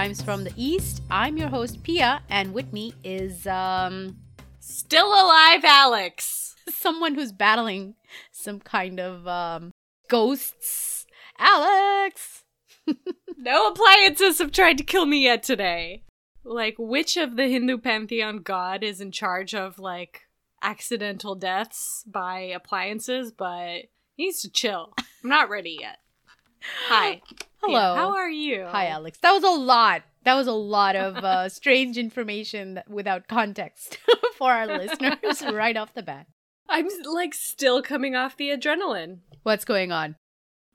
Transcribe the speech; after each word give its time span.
crimes 0.00 0.22
from 0.22 0.44
the 0.44 0.52
East. 0.56 1.02
I'm 1.10 1.36
your 1.36 1.50
host, 1.50 1.82
Pia, 1.82 2.22
and 2.30 2.54
with 2.54 2.72
me 2.72 2.94
is 3.04 3.46
um 3.46 4.16
Still 4.58 5.08
alive, 5.08 5.62
Alex. 5.62 6.56
someone 6.70 7.14
who's 7.14 7.32
battling 7.32 7.96
some 8.32 8.60
kind 8.60 8.98
of 8.98 9.28
um 9.28 9.72
ghosts. 10.08 11.04
Alex! 11.38 12.44
No 13.36 13.68
appliances 13.68 14.38
have 14.38 14.52
tried 14.52 14.78
to 14.78 14.84
kill 14.84 15.04
me 15.06 15.24
yet 15.24 15.42
today. 15.42 16.04
Like, 16.44 16.76
which 16.78 17.16
of 17.18 17.36
the 17.36 17.48
Hindu 17.48 17.78
pantheon 17.78 18.38
god 18.38 18.82
is 18.82 19.00
in 19.00 19.12
charge 19.12 19.54
of, 19.54 19.78
like, 19.78 20.22
accidental 20.60 21.34
deaths 21.34 22.04
by 22.06 22.40
appliances? 22.40 23.32
But 23.32 23.84
he 24.14 24.24
needs 24.24 24.42
to 24.42 24.50
chill. 24.50 24.92
I'm 24.98 25.30
not 25.30 25.48
ready 25.48 25.78
yet. 25.80 26.00
Hi. 26.88 27.22
Hello. 27.62 27.94
How 27.94 28.14
are 28.14 28.30
you? 28.30 28.64
Hi, 28.68 28.86
Alex. 28.86 29.18
That 29.18 29.32
was 29.32 29.44
a 29.44 29.50
lot. 29.50 30.02
That 30.24 30.34
was 30.34 30.46
a 30.46 30.52
lot 30.52 30.96
of 30.96 31.16
uh, 31.16 31.48
strange 31.50 31.98
information 31.98 32.74
that, 32.74 32.88
without 32.88 33.28
context 33.28 33.98
for 34.36 34.52
our 34.52 34.66
listeners 34.66 35.42
right 35.52 35.76
off 35.76 35.94
the 35.94 36.02
bat. 36.02 36.26
I'm, 36.68 36.88
like, 37.04 37.34
still 37.34 37.82
coming 37.82 38.14
off 38.14 38.36
the 38.36 38.48
adrenaline. 38.50 39.18
What's 39.42 39.64
going 39.64 39.92
on? 39.92 40.16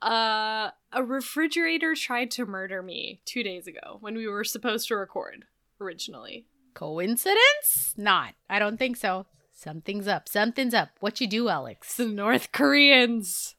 Uh, 0.02 0.72
a 0.92 1.04
refrigerator 1.04 1.96
tried 1.96 2.30
to 2.32 2.46
murder 2.46 2.84
me 2.84 3.22
two 3.26 3.44
days 3.44 3.66
ago 3.66 3.98
when 4.02 4.16
we 4.16 4.28
were 4.28 4.44
supposed 4.44 4.88
to 4.90 4.96
record 4.96 5.46
originally. 5.80 6.46
Coincidence? 6.74 7.94
Not. 7.98 8.36
I 8.50 8.60
don't 8.60 8.78
think 8.78 8.98
so. 8.98 9.26
Something's 9.54 10.08
up. 10.08 10.28
Something's 10.28 10.74
up. 10.74 10.90
What 11.00 11.22
you 11.22 11.28
do, 11.28 11.48
Alex? 11.50 11.96
The 11.96 12.06
North 12.06 12.52
Koreans. 12.52 13.56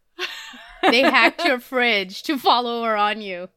They 0.91 1.03
hacked 1.03 1.45
your 1.45 1.61
fridge 1.61 2.23
to 2.25 2.39
follow 2.39 2.85
her 2.85 2.97
on 2.97 3.21
you. 3.21 3.49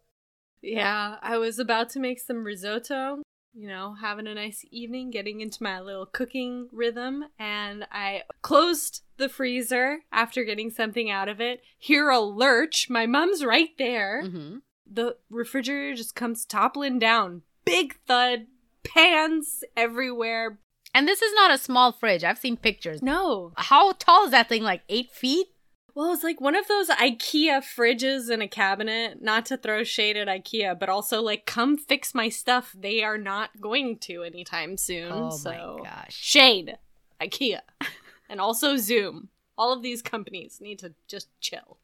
Yeah, 0.61 1.15
I 1.21 1.37
was 1.37 1.59
about 1.59 1.89
to 1.91 1.99
make 1.99 2.19
some 2.19 2.43
risotto, 2.43 3.21
you 3.53 3.67
know, 3.67 3.95
having 4.01 4.27
a 4.27 4.35
nice 4.35 4.65
evening, 4.71 5.09
getting 5.09 5.41
into 5.41 5.63
my 5.63 5.79
little 5.79 6.05
cooking 6.05 6.67
rhythm, 6.71 7.25
and 7.39 7.87
I 7.91 8.23
closed 8.41 9.03
the 9.17 9.29
freezer 9.29 9.99
after 10.11 10.43
getting 10.43 10.69
something 10.69 11.09
out 11.09 11.29
of 11.29 11.39
it. 11.39 11.61
Hear 11.77 12.09
a 12.09 12.19
lurch. 12.19 12.89
My 12.89 13.05
mom's 13.05 13.43
right 13.43 13.69
there. 13.77 14.23
Mm-hmm. 14.25 14.57
The 14.91 15.15
refrigerator 15.29 15.95
just 15.95 16.15
comes 16.15 16.45
toppling 16.45 16.99
down. 16.99 17.43
Big 17.63 17.97
thud, 18.07 18.47
pans 18.83 19.63
everywhere. 19.77 20.59
And 20.93 21.07
this 21.07 21.21
is 21.21 21.33
not 21.35 21.51
a 21.51 21.57
small 21.57 21.91
fridge. 21.91 22.23
I've 22.23 22.39
seen 22.39 22.57
pictures. 22.57 23.01
No. 23.01 23.53
How 23.55 23.91
tall 23.93 24.25
is 24.25 24.31
that 24.31 24.49
thing? 24.49 24.63
Like 24.63 24.81
eight 24.89 25.11
feet? 25.11 25.47
Well, 25.95 26.13
it's 26.13 26.23
like 26.23 26.39
one 26.39 26.55
of 26.55 26.67
those 26.67 26.89
IKEA 26.89 27.61
fridges 27.63 28.29
in 28.29 28.41
a 28.41 28.47
cabinet. 28.47 29.21
Not 29.21 29.45
to 29.47 29.57
throw 29.57 29.83
shade 29.83 30.17
at 30.17 30.27
IKEA, 30.27 30.79
but 30.79 30.89
also 30.89 31.21
like, 31.21 31.45
come 31.45 31.77
fix 31.77 32.13
my 32.13 32.29
stuff. 32.29 32.75
They 32.77 33.03
are 33.03 33.17
not 33.17 33.59
going 33.59 33.97
to 33.99 34.23
anytime 34.23 34.77
soon. 34.77 35.11
Oh 35.11 35.29
so. 35.29 35.77
my 35.79 35.89
gosh. 35.89 36.13
Shade, 36.13 36.77
IKEA, 37.21 37.61
and 38.29 38.39
also 38.39 38.77
Zoom. 38.77 39.29
All 39.57 39.73
of 39.73 39.83
these 39.83 40.01
companies 40.01 40.59
need 40.61 40.79
to 40.79 40.93
just 41.07 41.27
chill. 41.41 41.79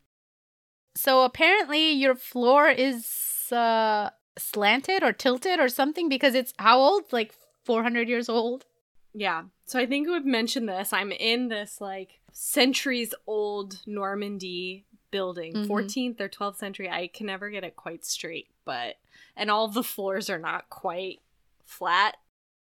So 0.96 1.24
apparently 1.24 1.92
your 1.92 2.16
floor 2.16 2.70
is 2.70 3.52
uh 3.52 4.10
slanted 4.38 5.04
or 5.04 5.14
tilted 5.14 5.60
or 5.60 5.70
something 5.70 6.10
because 6.10 6.36
it's 6.36 6.54
how 6.58 6.80
old? 6.80 7.12
Like 7.12 7.34
400 7.66 8.08
years 8.08 8.30
old? 8.30 8.66
Yeah. 9.18 9.44
So 9.66 9.80
I 9.80 9.86
think 9.86 10.08
we've 10.08 10.26
mentioned 10.26 10.68
this. 10.68 10.92
I'm 10.92 11.12
in 11.12 11.48
this 11.48 11.80
like 11.80 12.20
centuries 12.34 13.14
old 13.26 13.82
Normandy 13.88 14.86
building, 15.10 15.54
Mhm. 15.54 15.68
14th 15.68 16.20
or 16.20 16.28
12th 16.28 16.58
century. 16.58 16.90
I 16.90 17.08
can 17.08 17.28
never 17.28 17.50
get 17.50 17.64
it 17.64 17.76
quite 17.78 18.04
straight, 18.04 18.50
but 18.66 18.98
and 19.36 19.50
all 19.50 19.70
the 19.70 19.84
floors 19.84 20.30
are 20.30 20.38
not 20.40 20.70
quite 20.70 21.22
flat. 21.64 22.18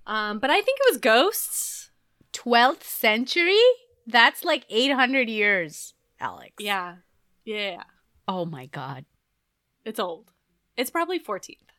Um, 0.06 0.38
but 0.38 0.50
I 0.50 0.60
think 0.60 0.78
it 0.80 0.92
was 0.92 0.98
ghosts. 1.00 1.90
12th 2.32 2.84
century? 2.84 3.58
That's 4.06 4.44
like 4.44 4.64
800 4.68 5.28
years, 5.28 5.94
Alex. 6.20 6.54
Yeah. 6.60 6.96
Yeah. 7.44 7.82
Oh 8.28 8.44
my 8.44 8.66
god. 8.66 9.06
It's 9.84 9.98
old. 9.98 10.32
It's 10.76 10.90
probably 10.90 11.18
14th. 11.18 11.70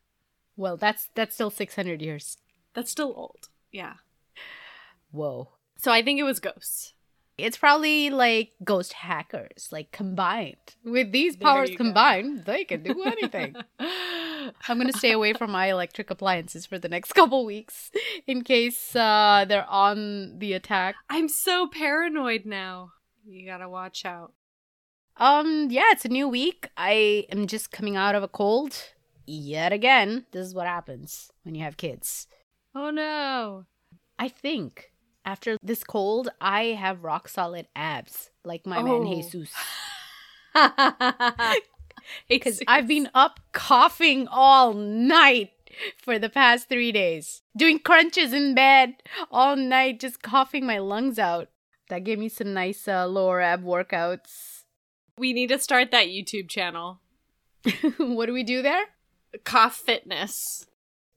Well, 0.57 0.75
that's 0.77 1.09
that's 1.15 1.33
still 1.35 1.49
600 1.49 2.01
years. 2.01 2.37
That's 2.73 2.91
still 2.91 3.13
old. 3.15 3.49
Yeah. 3.71 3.95
Whoa. 5.15 5.49
So 5.77 5.91
I 5.91 6.01
think 6.01 6.19
it 6.19 6.23
was 6.23 6.39
ghosts. 6.39 6.93
It's 7.37 7.57
probably 7.57 8.09
like 8.09 8.51
ghost 8.63 8.93
hackers, 8.93 9.69
like 9.71 9.91
combined. 9.91 10.75
With 10.83 11.11
these 11.11 11.35
powers 11.35 11.69
you 11.69 11.77
go. 11.77 11.83
combined, 11.85 12.45
they 12.45 12.63
can 12.63 12.83
do 12.83 13.03
anything. 13.03 13.55
I'm 13.79 14.77
gonna 14.77 14.93
stay 14.93 15.11
away 15.11 15.33
from 15.33 15.51
my 15.51 15.67
electric 15.67 16.09
appliances 16.09 16.65
for 16.65 16.79
the 16.79 16.87
next 16.87 17.11
couple 17.13 17.45
weeks 17.45 17.91
in 18.25 18.43
case 18.43 18.95
uh, 18.95 19.45
they're 19.47 19.69
on 19.69 20.39
the 20.39 20.53
attack. 20.53 20.95
I'm 21.09 21.27
so 21.27 21.67
paranoid 21.67 22.45
now. 22.45 22.91
You 23.25 23.45
gotta 23.45 23.67
watch 23.67 24.05
out. 24.05 24.33
Um, 25.17 25.67
yeah, 25.69 25.91
it's 25.91 26.05
a 26.05 26.09
new 26.09 26.27
week. 26.27 26.69
I 26.77 27.25
am 27.31 27.47
just 27.47 27.71
coming 27.71 27.95
out 27.95 28.15
of 28.15 28.23
a 28.23 28.27
cold. 28.27 28.75
Yet 29.25 29.73
again, 29.73 30.25
this 30.31 30.45
is 30.45 30.53
what 30.53 30.67
happens 30.67 31.31
when 31.43 31.55
you 31.55 31.63
have 31.63 31.77
kids. 31.77 32.27
Oh 32.73 32.91
no. 32.91 33.65
I 34.17 34.29
think 34.29 34.91
after 35.25 35.57
this 35.61 35.83
cold, 35.83 36.29
I 36.39 36.77
have 36.79 37.03
rock 37.03 37.27
solid 37.27 37.67
abs, 37.75 38.29
like 38.43 38.65
my 38.65 38.81
man 38.81 39.03
Oh. 39.03 39.15
Jesus. 39.15 39.51
Because 42.29 42.59
Because 42.59 42.61
I've 42.67 42.87
been 42.87 43.09
up 43.13 43.39
coughing 43.51 44.27
all 44.27 44.73
night 44.73 45.51
for 45.97 46.19
the 46.19 46.29
past 46.29 46.69
three 46.69 46.91
days, 46.91 47.41
doing 47.57 47.79
crunches 47.79 48.31
in 48.31 48.53
bed 48.55 48.95
all 49.31 49.55
night, 49.55 49.99
just 49.99 50.21
coughing 50.21 50.65
my 50.65 50.77
lungs 50.77 51.19
out. 51.19 51.49
That 51.89 52.03
gave 52.03 52.17
me 52.19 52.29
some 52.29 52.53
nice 52.53 52.87
uh, 52.87 53.07
lower 53.07 53.41
ab 53.41 53.63
workouts. 53.63 54.63
we 55.17 55.33
need 55.33 55.49
to 55.49 55.59
start 55.59 55.91
that 55.91 56.07
YouTube 56.07 56.49
channel. 56.49 56.99
what 57.97 58.27
do 58.27 58.33
we 58.33 58.43
do 58.43 58.61
there? 58.61 58.85
Cough 59.43 59.75
Fitness. 59.75 60.67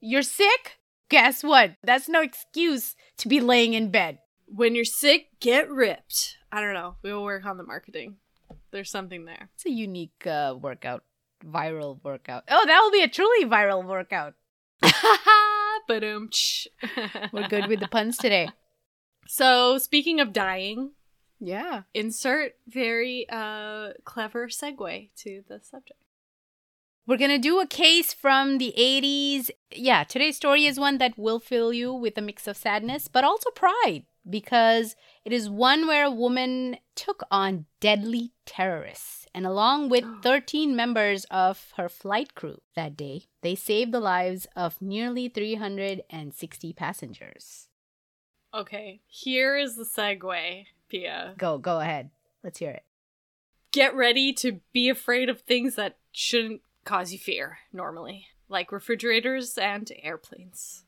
You're 0.01 0.23
sick? 0.23 0.79
Guess 1.09 1.43
what? 1.43 1.77
That's 1.83 2.09
no 2.09 2.21
excuse 2.23 2.95
to 3.19 3.29
be 3.29 3.41
laying 3.41 3.75
in 3.75 3.91
bed. 3.91 4.19
When 4.47 4.75
you're 4.75 4.85
sick, 4.85 5.29
get 5.41 5.71
ripped. 5.71 6.37
I 6.53 6.61
don't 6.61 6.75
know. 6.75 6.97
We 7.03 7.13
will 7.13 7.25
work 7.25 7.45
on 7.47 7.57
the 7.57 7.65
marketing. 7.65 8.17
There's 8.71 8.91
something 8.91 9.25
there. 9.25 9.49
It's 9.55 9.67
a 9.67 9.71
unique 9.71 10.27
uh, 10.27 10.55
workout, 10.61 11.05
viral 11.45 12.03
workout. 12.03 12.45
Oh, 12.51 12.65
that 12.67 12.81
will 12.83 12.91
be 12.91 13.03
a 13.03 13.09
truly 13.09 13.45
viral 13.47 13.85
workout. 13.85 14.35
but 15.89 16.03
We're 17.33 17.49
good 17.49 17.67
with 17.69 17.81
the 17.81 17.89
puns 17.91 18.17
today. 18.17 18.51
So 19.27 19.79
speaking 19.79 20.21
of 20.21 20.33
dying, 20.33 20.93
Yeah. 21.41 21.83
insert 21.95 22.53
very 22.67 23.27
uh 23.31 23.91
clever 24.05 24.49
segue 24.49 25.11
to 25.25 25.43
the 25.49 25.61
subject. 25.63 25.98
We're 27.09 27.17
going 27.17 27.31
to 27.31 27.39
do 27.39 27.59
a 27.59 27.67
case 27.67 28.13
from 28.13 28.59
the 28.59 28.75
80s. 28.77 29.49
Yeah, 29.75 30.05
today's 30.05 30.37
story 30.37 30.67
is 30.67 30.79
one 30.79 30.99
that 30.99 31.19
will 31.19 31.41
fill 31.41 31.73
you 31.73 31.91
with 31.91 32.19
a 32.19 32.21
mix 32.21 32.47
of 32.47 32.55
sadness, 32.55 33.09
but 33.09 33.25
also 33.25 33.49
pride, 33.49 34.05
because 34.29 34.95
it 35.25 35.33
is 35.33 35.49
one 35.49 35.87
where 35.87 36.05
a 36.05 36.11
woman 36.11 36.77
took 36.95 37.23
on 37.31 37.65
deadly 37.81 38.33
terrorists. 38.45 39.27
And 39.35 39.47
along 39.47 39.89
with 39.89 40.05
13 40.23 40.77
members 40.77 41.25
of 41.31 41.73
her 41.79 41.89
flight 41.89 42.35
crew 42.35 42.61
that 42.77 42.95
day, 42.95 43.23
they 43.41 43.55
saved 43.55 43.91
the 43.91 44.01
lives 44.01 44.47
of 44.55 44.83
nearly 44.83 45.31
360 45.31 46.73
passengers. 46.75 47.69
Okay, 48.53 49.01
here 49.07 49.57
is 49.57 49.77
the 49.77 49.85
segue, 49.85 50.67
Pia. 50.91 51.33
Go, 51.39 51.57
go 51.57 51.81
ahead. 51.81 52.11
Let's 52.45 52.59
hear 52.59 52.73
it. 52.73 52.85
Get 53.73 53.95
ready 53.95 54.35
to 54.35 54.61
be 54.75 54.91
afraid 54.91 55.31
of 55.31 55.41
things 55.41 55.75
that 55.77 55.97
shouldn't 56.13 56.61
cause 56.89 57.13
you 57.13 57.19
fear 57.19 57.59
normally, 57.71 58.27
like 58.49 58.73
refrigerators 58.73 59.59
and 59.59 59.93
airplanes. 60.03 60.85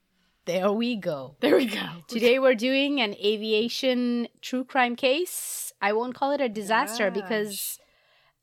There 0.46 0.72
we 0.72 0.96
go. 0.96 1.36
There 1.40 1.56
we 1.56 1.66
go. 1.66 1.86
Today 2.08 2.38
we're 2.38 2.54
doing 2.54 3.00
an 3.00 3.14
aviation 3.14 4.26
true 4.40 4.64
crime 4.64 4.96
case. 4.96 5.72
I 5.82 5.92
won't 5.92 6.14
call 6.14 6.32
it 6.32 6.40
a 6.40 6.48
disaster 6.48 7.10
because 7.10 7.78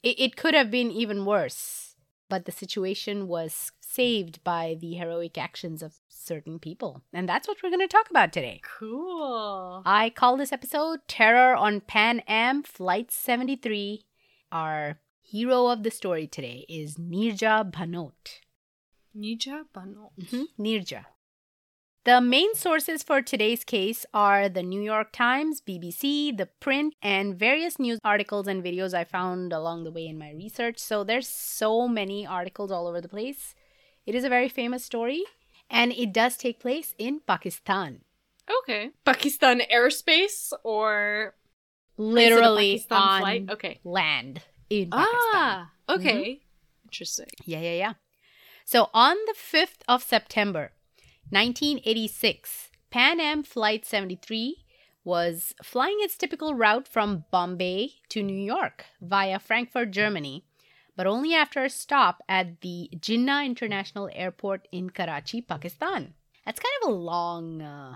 it, 0.04 0.20
it 0.20 0.36
could 0.38 0.54
have 0.54 0.70
been 0.70 0.92
even 0.92 1.26
worse. 1.26 1.96
But 2.30 2.46
the 2.46 2.52
situation 2.52 3.28
was 3.28 3.72
saved 3.80 4.44
by 4.44 4.78
the 4.80 4.94
heroic 4.94 5.38
actions 5.38 5.82
of 5.82 5.96
certain 6.08 6.60
people. 6.60 7.02
And 7.12 7.28
that's 7.28 7.48
what 7.48 7.58
we're 7.64 7.70
going 7.70 7.80
to 7.80 7.88
talk 7.88 8.10
about 8.10 8.32
today. 8.34 8.62
Cool. 8.80 9.82
I 9.86 10.12
call 10.12 10.38
this 10.38 10.52
episode 10.52 11.00
Terror 11.08 11.56
on 11.56 11.82
Pan 11.82 12.20
Am 12.28 12.62
Flight 12.64 13.12
73. 13.12 14.06
Our 14.52 15.00
hero 15.30 15.68
of 15.68 15.84
the 15.84 15.92
story 15.92 16.26
today 16.26 16.66
is 16.70 16.96
Nirja 16.96 17.70
Bhanot. 17.70 18.40
Nija 19.16 19.66
Bano. 19.74 20.12
Mhm, 20.18 20.46
Nirja. 20.58 21.06
The 22.06 22.22
main 22.22 22.56
sources 22.56 23.04
for 23.04 23.22
today's 23.22 23.66
case 23.66 24.06
are 24.14 24.48
the 24.48 24.64
New 24.64 24.82
York 24.82 25.12
Times, 25.12 25.60
BBC, 25.60 26.32
the 26.32 26.46
print, 26.46 26.94
and 27.02 27.38
various 27.38 27.78
news 27.78 28.00
articles 28.06 28.48
and 28.48 28.64
videos 28.64 28.94
I 28.94 29.04
found 29.04 29.52
along 29.52 29.84
the 29.84 29.92
way 29.92 30.08
in 30.08 30.18
my 30.18 30.32
research. 30.32 30.80
So 30.80 31.04
there's 31.04 31.28
so 31.28 31.90
many 31.90 32.26
articles 32.26 32.72
all 32.72 32.88
over 32.88 33.02
the 33.02 33.10
place. 33.10 33.54
It 34.06 34.16
is 34.16 34.24
a 34.24 34.30
very 34.30 34.48
famous 34.48 34.86
story, 34.86 35.24
and 35.70 35.92
it 35.92 36.14
does 36.14 36.38
take 36.38 36.62
place 36.62 36.96
in 36.98 37.20
Pakistan. 37.20 38.06
Okay. 38.62 38.92
Pakistan 39.04 39.60
airspace 39.70 40.54
or 40.64 41.36
Literally 41.98 42.76
Is 42.76 42.84
it 42.84 42.86
a 42.86 42.96
Pakistan 42.96 43.02
on 43.02 43.22
flight? 43.22 43.50
Okay. 43.50 43.80
land 43.84 44.44
in 44.70 44.90
Pakistan. 44.90 45.18
Ah, 45.34 45.72
okay. 45.90 46.42
Interesting. 46.86 47.28
Yeah, 47.46 47.60
yeah, 47.60 47.74
yeah. 47.74 47.94
So 48.66 48.90
on 48.94 49.16
the 49.28 49.36
5th 49.36 49.82
of 49.88 50.04
September, 50.04 50.72
1986, 51.30 52.70
Pan 52.90 53.20
Am 53.20 53.44
Flight 53.44 53.86
73 53.86 54.64
was 55.04 55.54
flying 55.64 55.98
its 56.02 56.18
typical 56.18 56.54
route 56.54 56.88
from 56.88 57.24
Bombay 57.32 57.92
to 58.10 58.22
New 58.22 58.38
York 58.38 58.86
via 59.02 59.40
Frankfurt, 59.40 59.92
Germany, 59.92 60.44
but 60.98 61.08
only 61.08 61.34
after 61.34 61.64
a 61.64 61.70
stop 61.70 62.22
at 62.28 62.62
the 62.62 62.90
Jinnah 62.96 63.46
International 63.46 64.10
Airport 64.14 64.68
in 64.72 64.90
Karachi, 64.90 65.42
Pakistan. 65.42 66.14
That's 66.46 66.60
kind 66.60 66.84
of 66.84 66.90
a 66.90 66.94
long 66.94 67.62
uh, 67.62 67.96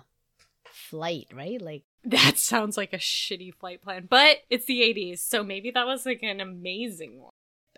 flight, 0.91 1.27
right? 1.33 1.59
Like, 1.59 1.83
That 2.03 2.37
sounds 2.37 2.77
like 2.77 2.93
a 2.93 2.97
shitty 2.97 3.55
flight 3.55 3.81
plan, 3.81 4.07
but 4.09 4.37
it's 4.49 4.65
the 4.65 4.81
80s, 4.81 5.19
so 5.19 5.43
maybe 5.43 5.71
that 5.71 5.87
was 5.87 6.05
like 6.05 6.21
an 6.21 6.39
amazing 6.39 7.19
one. 7.19 7.31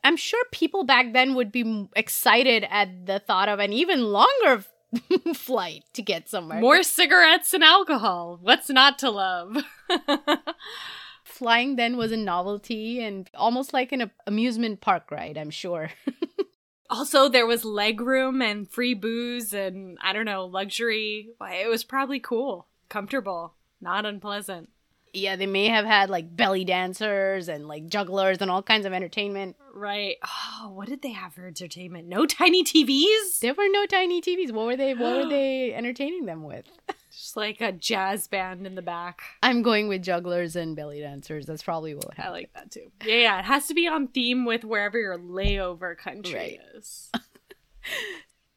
I'm 0.04 0.18
sure 0.18 0.44
people 0.52 0.84
back 0.84 1.14
then 1.14 1.36
would 1.36 1.52
be 1.52 1.88
excited 1.96 2.66
at 2.70 3.06
the 3.06 3.20
thought 3.20 3.48
of 3.48 3.60
an 3.60 3.72
even 3.72 4.04
longer 4.04 4.66
flight 5.34 5.84
to 5.94 6.02
get 6.02 6.28
somewhere. 6.28 6.60
More 6.60 6.84
cigarettes 6.84 7.54
and 7.54 7.64
alcohol. 7.64 8.38
What's 8.42 8.70
not 8.70 9.00
to 9.00 9.10
love? 9.10 9.64
flying 11.24 11.76
then 11.78 11.98
was 11.98 12.12
a 12.12 12.18
novelty 12.18 13.02
and 13.02 13.30
almost 13.34 13.74
like 13.74 13.92
an 13.92 14.12
amusement 14.28 14.82
park 14.82 15.10
ride, 15.12 15.38
I'm 15.38 15.50
sure. 15.50 15.90
also, 16.90 17.30
there 17.30 17.48
was 17.48 17.66
leg 17.66 18.02
room 18.02 18.42
and 18.42 18.70
free 18.70 18.94
booze 18.94 19.54
and 19.54 19.98
I 20.02 20.14
don't 20.14 20.26
know, 20.26 20.46
luxury. 20.46 21.30
Why, 21.38 21.56
It 21.56 21.70
was 21.70 21.84
probably 21.84 22.20
cool, 22.20 22.68
comfortable, 22.94 23.56
not 23.82 24.06
unpleasant. 24.06 24.70
yeah, 25.16 25.36
they 25.36 25.46
may 25.48 25.68
have 25.68 25.86
had 25.86 26.10
like 26.10 26.36
belly 26.36 26.64
dancers 26.66 27.48
and 27.48 27.68
like 27.68 27.88
jugglers 27.88 28.38
and 28.42 28.50
all 28.50 28.64
kinds 28.64 28.86
of 28.86 28.94
entertainment. 28.94 29.56
Right. 29.74 30.16
Oh, 30.62 30.72
what 30.74 30.88
did 30.88 31.02
they 31.02 31.12
have 31.12 31.34
for 31.34 31.46
entertainment? 31.48 32.08
No 32.08 32.26
tiny 32.26 32.64
TVs? 32.64 33.40
There 33.40 33.54
were 33.54 33.70
no 33.70 33.86
tiny 33.86 34.22
TVs. 34.22 34.52
What 34.52 34.66
were 34.66 34.76
they 34.78 34.94
what 34.94 35.16
were 35.16 35.30
they 35.38 35.74
entertaining 35.74 36.26
them 36.26 36.44
with? 36.44 36.66
Just 37.12 37.38
like 37.38 37.62
a 37.62 37.72
jazz 37.72 38.28
band 38.28 38.66
in 38.66 38.74
the 38.74 38.82
back. 38.82 39.22
I'm 39.44 39.62
going 39.62 39.88
with 39.88 40.02
jugglers 40.02 40.56
and 40.56 40.76
belly 40.76 41.00
dancers. 41.00 41.46
That's 41.46 41.62
probably 41.62 41.94
what 41.94 42.18
I 42.20 42.30
like 42.32 42.52
that 42.56 42.72
too. 42.72 42.92
Yeah, 43.06 43.16
yeah. 43.16 43.40
It 43.40 43.46
has 43.46 43.68
to 43.68 43.76
be 43.76 43.88
on 43.88 44.08
theme 44.08 44.46
with 44.46 44.64
wherever 44.64 44.98
your 45.00 45.20
layover 45.20 45.96
country 45.96 46.34
Right. 46.34 46.60
is. 46.76 47.12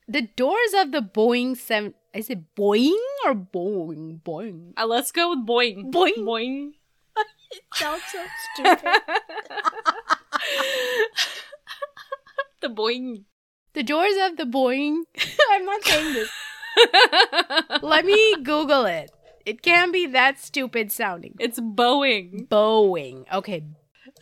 The 0.08 0.22
doors 0.22 0.72
of 0.76 0.92
the 0.92 1.00
Boeing 1.00 1.56
7 1.56 1.92
is 2.16 2.30
it 2.30 2.54
boing 2.56 2.96
or 3.24 3.34
Boeing? 3.34 4.20
Boing. 4.22 4.72
Uh, 4.76 4.86
let's 4.86 5.12
go 5.12 5.30
with 5.30 5.46
boing. 5.46 5.92
Boing. 5.92 6.18
Boing. 6.18 6.72
Sounds 7.74 8.02
so 8.10 8.24
stupid. 8.54 8.84
the 12.60 12.68
boing. 12.68 13.24
the 13.74 13.82
doors 13.82 14.14
of 14.22 14.36
the 14.36 14.44
boing. 14.44 15.02
I'm 15.50 15.64
not 15.64 15.82
saying 15.84 16.14
this. 16.14 16.30
Let 17.82 18.04
me 18.04 18.36
Google 18.42 18.84
it. 18.86 19.10
It 19.44 19.62
can't 19.62 19.92
be 19.92 20.06
that 20.06 20.40
stupid 20.40 20.90
sounding. 20.90 21.36
it's 21.38 21.60
Boeing. 21.60 22.48
Boeing. 22.48 23.24
Okay. 23.32 23.64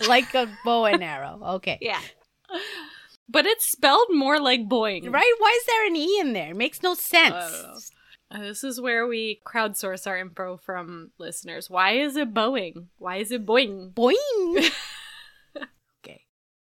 Like 0.06 0.34
a 0.34 0.48
bow 0.64 0.84
and 0.84 1.02
arrow. 1.02 1.40
Okay. 1.56 1.78
Yeah. 1.80 2.00
But 3.28 3.46
it's 3.46 3.68
spelled 3.70 4.08
more 4.10 4.38
like 4.40 4.68
boing. 4.68 5.12
Right? 5.12 5.32
Why 5.38 5.58
is 5.60 5.66
there 5.66 5.86
an 5.86 5.96
E 5.96 6.18
in 6.20 6.32
there? 6.34 6.50
It 6.50 6.56
makes 6.56 6.82
no 6.82 6.94
sense. 6.94 7.34
I 7.34 7.40
don't 7.50 7.62
know. 7.62 7.78
Uh, 8.30 8.38
this 8.40 8.64
is 8.64 8.80
where 8.80 9.06
we 9.06 9.40
crowdsource 9.46 10.06
our 10.06 10.18
info 10.18 10.56
from 10.56 11.12
listeners. 11.18 11.70
Why 11.70 11.92
is 11.92 12.16
it 12.16 12.34
Boeing? 12.34 12.86
Why 12.98 13.16
is 13.16 13.30
it 13.30 13.46
boing? 13.46 13.92
Boing. 13.94 14.70
okay. 16.04 16.22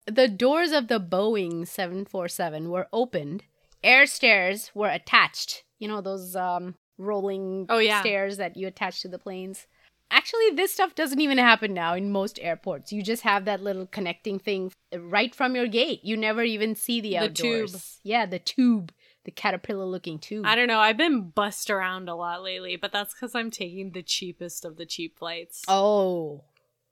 The 0.05 0.27
doors 0.27 0.71
of 0.71 0.87
the 0.87 0.99
Boeing 0.99 1.67
747 1.67 2.69
were 2.69 2.87
opened. 2.91 3.43
Air 3.83 4.05
stairs 4.05 4.71
were 4.73 4.89
attached. 4.89 5.63
You 5.79 5.87
know, 5.87 6.01
those 6.01 6.35
um, 6.35 6.75
rolling 6.97 7.67
Oh, 7.69 7.77
yeah. 7.79 8.01
stairs 8.01 8.37
that 8.37 8.57
you 8.57 8.67
attach 8.67 9.01
to 9.01 9.07
the 9.07 9.19
planes. 9.19 9.67
Actually, 10.11 10.51
this 10.51 10.73
stuff 10.73 10.95
doesn't 10.95 11.19
even 11.19 11.37
happen 11.37 11.73
now 11.73 11.93
in 11.93 12.11
most 12.11 12.39
airports. 12.41 12.91
You 12.93 13.01
just 13.01 13.23
have 13.23 13.45
that 13.45 13.61
little 13.61 13.85
connecting 13.87 14.39
thing 14.39 14.71
right 14.95 15.33
from 15.33 15.55
your 15.55 15.67
gate. 15.67 16.01
You 16.03 16.15
never 16.15 16.43
even 16.43 16.75
see 16.75 17.01
the 17.01 17.09
The 17.11 17.17
outdoors. 17.17 17.71
tube. 17.71 17.81
Yeah, 18.03 18.25
the 18.25 18.39
tube. 18.39 18.91
The 19.25 19.31
caterpillar 19.31 19.85
looking 19.85 20.19
tube. 20.19 20.45
I 20.45 20.53
don't 20.55 20.67
know. 20.67 20.79
I've 20.79 20.97
been 20.97 21.29
bussed 21.31 21.71
around 21.71 22.07
a 22.09 22.15
lot 22.15 22.43
lately, 22.43 22.75
but 22.75 22.91
that's 22.91 23.13
because 23.15 23.33
I'm 23.33 23.49
taking 23.49 23.91
the 23.91 24.03
cheapest 24.03 24.63
of 24.65 24.77
the 24.77 24.85
cheap 24.85 25.17
flights. 25.17 25.63
Oh. 25.67 26.43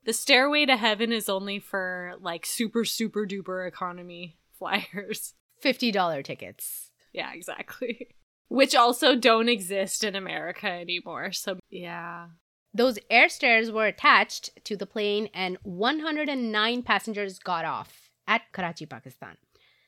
The 0.04 0.12
stairway 0.12 0.66
to 0.66 0.76
heaven 0.76 1.12
is 1.12 1.28
only 1.28 1.60
for 1.60 2.14
like 2.20 2.44
super, 2.44 2.84
super 2.84 3.24
duper 3.24 3.66
economy 3.68 4.36
flyers. 4.58 5.34
$50 5.64 6.24
tickets. 6.24 6.90
Yeah, 7.12 7.30
exactly. 7.32 8.08
Which 8.48 8.74
also 8.74 9.14
don't 9.14 9.48
exist 9.48 10.02
in 10.02 10.16
America 10.16 10.66
anymore. 10.66 11.30
So, 11.32 11.58
yeah. 11.70 12.26
Those 12.74 12.98
air 13.08 13.28
stairs 13.28 13.70
were 13.70 13.86
attached 13.86 14.50
to 14.64 14.76
the 14.76 14.86
plane, 14.86 15.28
and 15.32 15.58
109 15.62 16.82
passengers 16.82 17.38
got 17.38 17.64
off 17.64 18.10
at 18.26 18.50
Karachi, 18.52 18.84
Pakistan. 18.84 19.36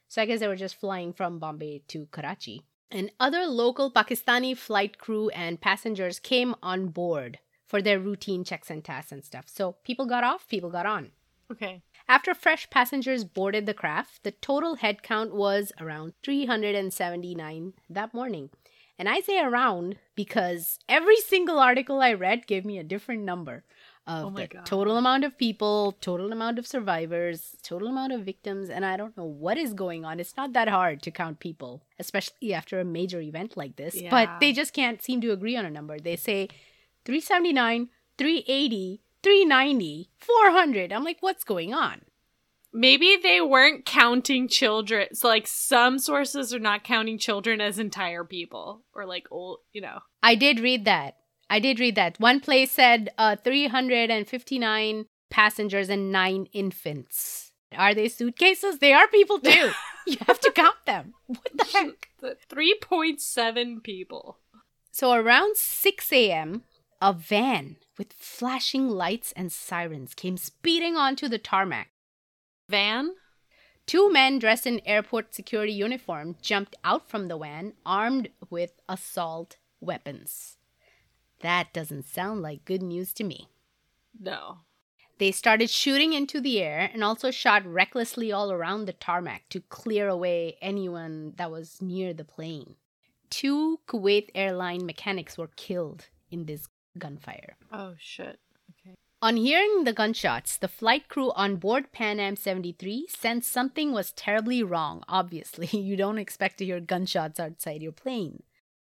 So 0.09 0.23
I 0.23 0.27
guess 0.27 0.39
they 0.39 0.47
were 0.47 0.55
just 0.55 0.79
flying 0.79 1.13
from 1.13 1.41
Bombay 1.41 1.83
to 1.89 2.07
Karachi. 2.13 2.63
And 2.91 3.11
other 3.19 3.45
local 3.47 3.91
Pakistani 3.91 4.57
flight 4.57 4.99
crew 4.99 5.31
and 5.31 5.61
passengers 5.61 6.21
came 6.21 6.55
on 6.63 6.89
board 6.89 7.41
for 7.67 7.83
their 7.83 7.99
routine 7.99 8.45
checks 8.45 8.71
and 8.71 8.85
tasks 8.85 9.11
and 9.11 9.25
stuff. 9.25 9.47
So 9.49 9.77
people 9.83 10.07
got 10.07 10.23
off, 10.23 10.47
people 10.49 10.71
got 10.71 10.87
on. 10.87 11.11
Okay. 11.51 11.83
After 12.09 12.35
fresh 12.35 12.71
passengers 12.71 13.25
boarded 13.25 13.67
the 13.67 13.75
craft, 13.75 14.23
the 14.23 14.31
total 14.31 14.77
headcount 14.77 15.33
was 15.33 15.73
around 15.81 16.13
379 16.23 17.73
that 17.91 18.15
morning. 18.15 18.51
And 18.99 19.09
I 19.09 19.21
say 19.21 19.41
around 19.41 19.99
because 20.15 20.79
every 20.89 21.17
single 21.17 21.59
article 21.59 22.01
I 22.01 22.13
read 22.15 22.47
gave 22.47 22.65
me 22.65 22.79
a 22.79 22.85
different 22.85 23.23
number 23.25 23.65
of 24.07 24.27
Oh 24.27 24.31
the 24.31 24.47
God. 24.47 24.65
total 24.65 24.97
amount 24.97 25.25
of 25.25 25.37
people, 25.37 25.93
total 26.01 26.33
amount 26.33 26.59
of 26.59 26.67
survivors, 26.67 27.57
total 27.63 27.89
amount 27.89 28.13
of 28.13 28.25
victims, 28.25 28.71
and 28.71 28.87
I 28.87 28.97
don't 28.97 29.17
know 29.17 29.25
what 29.25 29.59
is 29.59 29.75
going 29.75 30.05
on. 30.05 30.21
It's 30.21 30.37
not 30.37 30.53
that 30.53 30.69
hard 30.69 31.03
to 31.03 31.11
count 31.11 31.41
people, 31.41 31.83
especially 31.99 32.55
after 32.55 32.79
a 32.81 32.85
major 32.85 33.21
event 33.21 33.57
like 33.57 33.77
this. 33.77 34.01
Yeah. 34.01 34.11
But 34.11 34.41
they 34.41 34.53
just 34.53 34.73
can't 34.73 35.03
seem 35.03 35.21
to 35.23 35.33
agree 35.33 35.57
on 35.57 35.67
a 35.67 35.71
number. 35.71 35.99
They 35.99 36.17
say 36.17 36.49
379, 37.05 37.89
380, 38.17 39.03
390, 39.23 40.11
400. 40.19 40.93
I'm 40.93 41.05
like, 41.05 41.19
what's 41.21 41.45
going 41.45 41.75
on? 41.75 42.03
Maybe 42.77 43.17
they 43.23 43.41
weren't 43.41 43.87
counting 43.87 44.49
children. 44.49 45.15
So, 45.15 45.29
like, 45.29 45.47
some 45.47 45.99
sources 45.99 46.53
are 46.53 46.59
not 46.59 46.85
counting 46.85 47.17
children 47.19 47.59
as 47.59 47.79
entire 47.79 48.23
people 48.23 48.83
or 48.95 49.07
like 49.07 49.27
old, 49.31 49.61
you 49.73 49.81
know. 49.81 50.01
I 50.23 50.35
did 50.35 50.61
read 50.61 50.85
that. 50.85 51.17
I 51.49 51.59
did 51.59 51.81
read 51.81 51.95
that. 51.95 52.21
One 52.21 52.39
place 52.39 52.71
said 52.71 53.09
uh, 53.17 53.37
359 53.37 55.07
passengers 55.31 55.89
and 55.89 56.13
nine 56.13 56.49
infants. 56.53 57.51
Are 57.75 57.95
they 57.95 58.09
suitcases? 58.09 58.79
They 58.79 58.93
are 58.93 59.09
people 59.09 59.39
too. 59.39 59.71
you 60.07 60.19
have 60.27 60.41
to 60.41 60.53
count 60.53 60.77
them. 60.85 61.15
What 61.29 61.49
the 61.55 61.65
heck? 61.65 62.11
The 62.21 62.37
3.7 62.55 63.83
people. 63.83 64.37
So 64.93 65.13
around 65.13 65.57
6 65.57 66.13
a.m., 66.13 66.65
a 67.01 67.15
van 67.15 67.77
with 67.97 68.13
flashing 68.13 68.91
lights 68.91 69.33
and 69.33 69.51
sirens 69.51 70.13
came 70.13 70.37
speeding 70.37 70.97
onto 70.97 71.27
the 71.27 71.39
tarmac. 71.39 71.89
Van? 72.69 73.15
Two 73.87 74.11
men 74.11 74.39
dressed 74.41 74.67
in 74.67 74.81
airport 74.85 75.33
security 75.33 75.73
uniform 75.73 76.37
jumped 76.43 76.75
out 76.83 77.09
from 77.09 77.29
the 77.29 77.39
van 77.39 77.75
armed 77.85 78.29
with 78.51 78.73
assault 78.89 79.57
weapons. 79.81 80.57
That 81.41 81.73
doesn't 81.73 82.07
sound 82.07 82.43
like 82.43 82.65
good 82.65 82.83
news 82.83 83.13
to 83.15 83.25
me. 83.25 83.49
No. 84.19 84.59
They 85.19 85.31
started 85.31 85.71
shooting 85.71 86.13
into 86.13 86.41
the 86.41 86.61
air 86.61 86.91
and 86.93 87.05
also 87.05 87.31
shot 87.31 87.65
recklessly 87.65 88.33
all 88.33 88.51
around 88.51 88.85
the 88.85 88.93
tarmac 88.93 89.49
to 89.51 89.61
clear 89.61 90.09
away 90.09 90.57
anyone 90.61 91.35
that 91.37 91.51
was 91.51 91.81
near 91.81 92.13
the 92.13 92.25
plane. 92.25 92.75
Two 93.31 93.81
Kuwait 93.87 94.31
airline 94.35 94.85
mechanics 94.85 95.39
were 95.39 95.51
killed 95.57 96.09
in 96.31 96.47
this 96.47 96.69
gunfire. 96.99 97.57
Oh, 97.73 97.95
shit. 97.99 98.41
On 99.23 99.39
hearing 99.39 99.85
the 99.85 99.95
gunshots, 99.95 100.59
the 100.59 100.69
flight 100.69 101.09
crew 101.09 101.33
on 101.33 101.57
board 101.57 101.91
Pan 101.91 102.21
Am 102.21 102.37
73 102.37 103.07
sensed 103.09 103.51
something 103.51 103.93
was 103.93 104.13
terribly 104.13 104.63
wrong. 104.63 105.03
Obviously, 105.09 105.67
you 105.73 105.97
don't 105.97 106.19
expect 106.19 106.59
to 106.59 106.67
hear 106.67 106.81
gunshots 106.81 107.41
outside 107.41 107.83
your 107.83 107.93
plane. 107.93 108.43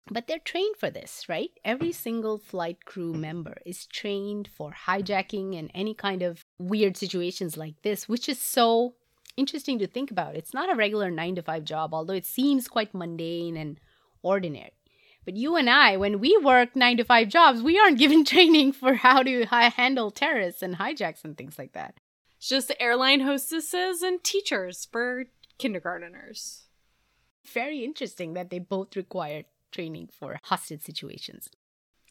But 0.09 0.27
they're 0.27 0.39
trained 0.39 0.77
for 0.77 0.89
this, 0.89 1.29
right? 1.29 1.51
Every 1.63 1.91
single 1.91 2.39
flight 2.39 2.85
crew 2.85 3.13
member 3.13 3.57
is 3.65 3.85
trained 3.85 4.47
for 4.47 4.73
hijacking 4.87 5.57
and 5.57 5.71
any 5.73 5.93
kind 5.93 6.21
of 6.21 6.43
weird 6.59 6.97
situations 6.97 7.55
like 7.55 7.81
this, 7.83 8.09
which 8.09 8.27
is 8.27 8.39
so 8.39 8.95
interesting 9.37 9.77
to 9.79 9.87
think 9.87 10.09
about. 10.09 10.35
It's 10.35 10.53
not 10.53 10.71
a 10.71 10.75
regular 10.75 11.11
nine 11.11 11.35
to 11.35 11.43
five 11.43 11.65
job, 11.65 11.93
although 11.93 12.13
it 12.13 12.25
seems 12.25 12.67
quite 12.67 12.93
mundane 12.93 13.57
and 13.57 13.79
ordinary. 14.21 14.74
But 15.25 15.35
you 15.35 15.55
and 15.55 15.69
I, 15.69 15.97
when 15.97 16.19
we 16.19 16.37
work 16.37 16.75
nine 16.75 16.97
to 16.97 17.03
five 17.03 17.29
jobs, 17.29 17.63
we 17.63 17.79
aren't 17.79 17.97
given 17.97 18.23
training 18.33 18.73
for 18.73 18.93
how 18.93 19.23
to 19.23 19.45
hi- 19.45 19.69
handle 19.69 20.11
terrorists 20.11 20.61
and 20.61 20.75
hijacks 20.77 21.23
and 21.23 21.35
things 21.35 21.57
like 21.57 21.73
that. 21.73 21.95
It's 22.37 22.47
just 22.47 22.71
airline 22.79 23.21
hostesses 23.21 24.03
and 24.03 24.23
teachers 24.23 24.87
for 24.91 25.25
kindergarteners. 25.59 26.61
Very 27.43 27.83
interesting 27.83 28.33
that 28.33 28.51
they 28.51 28.59
both 28.59 28.95
require 28.95 29.43
training 29.71 30.09
for 30.17 30.39
hostage 30.43 30.81
situations. 30.81 31.49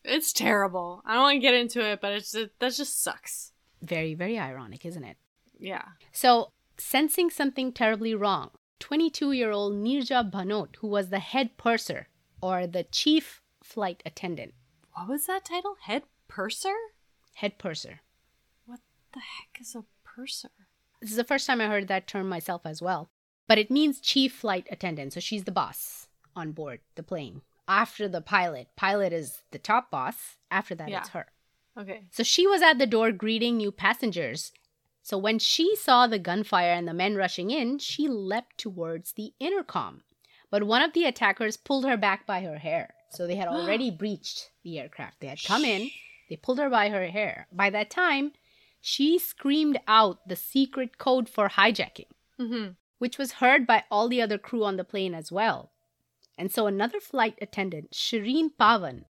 It's 0.05 0.33
terrible. 0.33 1.03
I 1.07 1.15
don't 1.15 1.23
want 1.23 1.37
to 1.37 1.41
get 1.41 1.55
into 1.55 1.83
it, 1.83 2.01
but 2.01 2.13
it's 2.13 2.35
it, 2.35 2.59
that 2.59 2.75
just 2.75 3.03
sucks. 3.03 3.53
Very, 3.81 4.15
very 4.15 4.39
ironic, 4.39 4.85
isn't 4.85 5.05
it? 5.05 5.17
Yeah. 5.59 5.85
So, 6.13 6.51
sensing 6.79 7.31
something 7.31 7.73
terribly 7.73 8.15
wrong, 8.15 8.51
22 8.81 9.33
year 9.33 9.51
old 9.51 9.75
Nirja 9.75 10.31
Bhanot, 10.31 10.77
who 10.77 10.89
was 10.89 11.11
the 11.11 11.21
head 11.21 11.57
purser 11.57 12.09
or 12.45 12.67
the 12.67 12.85
chief 12.85 13.41
flight 13.63 14.03
attendant, 14.05 14.53
What 14.93 15.09
was 15.09 15.27
that 15.27 15.45
title? 15.47 15.77
Head 15.83 16.03
purser? 16.29 16.75
head 17.37 17.59
purser. 17.59 18.01
What 18.67 18.81
the 19.13 19.21
heck 19.21 19.61
is 19.61 19.75
a 19.75 19.85
purser? 20.05 20.51
This 21.01 21.11
is 21.11 21.17
the 21.17 21.25
first 21.25 21.47
time 21.47 21.61
I 21.61 21.67
heard 21.69 21.89
that 21.89 22.07
term 22.07 22.29
myself 22.29 22.63
as 22.67 22.81
well. 22.83 23.09
But 23.49 23.59
it 23.59 23.71
means 23.71 24.01
chief 24.01 24.33
flight 24.35 24.67
attendant. 24.71 25.13
So 25.15 25.21
she's 25.21 25.45
the 25.45 25.51
boss 25.53 26.09
on 26.37 26.53
board 26.53 26.81
the 26.97 27.03
plane. 27.03 27.41
After 27.67 28.09
the 28.09 28.21
pilot, 28.21 28.69
pilot 28.77 29.13
is 29.13 29.43
the 29.51 29.59
top 29.59 29.91
boss. 29.91 30.37
After 30.51 30.75
that, 30.77 30.89
Yeah. 30.91 31.01
it's 31.01 31.09
her. 31.11 31.27
Okay. 31.79 32.03
So 32.13 32.23
she 32.23 32.47
was 32.47 32.63
at 32.63 32.79
the 32.79 32.87
door 32.87 33.11
greeting 33.11 33.57
new 33.57 33.73
passengers. 33.73 34.53
So 35.03 35.19
when 35.19 35.39
she 35.39 35.75
saw 35.77 36.07
the 36.07 36.19
gunfire 36.19 36.73
and 36.73 36.87
the 36.87 36.95
men 36.95 37.17
rushing 37.17 37.51
in, 37.51 37.79
she 37.79 38.07
leapt 38.09 38.59
towards 38.59 39.13
the 39.13 39.33
intercom. 39.41 40.05
But 40.55 40.63
one 40.69 40.83
of 40.83 40.93
the 40.93 41.05
attackers 41.05 41.57
pulled 41.57 41.85
her 41.85 41.97
back 41.97 42.27
by 42.27 42.43
her 42.43 42.59
hair. 42.59 42.95
So 43.11 43.27
they 43.27 43.35
had 43.35 43.49
already 43.57 43.91
breached 43.91 44.51
the 44.63 44.79
aircraft. 44.79 45.19
They 45.19 45.27
had 45.27 45.43
come 45.43 45.65
in, 45.65 45.91
they 46.31 46.37
pulled 46.37 46.61
her 46.61 46.71
by 46.71 46.91
her 46.91 47.07
hair. 47.09 47.49
By 47.51 47.71
that 47.71 47.91
time, 47.91 48.35
she 48.81 49.19
screamed 49.19 49.81
out 49.89 50.29
the 50.29 50.37
secret 50.37 50.97
code 50.97 51.29
for 51.29 51.49
hijacking, 51.49 52.07
Mm-hmm. 52.41 52.75
which 52.99 53.19
was 53.19 53.33
heard 53.43 53.67
by 53.67 53.83
all 53.91 54.09
the 54.09 54.23
other 54.23 54.39
crew 54.39 54.63
on 54.63 54.77
the 54.77 54.85
plane 54.85 55.13
as 55.13 55.33
well. 55.33 55.73
And 56.39 56.53
so 56.53 56.69
another 56.69 57.01
flight 57.01 57.37
attendant, 57.43 57.91
Shireen 57.91 58.51
Pavan, 58.57 59.07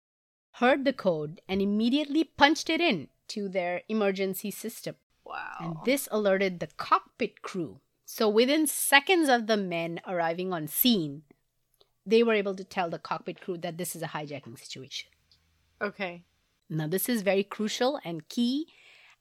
heard 0.61 0.84
the 0.84 0.92
code 0.92 1.40
and 1.49 1.61
immediately 1.61 2.22
punched 2.22 2.70
it 2.70 2.80
in 2.80 3.08
to 3.34 3.49
their 3.49 3.82
emergency 3.88 4.52
system. 4.52 4.94
Wow. 5.26 5.56
And 5.61 5.76
this 5.84 6.08
alerted 6.12 6.61
the 6.61 6.68
cockpit 6.76 7.42
crew. 7.42 7.80
So 8.04 8.28
within 8.28 8.66
seconds 8.68 9.28
of 9.28 9.46
the 9.49 9.56
men 9.56 10.00
arriving 10.06 10.52
on 10.52 10.68
scene, 10.68 11.22
they 12.06 12.23
were 12.23 12.35
able 12.35 12.54
to 12.54 12.64
tell 12.64 12.90
the 12.90 12.99
cockpit 12.99 13.40
crew 13.40 13.56
that 13.59 13.78
this 13.78 13.94
is 13.97 14.02
a 14.02 14.09
hijacking 14.09 14.59
situation. 14.59 15.09
okay. 15.80 16.23
Now, 16.71 16.87
this 16.87 17.06
is 17.06 17.21
very 17.21 17.44
crucial 17.44 18.00
and 18.02 18.26
key, 18.30 18.66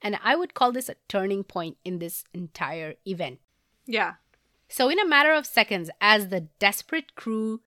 and 0.01 0.17
I 0.23 0.38
would 0.38 0.53
call 0.53 0.71
this 0.71 0.88
a 0.88 0.95
turning 1.09 1.43
point 1.43 1.75
in 1.83 2.00
this 2.00 2.23
entire 2.33 2.93
event. 3.05 3.39
Yeah. 3.85 4.13
So, 4.69 4.88
in 4.88 5.00
a 5.00 5.05
matter 5.07 5.33
of 5.33 5.45
seconds, 5.45 5.89
as 6.00 6.29
the 6.29 6.47
desperate 6.59 7.13
crew 7.15 7.59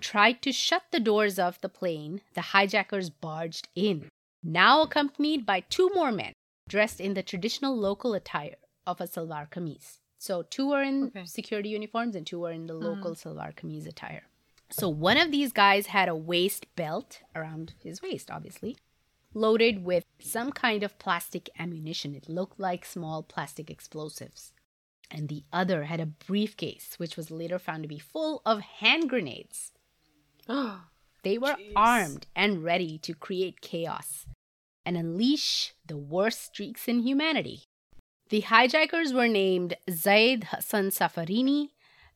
tried 0.00 0.42
to 0.42 0.50
shut 0.50 0.82
the 0.90 0.98
doors 0.98 1.38
of 1.38 1.60
the 1.60 1.68
plane, 1.68 2.20
the 2.34 2.40
hijackers 2.52 3.10
barged 3.10 3.68
in, 3.76 4.08
now 4.42 4.82
accompanied 4.82 5.46
by 5.46 5.60
two 5.60 5.88
more 5.94 6.10
men 6.10 6.32
dressed 6.68 7.00
in 7.00 7.14
the 7.14 7.22
traditional 7.22 7.76
local 7.76 8.14
attire 8.14 8.56
of 8.88 9.00
a 9.00 9.04
salwar 9.06 9.48
kameez. 9.48 9.98
So, 10.18 10.42
two 10.42 10.68
were 10.70 10.82
in 10.82 11.04
Okay. 11.14 11.26
security 11.26 11.68
uniforms 11.68 12.16
and 12.16 12.26
two 12.26 12.40
were 12.40 12.50
in 12.50 12.66
the 12.66 12.74
mm-hmm. 12.74 12.86
local 12.86 13.14
salwar 13.14 13.54
kameez 13.54 13.86
attire. 13.86 14.24
So, 14.70 14.88
one 14.88 15.16
of 15.16 15.30
these 15.30 15.52
guys 15.52 15.86
had 15.86 16.08
a 16.08 16.14
waist 16.14 16.66
belt 16.76 17.20
around 17.34 17.74
his 17.82 18.02
waist, 18.02 18.30
obviously, 18.30 18.76
loaded 19.32 19.84
with 19.84 20.04
some 20.20 20.52
kind 20.52 20.82
of 20.82 20.98
plastic 20.98 21.48
ammunition. 21.58 22.14
It 22.14 22.28
looked 22.28 22.60
like 22.60 22.84
small 22.84 23.22
plastic 23.22 23.70
explosives 23.70 24.52
and 25.10 25.28
the 25.28 25.44
other 25.52 25.84
had 25.84 26.00
a 26.00 26.06
briefcase, 26.06 26.94
which 26.98 27.16
was 27.16 27.30
later 27.30 27.58
found 27.58 27.82
to 27.82 27.88
be 27.88 27.98
full 27.98 28.42
of 28.44 28.60
hand 28.60 29.08
grenades. 29.08 29.72
They 31.24 31.36
were 31.36 31.54
Jeez. 31.54 31.72
armed 31.74 32.26
and 32.36 32.62
ready 32.62 32.96
to 32.98 33.12
create 33.12 33.60
chaos 33.60 34.24
and 34.86 34.96
unleash 34.96 35.74
the 35.84 35.96
worst 35.96 36.44
streaks 36.44 36.86
in 36.86 37.00
humanity. 37.00 37.64
The 38.30 38.42
hijackers 38.42 39.12
were 39.12 39.26
named 39.26 39.74
Zaid 39.90 40.44
Hassan 40.44 40.90
Safarini, 40.90 41.70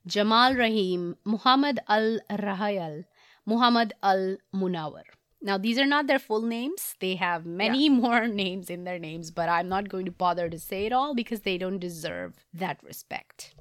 Jamal 0.07 0.55
Rahim, 0.55 1.17
Muhammad 1.25 1.79
al 1.89 2.19
Rahayal, 2.31 3.05
Muhammad 3.47 3.93
al 4.03 4.37
Munawar. 4.55 5.05
Now, 5.41 5.59
these 5.59 5.79
are 5.79 5.87
not 5.87 6.07
their 6.07 6.21
full 6.21 6.43
names. 6.43 6.95
They 7.01 7.17
have 7.17 7.45
many 7.45 7.89
more 7.89 8.29
names 8.43 8.71
in 8.71 8.85
their 8.85 8.99
names, 8.99 9.31
but 9.31 9.49
I'm 9.49 9.69
not 9.69 9.89
going 9.89 10.05
to 10.07 10.13
bother 10.13 10.49
to 10.49 10.59
say 10.59 10.87
it 10.87 10.93
all 10.93 11.15
because 11.15 11.41
they 11.41 11.59
don't 11.59 11.81
deserve 11.81 12.35
that 12.55 12.83
respect. 12.83 13.55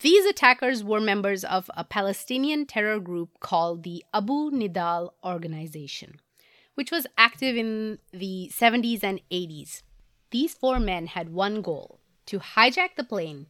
These 0.00 0.26
attackers 0.26 0.84
were 0.84 1.00
members 1.00 1.42
of 1.42 1.70
a 1.74 1.84
Palestinian 1.84 2.66
terror 2.66 3.00
group 3.00 3.40
called 3.40 3.82
the 3.82 4.04
Abu 4.12 4.50
Nidal 4.50 5.12
Organization, 5.24 6.20
which 6.74 6.90
was 6.90 7.06
active 7.16 7.56
in 7.56 7.98
the 8.12 8.50
70s 8.52 9.02
and 9.02 9.22
80s. 9.32 9.82
These 10.30 10.52
four 10.52 10.78
men 10.78 11.06
had 11.06 11.32
one 11.32 11.62
goal 11.62 12.00
to 12.26 12.40
hijack 12.40 12.96
the 12.96 13.04
plane, 13.04 13.46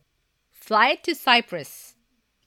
fly 0.52 0.90
it 0.90 1.02
to 1.04 1.16
Cyprus, 1.16 1.95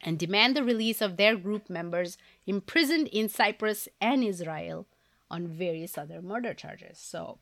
and 0.02 0.18
demand 0.18 0.56
the 0.56 0.64
release 0.64 1.02
of 1.02 1.18
their 1.18 1.36
group 1.36 1.70
members 1.70 2.18
imprisoned 2.46 3.08
in 3.08 3.30
Cyprus 3.30 3.88
and 4.00 4.24
Israel 4.24 4.88
on 5.30 5.48
various 5.48 5.98
other 5.98 6.22
murder 6.22 6.54
charges. 6.54 6.98
So, 7.00 7.40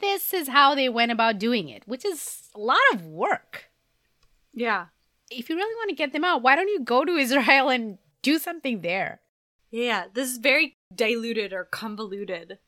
this 0.00 0.34
is 0.34 0.48
how 0.48 0.74
they 0.74 0.88
went 0.88 1.12
about 1.12 1.38
doing 1.38 1.68
it, 1.68 1.86
which 1.86 2.04
is 2.04 2.50
a 2.54 2.58
lot 2.58 2.78
of 2.92 3.06
work. 3.06 3.70
Yeah. 4.52 4.86
If 5.30 5.48
you 5.48 5.56
really 5.56 5.74
want 5.76 5.90
to 5.90 5.96
get 5.96 6.12
them 6.12 6.24
out, 6.24 6.42
why 6.42 6.56
don't 6.56 6.68
you 6.68 6.80
go 6.80 7.04
to 7.04 7.12
Israel 7.16 7.68
and 7.68 7.98
do 8.22 8.38
something 8.38 8.80
there? 8.80 9.20
Yeah. 9.70 10.04
This 10.12 10.30
is 10.30 10.38
very 10.38 10.76
diluted 10.94 11.52
or 11.52 11.64
convoluted. 11.64 12.58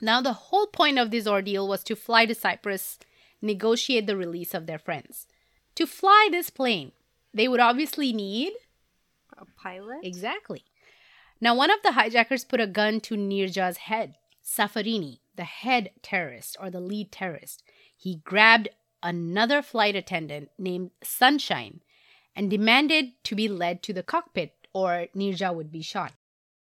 Now, 0.00 0.20
the 0.20 0.32
whole 0.32 0.68
point 0.68 0.98
of 0.98 1.10
this 1.10 1.26
ordeal 1.26 1.66
was 1.66 1.82
to 1.84 1.96
fly 1.96 2.26
to 2.26 2.34
Cyprus, 2.34 2.98
negotiate 3.42 4.06
the 4.06 4.16
release 4.16 4.54
of 4.54 4.66
their 4.66 4.78
friends. 4.78 5.26
To 5.74 5.86
fly 5.86 6.28
this 6.30 6.50
plane, 6.50 6.92
they 7.34 7.48
would 7.48 7.60
obviously 7.60 8.12
need 8.12 8.52
A 9.40 9.44
pilot? 9.60 10.00
Exactly. 10.02 10.64
Now, 11.40 11.54
one 11.54 11.70
of 11.70 11.82
the 11.82 11.92
hijackers 11.92 12.44
put 12.44 12.60
a 12.60 12.66
gun 12.66 13.00
to 13.02 13.16
Nirja's 13.16 13.76
head. 13.78 14.16
Safarini, 14.44 15.20
the 15.36 15.44
head 15.44 15.90
terrorist 16.02 16.56
or 16.60 16.70
the 16.70 16.80
lead 16.80 17.12
terrorist, 17.12 17.62
he 17.96 18.16
grabbed 18.24 18.68
another 19.02 19.62
flight 19.62 19.94
attendant 19.94 20.50
named 20.58 20.90
Sunshine 21.02 21.80
and 22.34 22.50
demanded 22.50 23.12
to 23.24 23.34
be 23.34 23.48
led 23.48 23.82
to 23.82 23.92
the 23.92 24.02
cockpit 24.02 24.54
or 24.72 25.06
Nirja 25.14 25.54
would 25.54 25.70
be 25.70 25.82
shot. 25.82 26.12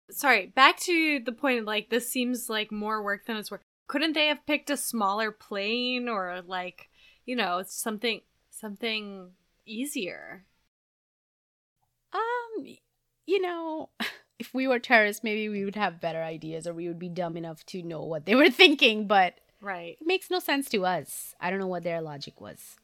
Sorry, 0.10 0.48
back 0.48 0.80
to 0.82 1.20
the 1.20 1.32
point 1.32 1.66
like 1.66 1.90
this 1.90 2.10
seems 2.10 2.50
like 2.50 2.72
more 2.72 3.04
work 3.04 3.26
than 3.26 3.38
it's 3.38 3.52
worth. 3.52 3.62
Couldn't 3.88 4.14
they 4.14 4.28
have 4.28 4.46
picked 4.46 4.70
a 4.70 4.78
smaller 4.78 5.32
plane 5.32 6.08
or 6.10 6.42
like, 6.46 6.90
you 7.26 7.36
know, 7.36 7.64
something 7.66 8.22
something 8.50 9.32
easier? 9.66 10.46
Um, 12.16 12.66
you 13.26 13.42
know, 13.42 13.90
if 14.40 14.54
we 14.54 14.68
were 14.68 14.80
terrorists, 14.80 15.24
maybe 15.24 15.50
we 15.50 15.66
would 15.66 15.76
have 15.76 16.02
better 16.02 16.22
ideas 16.24 16.68
or 16.68 16.74
we 16.74 16.88
would 16.88 17.00
be 17.00 17.10
dumb 17.10 17.38
enough 17.38 17.66
to 17.68 17.84
know 17.84 18.04
what 18.04 18.26
they 18.26 18.36
were 18.36 18.50
thinking, 18.62 19.08
but 19.08 19.36
Right. 19.62 19.98
it 20.00 20.08
makes 20.08 20.30
no 20.30 20.40
sense 20.40 20.70
to 20.70 20.86
us. 20.86 21.36
I 21.40 21.50
don't 21.50 21.60
know 21.60 21.68
what 21.68 21.84
their 21.84 22.02
logic 22.02 22.40
was. 22.42 22.78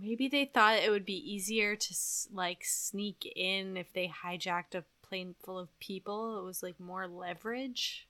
Maybe 0.00 0.26
they 0.28 0.44
thought 0.44 0.78
it 0.82 0.90
would 0.90 1.04
be 1.06 1.32
easier 1.34 1.76
to 1.76 1.94
like 2.32 2.64
sneak 2.64 3.30
in 3.36 3.76
if 3.76 3.92
they 3.92 4.08
hijacked 4.08 4.74
a 4.74 4.84
plane 5.02 5.36
full 5.44 5.58
of 5.58 5.78
people. 5.78 6.38
It 6.40 6.44
was 6.44 6.62
like 6.62 6.80
more 6.80 7.06
leverage. 7.06 8.08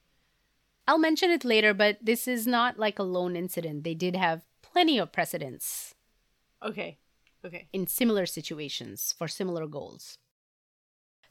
I'll 0.87 0.97
mention 0.97 1.29
it 1.31 1.45
later, 1.45 1.73
but 1.73 1.97
this 2.01 2.27
is 2.27 2.47
not 2.47 2.79
like 2.79 2.97
a 2.99 3.03
lone 3.03 3.35
incident. 3.35 3.83
They 3.83 3.93
did 3.93 4.15
have 4.15 4.45
plenty 4.63 4.97
of 4.97 5.11
precedents 5.11 5.93
Okay. 6.63 6.97
Okay. 7.45 7.67
in 7.71 7.85
similar 7.87 8.25
situations 8.25 9.13
for 9.15 9.27
similar 9.27 9.67
goals. 9.67 10.17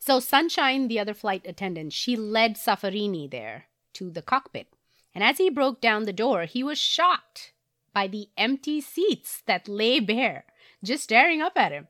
So, 0.06 0.20
Sunshine, 0.20 0.88
the 0.88 1.00
other 1.00 1.14
flight 1.14 1.46
attendant, 1.46 1.94
she 1.94 2.14
led 2.14 2.56
Safarini 2.56 3.30
there 3.30 3.68
to 3.94 4.10
the 4.10 4.20
cockpit. 4.20 4.66
And 5.14 5.24
as 5.24 5.38
he 5.38 5.48
broke 5.48 5.80
down 5.80 6.04
the 6.04 6.12
door, 6.12 6.44
he 6.44 6.62
was 6.62 6.78
shocked 6.78 7.54
by 7.94 8.08
the 8.08 8.28
empty 8.36 8.82
seats 8.82 9.42
that 9.46 9.66
lay 9.66 10.00
bare, 10.00 10.44
just 10.84 11.04
staring 11.04 11.40
up 11.40 11.54
at 11.56 11.72
him. 11.72 11.88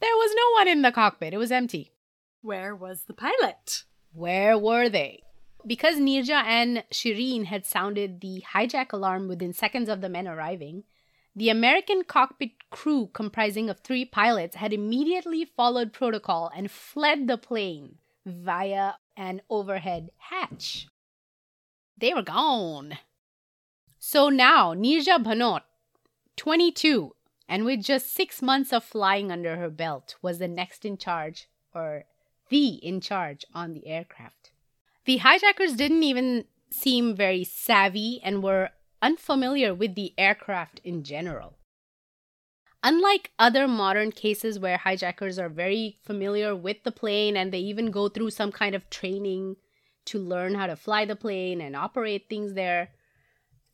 There 0.00 0.16
was 0.16 0.34
no 0.34 0.58
one 0.58 0.66
in 0.66 0.82
the 0.82 0.90
cockpit, 0.90 1.34
it 1.34 1.38
was 1.38 1.52
empty. 1.52 1.92
Where 2.40 2.74
was 2.74 3.04
the 3.04 3.14
pilot? 3.14 3.84
Where 4.12 4.58
were 4.58 4.88
they? 4.88 5.22
Because 5.64 6.00
Nirja 6.00 6.42
and 6.44 6.82
Shireen 6.92 7.44
had 7.44 7.64
sounded 7.64 8.22
the 8.22 8.42
hijack 8.54 8.92
alarm 8.92 9.28
within 9.28 9.52
seconds 9.52 9.88
of 9.88 10.00
the 10.00 10.08
men 10.08 10.26
arriving, 10.26 10.82
The 11.34 11.48
American 11.48 12.04
cockpit 12.04 12.50
crew, 12.70 13.08
comprising 13.12 13.70
of 13.70 13.80
three 13.80 14.04
pilots, 14.04 14.56
had 14.56 14.72
immediately 14.72 15.44
followed 15.44 15.92
protocol 15.92 16.50
and 16.54 16.70
fled 16.70 17.26
the 17.26 17.38
plane 17.38 17.96
via 18.26 18.94
an 19.16 19.40
overhead 19.48 20.10
hatch. 20.18 20.88
They 21.96 22.12
were 22.12 22.22
gone. 22.22 22.98
So 23.98 24.28
now, 24.28 24.74
Nirja 24.74 25.22
Bhanot, 25.22 25.62
22, 26.36 27.14
and 27.48 27.64
with 27.64 27.82
just 27.82 28.12
six 28.14 28.42
months 28.42 28.72
of 28.72 28.84
flying 28.84 29.30
under 29.30 29.56
her 29.56 29.70
belt, 29.70 30.16
was 30.20 30.38
the 30.38 30.48
next 30.48 30.84
in 30.84 30.98
charge, 30.98 31.48
or 31.74 32.04
the 32.48 32.74
in 32.74 33.00
charge 33.00 33.46
on 33.54 33.72
the 33.72 33.86
aircraft. 33.86 34.50
The 35.04 35.18
hijackers 35.18 35.74
didn't 35.74 36.02
even 36.02 36.44
seem 36.70 37.14
very 37.16 37.44
savvy 37.44 38.20
and 38.22 38.42
were 38.42 38.70
unfamiliar 39.02 39.74
with 39.74 39.94
the 39.94 40.14
aircraft 40.16 40.80
in 40.84 41.02
general. 41.02 41.58
Unlike 42.84 43.32
other 43.38 43.68
modern 43.68 44.10
cases 44.10 44.58
where 44.58 44.76
hijackers 44.76 45.38
are 45.38 45.48
very 45.48 45.98
familiar 46.02 46.54
with 46.56 46.82
the 46.82 46.90
plane 46.90 47.36
and 47.36 47.52
they 47.52 47.58
even 47.58 47.90
go 47.90 48.08
through 48.08 48.30
some 48.30 48.50
kind 48.50 48.74
of 48.74 48.88
training 48.90 49.56
to 50.06 50.18
learn 50.18 50.54
how 50.54 50.66
to 50.66 50.74
fly 50.74 51.04
the 51.04 51.14
plane 51.14 51.60
and 51.60 51.76
operate 51.76 52.28
things 52.28 52.54
there, 52.54 52.90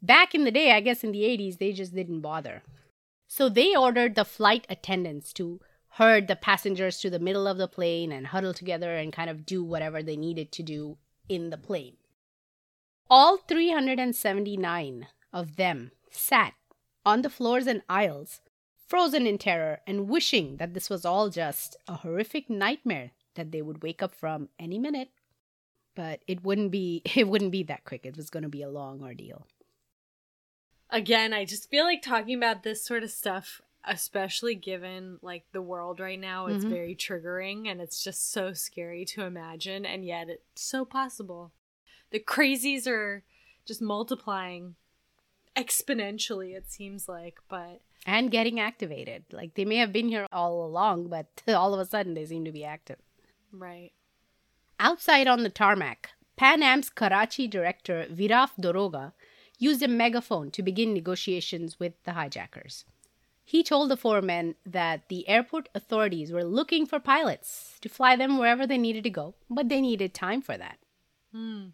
back 0.02 0.34
in 0.34 0.44
the 0.44 0.50
day, 0.50 0.72
I 0.72 0.80
guess 0.80 1.04
in 1.04 1.12
the 1.12 1.22
80s, 1.22 1.58
they 1.58 1.72
just 1.72 1.94
didn't 1.94 2.20
bother. 2.20 2.62
So 3.26 3.48
they 3.48 3.74
ordered 3.76 4.14
the 4.14 4.26
flight 4.26 4.66
attendants 4.68 5.32
to 5.34 5.60
herd 5.92 6.28
the 6.28 6.36
passengers 6.36 6.98
to 6.98 7.10
the 7.10 7.18
middle 7.18 7.46
of 7.46 7.56
the 7.56 7.68
plane 7.68 8.12
and 8.12 8.26
huddle 8.26 8.52
together 8.52 8.96
and 8.96 9.12
kind 9.12 9.30
of 9.30 9.46
do 9.46 9.64
whatever 9.64 10.02
they 10.02 10.16
needed 10.16 10.52
to 10.52 10.62
do 10.62 10.98
in 11.28 11.48
the 11.48 11.56
plane. 11.56 11.96
All 13.10 13.38
379 13.38 15.06
of 15.32 15.56
them 15.56 15.92
sat 16.10 16.54
on 17.04 17.22
the 17.22 17.30
floors 17.30 17.66
and 17.66 17.82
aisles 17.88 18.40
frozen 18.86 19.26
in 19.26 19.38
terror 19.38 19.80
and 19.86 20.08
wishing 20.08 20.56
that 20.56 20.74
this 20.74 20.88
was 20.88 21.04
all 21.04 21.28
just 21.28 21.76
a 21.86 21.96
horrific 21.96 22.48
nightmare 22.48 23.10
that 23.34 23.52
they 23.52 23.62
would 23.62 23.82
wake 23.82 24.02
up 24.02 24.14
from 24.14 24.48
any 24.58 24.78
minute. 24.78 25.10
But 25.94 26.20
it 26.26 26.42
wouldn't 26.42 26.70
be 26.70 27.02
it 27.16 27.28
wouldn't 27.28 27.52
be 27.52 27.62
that 27.64 27.84
quick. 27.84 28.04
It 28.04 28.16
was 28.16 28.30
going 28.30 28.42
to 28.42 28.48
be 28.48 28.62
a 28.62 28.70
long 28.70 29.02
ordeal. 29.02 29.46
Again, 30.90 31.34
I 31.34 31.44
just 31.44 31.68
feel 31.68 31.84
like 31.84 32.00
talking 32.00 32.36
about 32.36 32.62
this 32.62 32.84
sort 32.84 33.02
of 33.02 33.10
stuff 33.10 33.60
especially 33.84 34.54
given 34.54 35.18
like 35.22 35.44
the 35.52 35.62
world 35.62 36.00
right 36.00 36.20
now 36.20 36.46
it's 36.46 36.64
mm-hmm. 36.64 36.74
very 36.74 36.94
triggering 36.94 37.68
and 37.68 37.80
it's 37.80 38.02
just 38.02 38.32
so 38.32 38.52
scary 38.52 39.04
to 39.04 39.22
imagine 39.22 39.86
and 39.86 40.04
yet 40.04 40.28
it's 40.28 40.42
so 40.60 40.84
possible 40.84 41.52
the 42.10 42.18
crazies 42.18 42.86
are 42.86 43.22
just 43.64 43.80
multiplying 43.80 44.74
exponentially 45.58 46.56
it 46.56 46.70
seems 46.70 47.08
like 47.08 47.38
but 47.48 47.80
and 48.06 48.30
getting 48.30 48.58
activated. 48.58 49.24
Like 49.32 49.54
they 49.54 49.64
may 49.64 49.76
have 49.76 49.92
been 49.92 50.08
here 50.08 50.26
all 50.32 50.64
along, 50.64 51.08
but 51.08 51.26
all 51.48 51.74
of 51.74 51.80
a 51.80 51.86
sudden 51.86 52.14
they 52.14 52.24
seem 52.24 52.44
to 52.44 52.52
be 52.52 52.64
active. 52.64 52.98
Right. 53.52 53.92
Outside 54.80 55.26
on 55.26 55.42
the 55.42 55.50
tarmac, 55.50 56.10
Pan 56.36 56.62
Am's 56.62 56.88
Karachi 56.88 57.48
director 57.48 58.06
Viraf 58.10 58.50
Daroga 58.60 59.12
used 59.58 59.82
a 59.82 59.88
megaphone 59.88 60.50
to 60.52 60.62
begin 60.62 60.94
negotiations 60.94 61.80
with 61.80 61.92
the 62.04 62.12
hijackers. 62.12 62.84
He 63.44 63.64
told 63.64 63.90
the 63.90 63.96
four 63.96 64.22
men 64.22 64.54
that 64.64 65.08
the 65.08 65.28
airport 65.28 65.68
authorities 65.74 66.30
were 66.30 66.44
looking 66.44 66.86
for 66.86 67.00
pilots 67.00 67.78
to 67.80 67.88
fly 67.88 68.14
them 68.14 68.38
wherever 68.38 68.66
they 68.66 68.78
needed 68.78 69.04
to 69.04 69.10
go, 69.10 69.34
but 69.50 69.68
they 69.68 69.80
needed 69.80 70.14
time 70.14 70.42
for 70.42 70.56
that. 70.56 70.78
Hmm. 71.32 71.68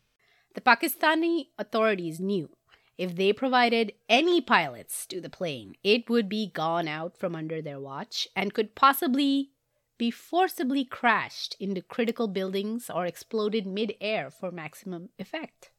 The 0.54 0.60
Pakistani 0.60 1.48
authorities 1.58 2.20
knew 2.20 2.48
if 2.96 3.16
they 3.16 3.32
provided 3.32 3.92
any 4.08 4.40
pilots 4.40 5.06
to 5.06 5.20
the 5.20 5.30
plane, 5.30 5.74
it 5.82 6.08
would 6.08 6.28
be 6.28 6.50
gone 6.50 6.88
out 6.88 7.16
from 7.16 7.34
under 7.34 7.60
their 7.60 7.80
watch 7.80 8.28
and 8.36 8.54
could 8.54 8.74
possibly 8.74 9.50
be 9.96 10.10
forcibly 10.10 10.84
crashed 10.84 11.56
into 11.60 11.80
critical 11.80 12.26
buildings 12.26 12.90
or 12.90 13.06
exploded 13.06 13.66
mid-air 13.66 14.30
for 14.30 14.50
maximum 14.50 15.08
effect. 15.18 15.70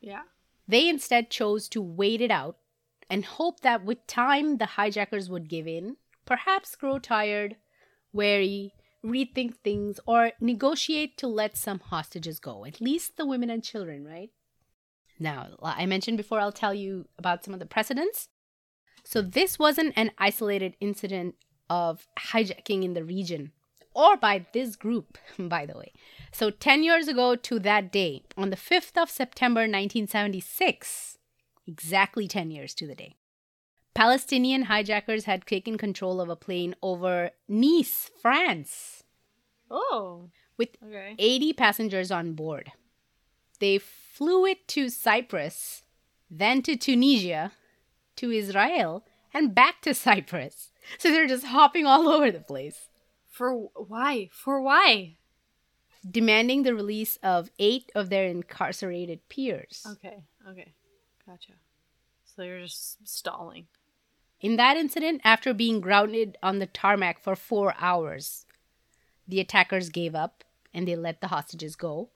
Yeah. 0.00 0.22
They 0.66 0.88
instead 0.88 1.30
chose 1.30 1.68
to 1.70 1.82
wait 1.82 2.20
it 2.20 2.30
out 2.30 2.56
and 3.10 3.24
hope 3.24 3.60
that 3.60 3.84
with 3.84 4.06
time 4.06 4.58
the 4.58 4.66
hijackers 4.66 5.30
would 5.30 5.48
give 5.48 5.66
in, 5.66 5.96
perhaps 6.26 6.76
grow 6.76 6.98
tired, 6.98 7.56
wary, 8.12 8.72
rethink 9.04 9.56
things, 9.56 10.00
or 10.06 10.32
negotiate 10.40 11.16
to 11.18 11.26
let 11.26 11.56
some 11.56 11.78
hostages 11.78 12.40
go, 12.40 12.64
at 12.64 12.80
least 12.80 13.16
the 13.16 13.26
women 13.26 13.48
and 13.50 13.62
children, 13.62 14.04
right? 14.06 14.30
Now, 15.18 15.48
I 15.62 15.86
mentioned 15.86 16.16
before, 16.16 16.40
I'll 16.40 16.52
tell 16.52 16.74
you 16.74 17.06
about 17.18 17.44
some 17.44 17.54
of 17.54 17.60
the 17.60 17.66
precedents. 17.66 18.28
So, 19.04 19.22
this 19.22 19.58
wasn't 19.58 19.94
an 19.96 20.12
isolated 20.18 20.76
incident 20.80 21.34
of 21.70 22.06
hijacking 22.18 22.84
in 22.84 22.94
the 22.94 23.04
region 23.04 23.52
or 23.98 24.16
by 24.16 24.46
this 24.52 24.76
group, 24.76 25.18
by 25.38 25.66
the 25.66 25.76
way. 25.76 25.92
So, 26.32 26.50
10 26.50 26.82
years 26.82 27.08
ago 27.08 27.34
to 27.34 27.58
that 27.60 27.90
day, 27.90 28.22
on 28.36 28.50
the 28.50 28.56
5th 28.56 29.00
of 29.00 29.10
September 29.10 29.62
1976, 29.62 31.18
exactly 31.66 32.28
10 32.28 32.50
years 32.50 32.74
to 32.74 32.86
the 32.86 32.94
day, 32.94 33.16
Palestinian 33.94 34.62
hijackers 34.64 35.24
had 35.24 35.44
taken 35.44 35.76
control 35.76 36.20
of 36.20 36.28
a 36.28 36.36
plane 36.36 36.76
over 36.82 37.30
Nice, 37.48 38.10
France. 38.22 39.02
Oh. 39.68 40.30
With 40.56 40.76
okay. 40.84 41.16
80 41.18 41.52
passengers 41.54 42.12
on 42.12 42.34
board. 42.34 42.72
They 43.58 43.78
flew 43.78 44.46
it 44.46 44.66
to 44.68 44.88
Cyprus, 44.88 45.82
then 46.30 46.62
to 46.62 46.76
Tunisia, 46.76 47.52
to 48.16 48.30
Israel, 48.30 49.04
and 49.32 49.54
back 49.54 49.80
to 49.82 49.94
Cyprus. 50.06 50.70
So 50.98 51.10
they're 51.10 51.26
just 51.26 51.46
hopping 51.46 51.86
all 51.86 52.08
over 52.14 52.30
the 52.30 52.40
place. 52.40 52.88
For 53.28 53.52
why? 53.52 54.30
For 54.32 54.60
why? 54.60 55.16
Demanding 56.08 56.62
the 56.62 56.74
release 56.74 57.18
of 57.22 57.50
eight 57.58 57.90
of 57.94 58.08
their 58.08 58.26
incarcerated 58.26 59.28
peers. 59.28 59.86
Okay, 59.88 60.22
okay. 60.48 60.72
Gotcha. 61.26 61.52
So 62.24 62.42
they're 62.42 62.62
just 62.62 63.06
stalling. 63.06 63.66
In 64.40 64.56
that 64.56 64.76
incident, 64.76 65.20
after 65.24 65.52
being 65.52 65.80
grounded 65.80 66.38
on 66.42 66.60
the 66.60 66.66
tarmac 66.66 67.20
for 67.20 67.34
four 67.34 67.74
hours, 67.78 68.46
the 69.26 69.40
attackers 69.40 69.90
gave 69.90 70.14
up 70.14 70.44
and 70.72 70.86
they 70.86 70.94
let 70.94 71.20
the 71.20 71.28
hostages 71.28 71.74
go 71.74 72.10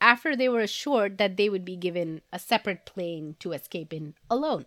after 0.00 0.36
they 0.36 0.48
were 0.48 0.60
assured 0.60 1.18
that 1.18 1.36
they 1.36 1.48
would 1.48 1.64
be 1.64 1.76
given 1.76 2.22
a 2.32 2.38
separate 2.38 2.86
plane 2.86 3.36
to 3.40 3.52
escape 3.52 3.92
in 3.92 4.14
alone. 4.30 4.66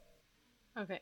Okay. 0.78 1.02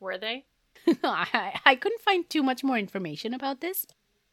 Were 0.00 0.18
they? 0.18 0.44
I, 1.04 1.60
I 1.64 1.74
couldn't 1.76 2.00
find 2.00 2.28
too 2.28 2.42
much 2.42 2.62
more 2.64 2.78
information 2.78 3.34
about 3.34 3.60
this. 3.60 3.86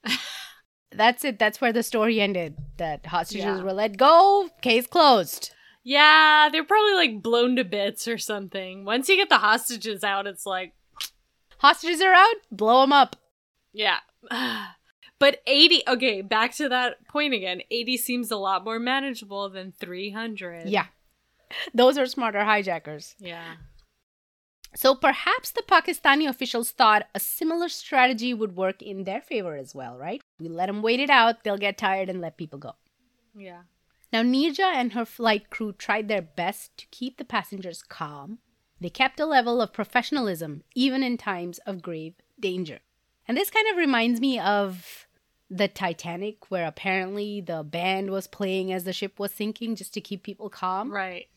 That's 0.91 1.23
it. 1.23 1.39
That's 1.39 1.61
where 1.61 1.71
the 1.71 1.83
story 1.83 2.19
ended. 2.19 2.57
That 2.77 3.05
hostages 3.05 3.45
yeah. 3.45 3.61
were 3.61 3.73
let 3.73 3.97
go, 3.97 4.49
case 4.61 4.87
closed. 4.87 5.51
Yeah, 5.83 6.49
they're 6.51 6.63
probably 6.63 6.93
like 6.93 7.23
blown 7.23 7.55
to 7.55 7.63
bits 7.63 8.07
or 8.07 8.17
something. 8.17 8.85
Once 8.85 9.09
you 9.09 9.15
get 9.15 9.29
the 9.29 9.37
hostages 9.37 10.03
out, 10.03 10.27
it's 10.27 10.45
like. 10.45 10.73
Hostages 11.59 12.01
are 12.01 12.13
out, 12.13 12.35
blow 12.51 12.81
them 12.81 12.93
up. 12.93 13.15
Yeah. 13.73 13.97
But 15.21 15.41
80, 15.45 15.83
okay, 15.87 16.21
back 16.23 16.55
to 16.55 16.67
that 16.69 17.07
point 17.07 17.35
again. 17.35 17.61
80 17.69 17.97
seems 17.97 18.31
a 18.31 18.37
lot 18.37 18.63
more 18.63 18.79
manageable 18.79 19.47
than 19.49 19.71
300. 19.71 20.67
Yeah. 20.67 20.87
Those 21.75 21.95
are 21.99 22.07
smarter 22.07 22.43
hijackers. 22.43 23.15
Yeah. 23.19 23.53
So 24.75 24.95
perhaps 24.95 25.51
the 25.51 25.61
Pakistani 25.61 26.27
officials 26.27 26.71
thought 26.71 27.07
a 27.13 27.19
similar 27.19 27.69
strategy 27.69 28.33
would 28.33 28.55
work 28.55 28.81
in 28.81 29.03
their 29.03 29.21
favor 29.21 29.55
as 29.55 29.75
well, 29.75 29.95
right? 29.95 30.23
We 30.39 30.47
let 30.49 30.65
them 30.65 30.81
wait 30.81 30.99
it 30.99 31.11
out, 31.11 31.43
they'll 31.43 31.55
get 31.57 31.77
tired 31.77 32.09
and 32.09 32.19
let 32.19 32.37
people 32.37 32.57
go. 32.57 32.73
Yeah. 33.35 33.61
Now, 34.11 34.23
Nirja 34.23 34.73
and 34.73 34.93
her 34.93 35.05
flight 35.05 35.51
crew 35.51 35.71
tried 35.71 36.07
their 36.07 36.23
best 36.23 36.75
to 36.77 36.87
keep 36.89 37.17
the 37.17 37.25
passengers 37.25 37.83
calm. 37.83 38.39
They 38.79 38.89
kept 38.89 39.19
a 39.19 39.27
level 39.27 39.61
of 39.61 39.71
professionalism 39.71 40.63
even 40.73 41.03
in 41.03 41.17
times 41.17 41.59
of 41.59 41.83
grave 41.83 42.15
danger. 42.39 42.79
And 43.27 43.37
this 43.37 43.51
kind 43.51 43.67
of 43.69 43.77
reminds 43.77 44.19
me 44.19 44.39
of 44.39 45.07
the 45.51 45.67
Titanic, 45.67 46.49
where 46.49 46.65
apparently 46.65 47.41
the 47.41 47.61
band 47.61 48.09
was 48.09 48.25
playing 48.25 48.71
as 48.71 48.85
the 48.85 48.93
ship 48.93 49.19
was 49.19 49.31
sinking 49.31 49.75
just 49.75 49.93
to 49.93 50.01
keep 50.01 50.23
people 50.23 50.49
calm. 50.49 50.91
Right. 50.91 51.27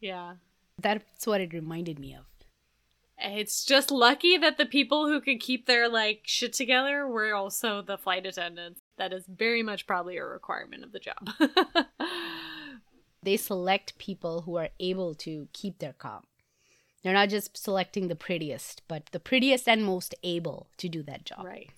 Yeah. 0.00 0.34
That's 0.76 1.26
what 1.26 1.40
it 1.40 1.52
reminded 1.52 2.00
me 2.00 2.14
of. 2.14 2.24
It's 3.22 3.64
just 3.64 3.90
lucky 3.90 4.36
that 4.38 4.58
the 4.58 4.66
people 4.66 5.06
who 5.06 5.20
could 5.20 5.40
keep 5.40 5.66
their 5.66 5.88
like 5.88 6.22
shit 6.24 6.52
together 6.52 7.06
were 7.06 7.34
also 7.34 7.80
the 7.80 7.98
flight 7.98 8.26
attendants. 8.26 8.80
That 8.98 9.12
is 9.12 9.24
very 9.28 9.62
much 9.62 9.86
probably 9.86 10.16
a 10.16 10.24
requirement 10.24 10.82
of 10.82 10.92
the 10.92 10.98
job. 10.98 11.28
they 13.22 13.36
select 13.36 13.98
people 13.98 14.42
who 14.42 14.56
are 14.56 14.70
able 14.80 15.14
to 15.16 15.48
keep 15.52 15.78
their 15.78 15.92
calm. 15.92 16.24
They're 17.02 17.12
not 17.12 17.28
just 17.28 17.56
selecting 17.56 18.08
the 18.08 18.16
prettiest, 18.16 18.82
but 18.88 19.06
the 19.12 19.20
prettiest 19.20 19.68
and 19.68 19.84
most 19.84 20.14
able 20.22 20.68
to 20.78 20.88
do 20.88 21.02
that 21.04 21.24
job. 21.24 21.44
Right. 21.44 21.70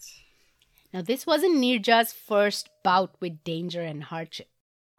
Now, 0.93 1.01
this 1.01 1.27
wasn't 1.27 1.57
Nirja's 1.57 2.13
first 2.13 2.69
bout 2.83 3.15
with 3.19 3.43
danger 3.45 3.81
and 3.81 4.05
hardship. 4.05 4.49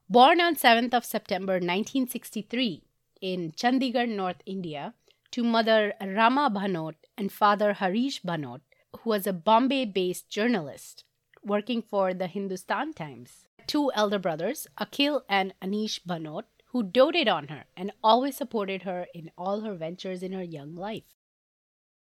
Born 0.10 0.42
on 0.42 0.56
7th 0.56 0.94
of 0.94 1.06
September 1.06 1.54
1963 1.54 2.84
in 3.22 3.52
Chandigarh, 3.52 4.10
North 4.10 4.42
India, 4.46 4.96
to 5.32 5.44
mother 5.44 5.94
Rama 6.02 6.50
Bhanot 6.54 6.96
and 7.18 7.32
father 7.32 7.74
Harish 7.74 8.22
Bhanot, 8.22 8.62
who 9.00 9.10
was 9.10 9.28
a 9.28 9.34
Bombay 9.34 9.86
based 9.86 10.30
journalist 10.30 11.04
working 11.44 11.82
for 11.82 12.14
the 12.14 12.28
Hindustan 12.28 12.94
Times. 12.94 13.46
Two 13.68 13.92
elder 13.94 14.20
brothers, 14.20 14.68
Akhil 14.80 15.22
and 15.30 15.54
Anish 15.62 16.00
Bhanot, 16.08 16.44
who 16.68 16.84
doted 16.84 17.28
on 17.28 17.50
her 17.50 17.66
and 17.78 17.92
always 18.04 18.36
supported 18.36 18.82
her 18.82 19.06
in 19.14 19.30
all 19.38 19.62
her 19.62 19.76
ventures 19.76 20.24
in 20.24 20.34
her 20.34 20.44
young 20.44 20.76
life. 20.76 21.04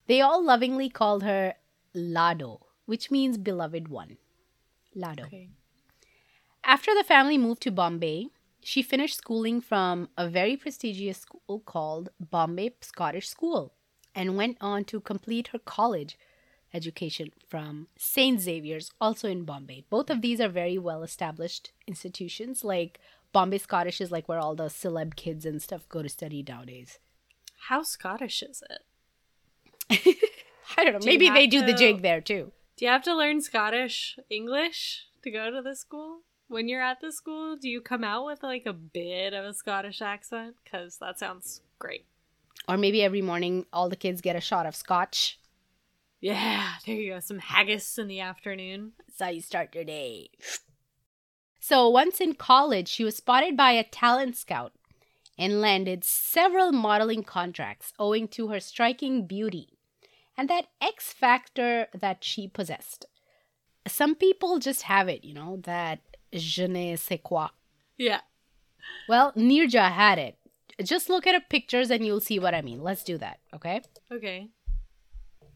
They 0.06 0.20
all 0.20 0.42
lovingly 0.42 0.88
called 0.88 1.22
her 1.22 1.54
Lado, 1.94 2.66
which 2.86 3.10
means 3.10 3.38
beloved 3.38 3.88
one. 3.88 4.18
Lado. 4.94 5.24
Okay. 5.24 5.48
After 6.62 6.94
the 6.94 7.04
family 7.04 7.36
moved 7.36 7.62
to 7.62 7.70
Bombay, 7.70 8.28
she 8.62 8.82
finished 8.82 9.18
schooling 9.18 9.60
from 9.60 10.08
a 10.16 10.28
very 10.28 10.56
prestigious 10.56 11.18
school 11.18 11.60
called 11.60 12.08
Bombay 12.18 12.74
Scottish 12.80 13.28
School 13.28 13.74
and 14.14 14.36
went 14.36 14.56
on 14.60 14.84
to 14.84 15.00
complete 15.00 15.48
her 15.48 15.58
college 15.58 16.16
education 16.72 17.30
from 17.46 17.88
St. 17.96 18.40
Xavier's, 18.40 18.90
also 19.00 19.28
in 19.28 19.44
Bombay. 19.44 19.84
Both 19.90 20.10
of 20.10 20.22
these 20.22 20.40
are 20.40 20.48
very 20.48 20.78
well 20.78 21.02
established 21.02 21.72
institutions. 21.86 22.64
Like 22.64 22.98
Bombay 23.32 23.58
Scottish 23.58 24.00
is 24.00 24.10
like 24.10 24.28
where 24.28 24.38
all 24.38 24.54
the 24.54 24.64
celeb 24.64 25.14
kids 25.16 25.44
and 25.44 25.60
stuff 25.60 25.88
go 25.88 26.02
to 26.02 26.08
study 26.08 26.44
nowadays. 26.46 26.98
How 27.68 27.82
Scottish 27.82 28.42
is 28.42 28.62
it? 28.70 30.16
I 30.76 30.84
don't 30.84 30.94
know. 30.94 30.98
Do 31.00 31.06
Maybe 31.06 31.28
they 31.28 31.42
have 31.42 31.50
do 31.50 31.66
the 31.66 31.74
jig 31.74 32.02
there 32.02 32.20
too. 32.20 32.52
Do 32.76 32.84
you 32.84 32.90
have 32.90 33.02
to 33.04 33.14
learn 33.14 33.40
Scottish 33.40 34.18
English 34.28 35.06
to 35.22 35.30
go 35.30 35.48
to 35.50 35.62
the 35.62 35.76
school? 35.76 36.22
When 36.48 36.68
you're 36.68 36.82
at 36.82 37.00
the 37.00 37.12
school, 37.12 37.56
do 37.56 37.68
you 37.68 37.80
come 37.80 38.02
out 38.02 38.26
with 38.26 38.42
like 38.42 38.66
a 38.66 38.72
bit 38.72 39.32
of 39.32 39.44
a 39.44 39.54
Scottish 39.54 40.02
accent? 40.02 40.56
Because 40.64 40.98
that 40.98 41.18
sounds 41.18 41.60
great. 41.78 42.04
Or 42.68 42.76
maybe 42.76 43.02
every 43.02 43.22
morning 43.22 43.66
all 43.72 43.88
the 43.88 43.96
kids 43.96 44.20
get 44.20 44.34
a 44.34 44.40
shot 44.40 44.66
of 44.66 44.74
scotch. 44.74 45.38
Yeah, 46.20 46.72
there 46.84 46.96
you 46.96 47.12
go. 47.12 47.20
Some 47.20 47.38
haggis 47.38 47.96
in 47.96 48.08
the 48.08 48.20
afternoon. 48.20 48.92
That's 49.06 49.20
how 49.20 49.28
you 49.28 49.40
start 49.40 49.74
your 49.74 49.84
day. 49.84 50.30
So 51.60 51.88
once 51.88 52.20
in 52.20 52.34
college, 52.34 52.88
she 52.88 53.04
was 53.04 53.16
spotted 53.16 53.56
by 53.56 53.72
a 53.72 53.84
talent 53.84 54.36
scout 54.36 54.72
and 55.38 55.60
landed 55.60 56.02
several 56.02 56.72
modeling 56.72 57.22
contracts 57.22 57.92
owing 58.00 58.26
to 58.28 58.48
her 58.48 58.58
striking 58.58 59.26
beauty 59.26 59.73
and 60.36 60.48
that 60.48 60.66
X 60.80 61.12
factor 61.12 61.88
that 61.94 62.24
she 62.24 62.48
possessed. 62.48 63.06
Some 63.86 64.14
people 64.14 64.58
just 64.58 64.82
have 64.82 65.08
it, 65.08 65.24
you 65.24 65.34
know, 65.34 65.58
that 65.64 66.00
je 66.32 66.66
ne 66.66 66.96
sais 66.96 67.20
quoi. 67.22 67.48
Yeah. 67.98 68.20
Well, 69.08 69.32
Nirja 69.34 69.90
had 69.92 70.18
it. 70.18 70.36
Just 70.82 71.08
look 71.08 71.26
at 71.26 71.34
her 71.34 71.40
pictures 71.48 71.90
and 71.90 72.04
you'll 72.04 72.20
see 72.20 72.38
what 72.38 72.54
I 72.54 72.62
mean. 72.62 72.82
Let's 72.82 73.04
do 73.04 73.16
that, 73.18 73.38
okay? 73.54 73.82
Okay. 74.12 74.50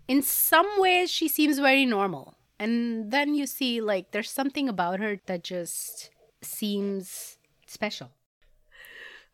in 0.06 0.22
some 0.22 0.66
ways 0.78 1.10
she 1.10 1.28
seems 1.28 1.58
very 1.58 1.84
normal 1.84 2.36
and 2.58 3.10
then 3.12 3.34
you 3.34 3.46
see 3.46 3.80
like 3.80 4.10
there's 4.10 4.30
something 4.30 4.68
about 4.68 5.00
her 5.00 5.20
that 5.26 5.44
just 5.44 6.10
seems 6.42 7.36
special 7.66 8.10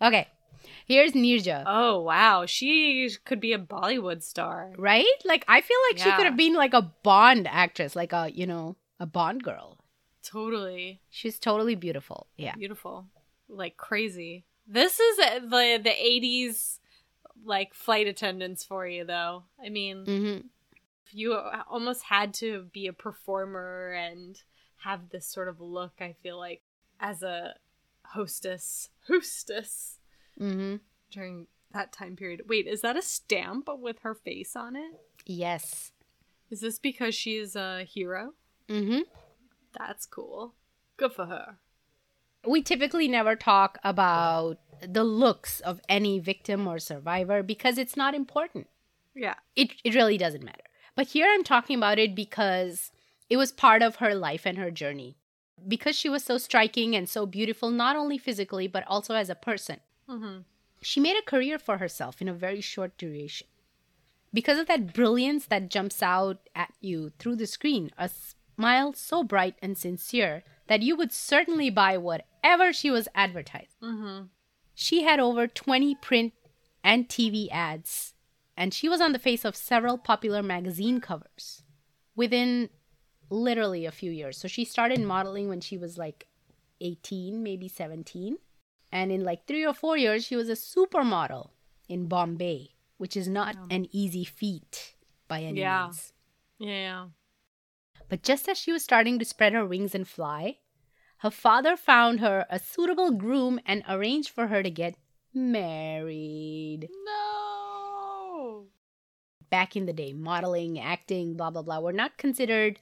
okay 0.02 0.28
here's 0.84 1.12
nirja. 1.12 1.64
Oh 1.66 2.00
wow, 2.00 2.46
she 2.46 3.10
could 3.24 3.40
be 3.40 3.52
a 3.52 3.58
Bollywood 3.58 4.22
star. 4.22 4.72
right? 4.76 5.04
Like 5.24 5.44
i 5.48 5.60
feel 5.60 5.78
like 5.90 5.98
she 5.98 6.12
could 6.12 6.26
have 6.26 6.36
been 6.36 6.54
like 6.54 6.74
a 6.74 6.90
bond 7.02 7.48
actress 7.50 7.94
like 7.96 8.12
a 8.12 8.30
you 8.32 8.46
know 8.46 8.76
a 9.00 9.06
bond 9.06 9.42
girl. 9.42 9.78
Totally. 10.22 11.00
She's 11.10 11.38
totally 11.38 11.74
beautiful. 11.74 12.26
Yeah. 12.36 12.54
Beautiful, 12.54 13.06
like 13.48 13.76
crazy. 13.76 14.44
This 14.66 14.98
is 14.98 15.16
the 15.18 15.80
the 15.82 15.90
'80s 15.90 16.78
like 17.44 17.74
flight 17.74 18.06
attendants 18.06 18.64
for 18.64 18.86
you, 18.86 19.04
though. 19.04 19.44
I 19.64 19.68
mean, 19.68 20.04
hmm 20.06 20.46
you 21.16 21.38
almost 21.70 22.02
had 22.04 22.34
to 22.34 22.64
be 22.72 22.88
a 22.88 22.92
performer 22.92 23.92
and 23.92 24.42
have 24.78 25.10
this 25.10 25.26
sort 25.26 25.46
of 25.48 25.60
look. 25.60 25.92
I 26.00 26.16
feel 26.22 26.38
like 26.38 26.60
as 26.98 27.22
a 27.22 27.54
hostess, 28.04 28.88
hostess 29.06 30.00
hmm 30.38 30.76
during 31.10 31.46
that 31.72 31.92
time 31.92 32.16
period. 32.16 32.42
Wait, 32.48 32.66
is 32.66 32.80
that 32.80 32.96
a 32.96 33.02
stamp 33.02 33.68
with 33.78 34.00
her 34.00 34.14
face 34.14 34.56
on 34.56 34.74
it? 34.76 34.92
yes 35.26 35.92
Is 36.50 36.60
this 36.60 36.78
because 36.78 37.14
she 37.14 37.36
is 37.36 37.56
a 37.56 37.84
hero? 37.84 38.34
hmm 38.68 39.00
That's 39.78 40.06
cool. 40.06 40.54
Good 40.96 41.12
for 41.12 41.26
her. 41.26 41.58
we 42.46 42.62
typically 42.62 43.08
never 43.08 43.34
talk 43.36 43.78
about 43.84 44.58
the 44.86 45.04
looks 45.04 45.60
of 45.60 45.80
any 45.88 46.18
victim 46.18 46.66
or 46.66 46.78
survivor 46.78 47.42
because 47.42 47.78
it's 47.78 47.96
not 47.96 48.14
important 48.14 48.66
Yeah. 49.14 49.34
it, 49.56 49.70
it 49.84 49.94
really 49.94 50.18
doesn't 50.18 50.44
matter. 50.44 50.64
But 50.96 51.08
here 51.08 51.26
I'm 51.32 51.42
talking 51.44 51.76
about 51.76 51.98
it 51.98 52.14
because 52.14 52.92
it 53.30 53.36
was 53.36 53.50
part 53.50 53.82
of 53.82 53.96
her 53.96 54.14
life 54.14 54.46
and 54.46 54.58
her 54.58 54.70
journey. 54.70 55.16
Because 55.66 55.96
she 55.96 56.08
was 56.10 56.22
so 56.22 56.36
striking 56.38 56.94
and 56.94 57.08
so 57.08 57.24
beautiful, 57.26 57.70
not 57.70 57.96
only 57.96 58.18
physically, 58.18 58.68
but 58.68 58.84
also 58.86 59.14
as 59.14 59.30
a 59.30 59.34
person. 59.34 59.80
Mm-hmm. 60.08 60.40
She 60.82 61.00
made 61.00 61.16
a 61.16 61.22
career 61.22 61.58
for 61.58 61.78
herself 61.78 62.20
in 62.20 62.28
a 62.28 62.34
very 62.34 62.60
short 62.60 62.96
duration. 62.98 63.46
Because 64.32 64.58
of 64.58 64.66
that 64.66 64.92
brilliance 64.92 65.46
that 65.46 65.70
jumps 65.70 66.02
out 66.02 66.48
at 66.54 66.72
you 66.80 67.10
through 67.18 67.36
the 67.36 67.46
screen, 67.46 67.90
a 67.96 68.10
smile 68.56 68.92
so 68.92 69.22
bright 69.22 69.56
and 69.62 69.78
sincere 69.78 70.42
that 70.66 70.82
you 70.82 70.96
would 70.96 71.12
certainly 71.12 71.70
buy 71.70 71.96
whatever 71.96 72.72
she 72.72 72.90
was 72.90 73.08
advertising. 73.14 73.68
Mm-hmm. 73.82 74.24
She 74.74 75.04
had 75.04 75.20
over 75.20 75.46
20 75.46 75.94
print 75.96 76.32
and 76.82 77.08
TV 77.08 77.48
ads, 77.50 78.14
and 78.56 78.74
she 78.74 78.88
was 78.88 79.00
on 79.00 79.12
the 79.12 79.18
face 79.18 79.44
of 79.44 79.56
several 79.56 79.96
popular 79.96 80.42
magazine 80.42 81.00
covers 81.00 81.62
within 82.16 82.70
literally 83.30 83.86
a 83.86 83.92
few 83.92 84.10
years. 84.10 84.36
So 84.36 84.48
she 84.48 84.64
started 84.64 85.00
modeling 85.00 85.48
when 85.48 85.60
she 85.60 85.78
was 85.78 85.96
like 85.96 86.26
18, 86.80 87.42
maybe 87.42 87.68
17. 87.68 88.38
And 88.94 89.10
in 89.10 89.24
like 89.24 89.46
three 89.46 89.66
or 89.66 89.74
four 89.74 89.96
years, 89.96 90.24
she 90.24 90.36
was 90.36 90.48
a 90.48 90.52
supermodel 90.52 91.50
in 91.88 92.06
Bombay, 92.06 92.70
which 92.96 93.16
is 93.16 93.26
not 93.26 93.56
Wow. 93.56 93.66
an 93.68 93.88
easy 93.90 94.24
feat 94.24 94.94
by 95.26 95.42
any 95.42 95.60
Yeah. 95.60 95.86
means. 95.86 96.12
Yeah. 96.60 97.08
But 98.08 98.22
just 98.22 98.48
as 98.48 98.56
she 98.56 98.70
was 98.70 98.84
starting 98.84 99.18
to 99.18 99.24
spread 99.24 99.52
her 99.52 99.66
wings 99.66 99.96
and 99.96 100.06
fly, 100.06 100.60
her 101.18 101.30
father 101.30 101.76
found 101.76 102.20
her 102.20 102.46
a 102.48 102.60
suitable 102.60 103.10
groom 103.10 103.58
and 103.66 103.82
arranged 103.88 104.30
for 104.30 104.46
her 104.46 104.62
to 104.62 104.70
get 104.70 104.94
married. 105.32 106.88
No. 107.04 108.68
Back 109.50 109.74
in 109.74 109.86
the 109.86 109.92
day, 109.92 110.12
modeling, 110.12 110.78
acting, 110.78 111.36
blah, 111.36 111.50
blah, 111.50 111.62
blah, 111.62 111.80
were 111.80 111.92
not 111.92 112.16
considered 112.16 112.78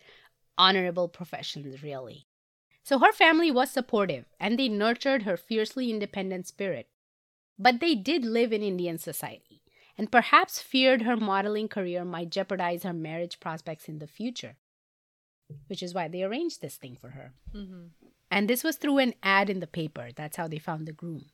honorable 0.58 1.08
professions, 1.08 1.82
really. 1.82 2.26
So 2.82 2.98
her 2.98 3.12
family 3.12 3.50
was 3.50 3.70
supportive 3.70 4.24
and 4.40 4.58
they 4.58 4.68
nurtured 4.68 5.22
her 5.22 5.36
fiercely 5.36 5.90
independent 5.90 6.46
spirit. 6.46 6.88
But 7.58 7.80
they 7.80 7.94
did 7.94 8.24
live 8.24 8.52
in 8.52 8.62
Indian 8.62 8.98
society 8.98 9.62
and 9.96 10.10
perhaps 10.10 10.60
feared 10.60 11.02
her 11.02 11.16
modeling 11.16 11.68
career 11.68 12.04
might 12.04 12.30
jeopardize 12.30 12.82
her 12.82 12.92
marriage 12.92 13.38
prospects 13.40 13.88
in 13.88 13.98
the 13.98 14.06
future, 14.06 14.56
which 15.68 15.82
is 15.82 15.94
why 15.94 16.08
they 16.08 16.22
arranged 16.22 16.60
this 16.60 16.76
thing 16.76 16.96
for 17.00 17.10
her. 17.10 17.34
Mm-hmm. 17.54 17.86
And 18.30 18.48
this 18.48 18.64
was 18.64 18.76
through 18.76 18.98
an 18.98 19.14
ad 19.22 19.50
in 19.50 19.60
the 19.60 19.66
paper. 19.66 20.08
That's 20.14 20.36
how 20.36 20.48
they 20.48 20.58
found 20.58 20.86
the 20.86 20.92
groom. 20.92 21.26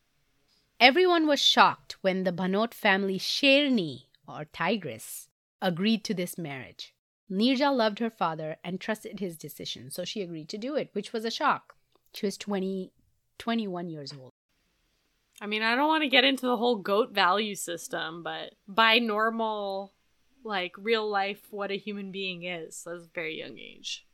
Everyone 0.81 1.27
was 1.27 1.41
shocked 1.41 1.97
when 2.03 2.25
the 2.25 2.33
Bhanot 2.33 2.75
family 2.75 3.19
Sherni, 3.19 4.05
or 4.27 4.45
tigress, 4.47 5.29
agreed 5.63 6.05
to 6.05 6.15
this 6.15 6.37
marriage. 6.37 6.95
Nirja 7.31 7.75
loved 7.75 7.99
her 7.99 8.11
father 8.11 8.57
and 8.65 8.81
trusted 8.81 9.21
his 9.21 9.37
decision, 9.37 9.91
so 9.91 10.05
she 10.05 10.23
agreed 10.23 10.49
to 10.49 10.59
do 10.59 10.77
it, 10.77 10.91
which 10.93 11.13
was 11.13 11.25
a 11.25 11.31
shock. 11.31 11.75
She 12.15 12.27
was 12.27 12.39
20, 12.39 12.91
21 13.39 13.91
years 13.91 14.13
old. 14.19 14.33
I 15.41 15.47
mean, 15.47 15.63
I 15.63 15.77
don't 15.77 15.87
want 15.87 16.03
to 16.03 16.09
get 16.09 16.25
into 16.25 16.47
the 16.47 16.57
whole 16.57 16.77
goat 16.77 17.13
value 17.13 17.55
system, 17.55 18.23
but 18.23 18.55
by 18.67 18.99
normal, 18.99 19.93
like 20.43 20.73
real 20.79 21.09
life, 21.09 21.43
what 21.51 21.71
a 21.71 21.77
human 21.77 22.11
being 22.11 22.45
is, 22.45 22.83
that's 22.85 23.05
a 23.05 23.09
very 23.15 23.39
young 23.39 23.59
age. 23.59 24.07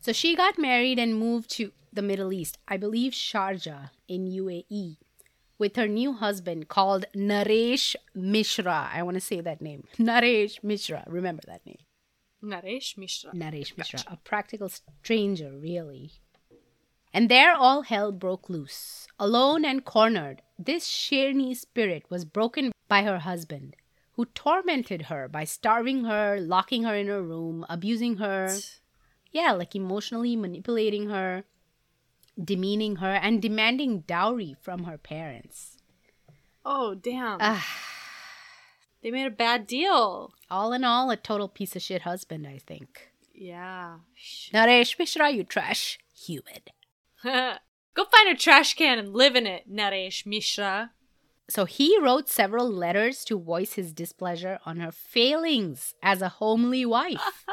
So 0.00 0.12
she 0.12 0.36
got 0.36 0.58
married 0.58 0.98
and 0.98 1.18
moved 1.18 1.50
to 1.52 1.72
the 1.92 2.02
Middle 2.02 2.32
East, 2.32 2.58
I 2.68 2.76
believe 2.76 3.12
Sharjah 3.12 3.90
in 4.06 4.26
UAE, 4.26 4.98
with 5.56 5.76
her 5.76 5.88
new 5.88 6.12
husband 6.12 6.68
called 6.68 7.06
Naresh 7.16 7.96
Mishra. 8.14 8.90
I 8.92 9.02
want 9.02 9.14
to 9.14 9.20
say 9.20 9.40
that 9.40 9.62
name. 9.62 9.84
Naresh 9.98 10.62
Mishra. 10.62 11.04
Remember 11.06 11.42
that 11.46 11.64
name. 11.64 11.78
Naresh 12.44 12.96
Mishra. 12.96 13.32
Naresh 13.32 13.76
Mishra, 13.76 13.98
Gotcha. 13.98 14.12
a 14.12 14.16
practical 14.16 14.68
stranger, 14.68 15.50
really. 15.52 16.12
And 17.12 17.28
there 17.28 17.54
all 17.54 17.82
hell 17.82 18.10
broke 18.12 18.50
loose. 18.50 19.06
Alone 19.18 19.64
and 19.64 19.84
cornered, 19.84 20.42
this 20.58 20.88
Sherni 20.88 21.56
spirit 21.56 22.04
was 22.10 22.24
broken 22.24 22.72
by 22.88 23.02
her 23.02 23.18
husband, 23.20 23.76
who 24.12 24.24
tormented 24.26 25.02
her 25.02 25.28
by 25.28 25.44
starving 25.44 26.04
her, 26.04 26.38
locking 26.40 26.82
her 26.82 26.94
in 26.94 27.06
her 27.06 27.22
room, 27.22 27.64
abusing 27.68 28.16
her. 28.16 28.56
Yeah, 29.30 29.52
like 29.52 29.74
emotionally 29.74 30.36
manipulating 30.36 31.08
her, 31.08 31.44
demeaning 32.42 32.96
her, 32.96 33.14
and 33.14 33.40
demanding 33.40 34.00
dowry 34.00 34.56
from 34.60 34.84
her 34.84 34.98
parents. 34.98 35.78
Oh, 36.64 36.94
damn. 36.94 37.38
Ah. 37.40 37.64
They 39.04 39.10
made 39.10 39.26
a 39.26 39.30
bad 39.30 39.66
deal. 39.66 40.32
All 40.50 40.72
in 40.72 40.82
all, 40.82 41.10
a 41.10 41.16
total 41.16 41.46
piece 41.46 41.76
of 41.76 41.82
shit 41.82 42.02
husband, 42.02 42.46
I 42.46 42.56
think. 42.56 43.10
Yeah. 43.34 43.98
Naresh 44.54 44.98
Mishra, 44.98 45.28
you 45.28 45.44
trash 45.44 45.98
human. 46.16 46.62
Go 47.22 48.04
find 48.10 48.28
a 48.30 48.34
trash 48.34 48.72
can 48.72 48.98
and 48.98 49.12
live 49.12 49.36
in 49.36 49.46
it, 49.46 49.70
Naresh 49.70 50.24
Mishra. 50.24 50.92
So 51.50 51.66
he 51.66 51.98
wrote 52.00 52.30
several 52.30 52.70
letters 52.70 53.26
to 53.26 53.38
voice 53.38 53.74
his 53.74 53.92
displeasure 53.92 54.58
on 54.64 54.80
her 54.80 54.90
failings 54.90 55.94
as 56.02 56.22
a 56.22 56.30
homely 56.30 56.86
wife. 56.86 57.44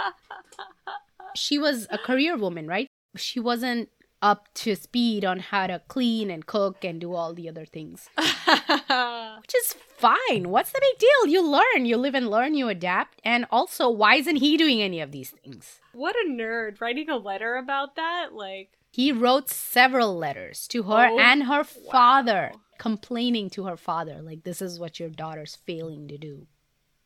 she 1.36 1.60
was 1.60 1.86
a 1.90 1.98
career 1.98 2.38
woman, 2.38 2.66
right? 2.66 2.88
She 3.18 3.42
wasn't 3.42 3.90
up 4.22 4.48
to 4.54 4.76
speed 4.76 5.26
on 5.26 5.40
how 5.40 5.68
to 5.68 5.82
clean 5.88 6.30
and 6.30 6.46
cook 6.46 6.84
and 6.84 7.02
do 7.02 7.14
all 7.16 7.34
the 7.34 7.50
other 7.50 7.66
things. 7.66 8.08
Which 8.18 9.56
is 9.56 9.76
fine. 9.98 10.50
What's 10.50 10.72
the 10.72 10.82
big 10.82 11.00
deal? 11.00 11.28
You 11.32 11.46
learn, 11.46 11.86
you 11.86 11.98
live 11.98 12.14
and 12.16 12.30
learn, 12.30 12.54
you 12.56 12.70
adapt. 12.70 13.20
And 13.24 13.46
also, 13.52 13.90
why 13.90 14.16
isn't 14.16 14.38
he 14.38 14.58
doing 14.58 14.82
any 14.82 15.02
of 15.02 15.12
these 15.12 15.32
things? 15.32 15.80
what 15.94 16.16
a 16.16 16.30
nerd 16.30 16.80
writing 16.80 17.10
a 17.10 17.18
letter 17.18 17.56
about 17.56 17.96
that. 17.96 18.34
Like, 18.34 18.70
He 18.92 19.12
wrote 19.12 19.50
several 19.50 20.16
letters 20.18 20.68
to 20.70 20.84
her 20.84 21.08
Oh, 21.10 21.20
and 21.20 21.44
her 21.44 21.64
father, 21.64 22.52
wow. 22.54 22.62
complaining 22.78 23.50
to 23.52 23.66
her 23.66 23.76
father, 23.78 24.22
like, 24.22 24.44
this 24.44 24.62
is 24.62 24.80
what 24.80 25.00
your 25.00 25.10
daughter's 25.10 25.56
failing 25.56 26.08
to 26.08 26.18
do. 26.18 26.48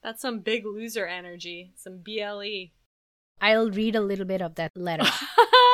that's 0.04 0.22
some 0.22 0.40
big 0.40 0.66
loser 0.66 1.08
energy. 1.08 1.72
Some. 1.76 2.00
BLE. 2.04 2.70
I'll 3.42 3.72
read 3.72 3.96
a 3.96 4.02
little 4.02 4.26
bit 4.26 4.42
of 4.42 4.56
that 4.56 4.72
letter. 4.76 5.06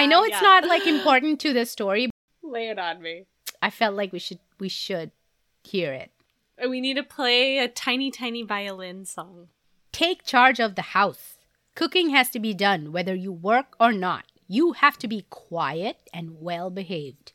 I 0.00 0.06
know 0.06 0.24
it's 0.24 0.32
Yeah. 0.40 0.40
not 0.40 0.64
like 0.66 0.86
important 0.86 1.40
to 1.40 1.52
the 1.52 1.66
story. 1.66 2.10
Lay 2.42 2.68
it 2.68 2.78
on 2.78 3.02
me. 3.02 3.26
I 3.60 3.70
felt 3.70 3.94
like 3.94 4.12
we 4.12 4.18
should 4.18 4.38
we 4.58 4.68
should 4.68 5.10
hear 5.62 5.92
it. 5.92 6.10
Uh, 6.62 6.68
we 6.68 6.80
need 6.80 6.94
to 6.96 7.02
play 7.02 7.58
a 7.58 7.68
tiny, 7.68 8.10
tiny 8.10 8.42
violin 8.42 9.04
song. 9.04 9.48
Take 9.92 10.24
charge 10.24 10.58
of 10.60 10.74
the 10.74 10.82
house. 10.96 11.36
Cooking 11.74 12.10
has 12.10 12.30
to 12.30 12.40
be 12.40 12.54
done 12.54 12.92
whether 12.92 13.14
you 13.14 13.32
work 13.32 13.76
or 13.78 13.92
not. 13.92 14.24
You 14.48 14.72
have 14.72 14.96
to 14.98 15.08
be 15.08 15.26
quiet 15.28 15.98
and 16.14 16.40
well 16.40 16.70
behaved. 16.70 17.32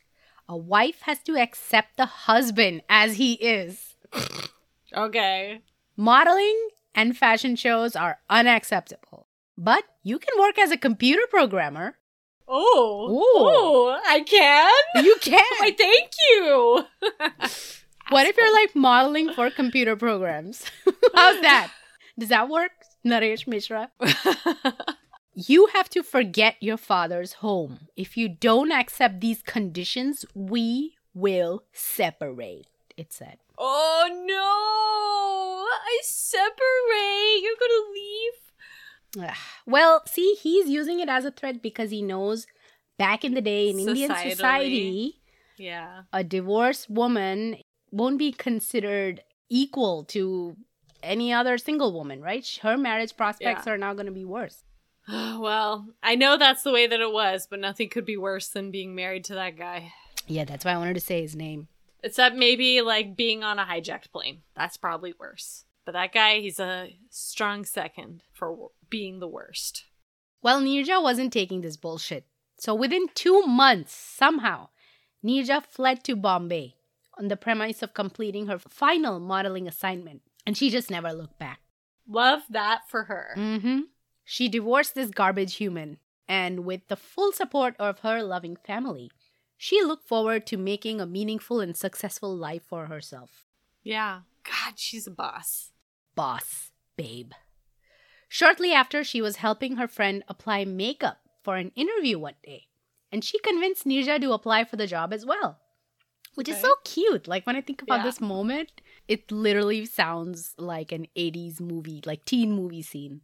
A 0.48 0.56
wife 0.56 1.02
has 1.02 1.20
to 1.24 1.36
accept 1.36 1.96
the 1.96 2.06
husband 2.28 2.82
as 2.88 3.16
he 3.16 3.34
is. 3.34 3.94
Okay. 4.94 5.60
Modeling 5.96 6.68
and 6.94 7.16
fashion 7.16 7.56
shows 7.56 7.96
are 7.96 8.20
unacceptable. 8.30 9.26
But 9.58 9.84
you 10.02 10.18
can 10.18 10.38
work 10.38 10.58
as 10.58 10.70
a 10.70 10.76
computer 10.78 11.26
programmer. 11.28 11.98
Oh. 12.48 13.08
Ooh. 13.10 13.20
Oh, 13.38 14.00
I 14.06 14.20
can? 14.20 15.04
You 15.04 15.16
can. 15.20 15.44
Why, 15.60 15.70
thank 15.76 16.10
you. 16.30 16.84
What 18.08 18.28
if 18.28 18.36
you're 18.36 18.52
like 18.52 18.76
modeling 18.76 19.32
for 19.32 19.50
computer 19.50 19.96
programs? 19.96 20.64
How's 21.14 21.40
that? 21.42 21.72
Does 22.16 22.28
that 22.28 22.48
work? 22.48 22.70
Naresh 23.04 23.48
Mishra. 23.48 23.90
You 25.34 25.66
have 25.74 25.90
to 25.90 26.04
forget 26.04 26.54
your 26.60 26.76
father's 26.76 27.32
home. 27.34 27.88
If 27.96 28.16
you 28.16 28.28
don't 28.28 28.70
accept 28.70 29.20
these 29.20 29.42
conditions, 29.42 30.24
we 30.34 30.94
will 31.14 31.64
separate, 31.72 32.68
it 32.96 33.12
said. 33.12 33.38
oh 33.58 34.06
no! 34.24 35.66
I 35.66 35.98
separate. 36.04 37.42
You're 37.42 37.58
gonna 37.58 37.92
leave. 37.92 38.38
Ugh. 39.20 39.34
Well, 39.66 40.02
see, 40.06 40.34
he's 40.40 40.68
using 40.68 41.00
it 41.00 41.08
as 41.08 41.24
a 41.24 41.30
threat 41.30 41.62
because 41.62 41.90
he 41.90 42.02
knows 42.02 42.46
back 42.98 43.24
in 43.24 43.34
the 43.34 43.40
day 43.40 43.70
in 43.70 43.78
Indian 43.78 44.14
society, 44.14 45.20
Yeah. 45.56 46.02
a 46.12 46.22
divorced 46.24 46.88
woman 46.90 47.56
won't 47.90 48.18
be 48.18 48.32
considered 48.32 49.22
equal 49.48 50.04
to 50.04 50.56
any 51.02 51.32
other 51.32 51.56
single 51.58 51.92
woman, 51.92 52.20
right? 52.20 52.46
Her 52.62 52.76
marriage 52.76 53.16
prospects 53.16 53.66
Yeah. 53.66 53.72
are 53.72 53.78
now 53.78 53.94
going 53.94 54.06
to 54.06 54.12
be 54.12 54.24
worse. 54.24 54.64
Well, 55.08 55.86
I 56.02 56.16
know 56.16 56.36
that's 56.36 56.62
the 56.64 56.72
way 56.72 56.86
that 56.88 57.00
it 57.00 57.12
was, 57.12 57.46
but 57.48 57.60
nothing 57.60 57.88
could 57.90 58.04
be 58.04 58.16
worse 58.16 58.48
than 58.48 58.70
being 58.72 58.94
married 58.94 59.24
to 59.26 59.34
that 59.34 59.56
guy. 59.56 59.92
Yeah, 60.26 60.44
that's 60.44 60.64
why 60.64 60.72
I 60.72 60.78
wanted 60.78 60.94
to 60.94 61.00
say 61.00 61.22
his 61.22 61.36
name. 61.36 61.68
Except 62.02 62.34
maybe 62.34 62.80
like 62.82 63.14
being 63.16 63.44
on 63.44 63.58
a 63.60 63.64
hijacked 63.64 64.10
plane. 64.10 64.42
That's 64.56 64.76
probably 64.76 65.14
worse. 65.18 65.64
But 65.86 65.92
that 65.92 66.12
guy, 66.12 66.40
he's 66.40 66.60
a 66.60 66.98
strong 67.08 67.64
second 67.64 68.22
for 68.34 68.72
being 68.90 69.20
the 69.20 69.28
worst. 69.28 69.84
Well, 70.42 70.60
Nirja 70.60 71.02
wasn't 71.02 71.32
taking 71.32 71.60
this 71.62 71.76
bullshit. 71.76 72.26
So 72.58 72.74
within 72.74 73.06
two 73.14 73.42
months, 73.42 73.94
somehow, 73.94 74.68
Nirja 75.24 75.64
fled 75.64 76.02
to 76.04 76.16
Bombay 76.16 76.74
on 77.16 77.28
the 77.28 77.36
premise 77.36 77.82
of 77.82 77.94
completing 77.94 78.46
her 78.46 78.58
final 78.58 79.20
modeling 79.20 79.68
assignment. 79.68 80.22
And 80.44 80.56
she 80.56 80.70
just 80.70 80.90
never 80.90 81.12
looked 81.12 81.38
back. 81.38 81.60
Love 82.08 82.42
that 82.50 82.82
for 82.88 83.04
her. 83.04 83.34
Mm-hmm. 83.36 83.80
She 84.24 84.48
divorced 84.48 84.96
this 84.96 85.10
garbage 85.10 85.54
human, 85.54 85.98
and 86.28 86.64
with 86.64 86.88
the 86.88 86.96
full 86.96 87.30
support 87.30 87.76
of 87.78 88.00
her 88.00 88.22
loving 88.22 88.56
family, 88.56 89.10
she 89.56 89.82
looked 89.82 90.06
forward 90.06 90.46
to 90.46 90.56
making 90.56 91.00
a 91.00 91.06
meaningful 91.06 91.60
and 91.60 91.76
successful 91.76 92.36
life 92.36 92.62
for 92.68 92.86
herself. 92.86 93.44
Yeah. 93.82 94.20
God, 94.44 94.78
she's 94.78 95.06
a 95.06 95.12
boss. 95.12 95.70
Boss, 96.16 96.72
babe. 96.96 97.32
Shortly 98.28 98.72
after, 98.72 99.04
she 99.04 99.22
was 99.22 99.36
helping 99.36 99.76
her 99.76 99.86
friend 99.86 100.24
apply 100.26 100.64
makeup 100.64 101.18
for 101.44 101.56
an 101.56 101.70
interview 101.76 102.18
one 102.18 102.34
day, 102.42 102.66
and 103.12 103.22
she 103.22 103.38
convinced 103.38 103.86
Nirja 103.86 104.20
to 104.20 104.32
apply 104.32 104.64
for 104.64 104.76
the 104.76 104.88
job 104.88 105.12
as 105.12 105.24
well. 105.24 105.60
Which 106.34 106.48
is 106.48 106.60
so 106.60 106.74
cute. 106.84 107.28
Like 107.28 107.46
when 107.46 107.56
I 107.56 107.60
think 107.62 107.80
about 107.82 108.00
Yeah. 108.00 108.02
this 108.04 108.20
moment, 108.20 108.82
it 109.08 109.30
literally 109.30 109.86
sounds 109.86 110.54
like 110.58 110.92
an 110.92 111.06
80s 111.16 111.60
movie, 111.60 112.02
like 112.04 112.24
teen 112.26 112.52
movie 112.52 112.82
scene. 112.82 113.22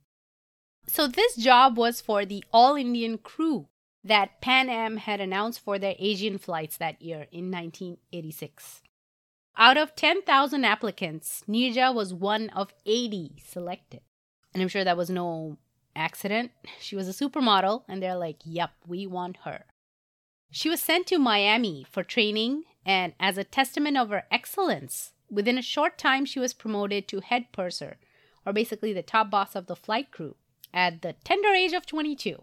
So 0.87 1.07
this 1.07 1.37
job 1.37 1.77
was 1.77 2.01
for 2.01 2.25
the 2.25 2.43
all 2.53 2.75
Indian 2.75 3.19
crew 3.19 3.69
that 4.03 4.41
Pan 4.41 4.69
Am 4.71 4.97
had 4.97 5.21
announced 5.21 5.61
for 5.61 5.79
their 5.79 5.95
Asian 5.99 6.39
flights 6.39 6.77
that 6.79 7.03
year 7.03 7.27
in 7.31 7.51
1986. 7.51 8.83
Out 9.57 9.77
of 9.77 9.95
10,000 9.95 10.65
applicants, 10.65 11.45
Nirja 11.49 11.95
was 11.95 12.15
one 12.15 12.49
of 12.51 12.73
80 12.87 13.37
selected. 13.45 14.01
And 14.55 14.63
I'm 14.63 14.69
sure 14.69 14.85
that 14.85 14.97
was 14.97 15.11
no 15.11 15.59
accident. 15.95 16.53
She 16.81 16.97
was 16.97 17.09
a 17.09 17.13
supermodel, 17.13 17.85
and 17.89 18.03
they're 18.03 18.17
like, 18.17 18.39
yep, 18.45 18.71
we 18.87 19.07
want 19.07 19.39
her. 19.45 19.65
She 20.51 20.69
was 20.69 20.81
sent 20.81 21.07
to 21.09 21.19
Miami 21.19 21.87
for 21.91 22.03
training, 22.03 22.65
and 22.85 23.15
as 23.21 23.39
a 23.39 23.45
testament 23.45 23.97
of 23.97 24.11
her 24.11 24.25
excellence, 24.31 25.13
within 25.31 25.59
a 25.59 25.63
short 25.63 25.97
time, 25.97 26.25
she 26.25 26.41
was 26.41 26.53
promoted 26.53 27.09
to 27.09 27.21
head 27.21 27.47
purser, 27.53 27.97
or 28.45 28.53
basically 28.53 28.93
the 28.93 29.03
top 29.03 29.31
boss 29.31 29.55
of 29.55 29.67
the 29.67 29.77
flight 29.77 30.11
crew, 30.11 30.37
at 30.75 31.03
the 31.03 31.15
tender 31.25 31.49
age 31.49 31.73
of 31.73 31.87
22. 31.87 32.43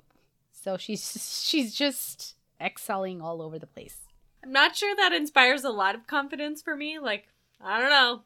So 0.52 0.78
she's 0.78 1.44
she's 1.48 1.74
just 1.74 2.36
excelling 2.60 3.22
all 3.22 3.42
over 3.42 3.60
the 3.60 3.68
place. 3.68 4.09
I'm 4.44 4.52
not 4.52 4.76
sure 4.76 4.96
that 4.96 5.14
inspires 5.14 5.64
a 5.64 5.70
lot 5.70 5.96
of 5.96 6.08
confidence 6.08 6.62
for 6.62 6.76
me. 6.76 7.00
Like, 7.00 7.28
I 7.62 7.80
don't 7.80 7.90
know. 7.90 8.22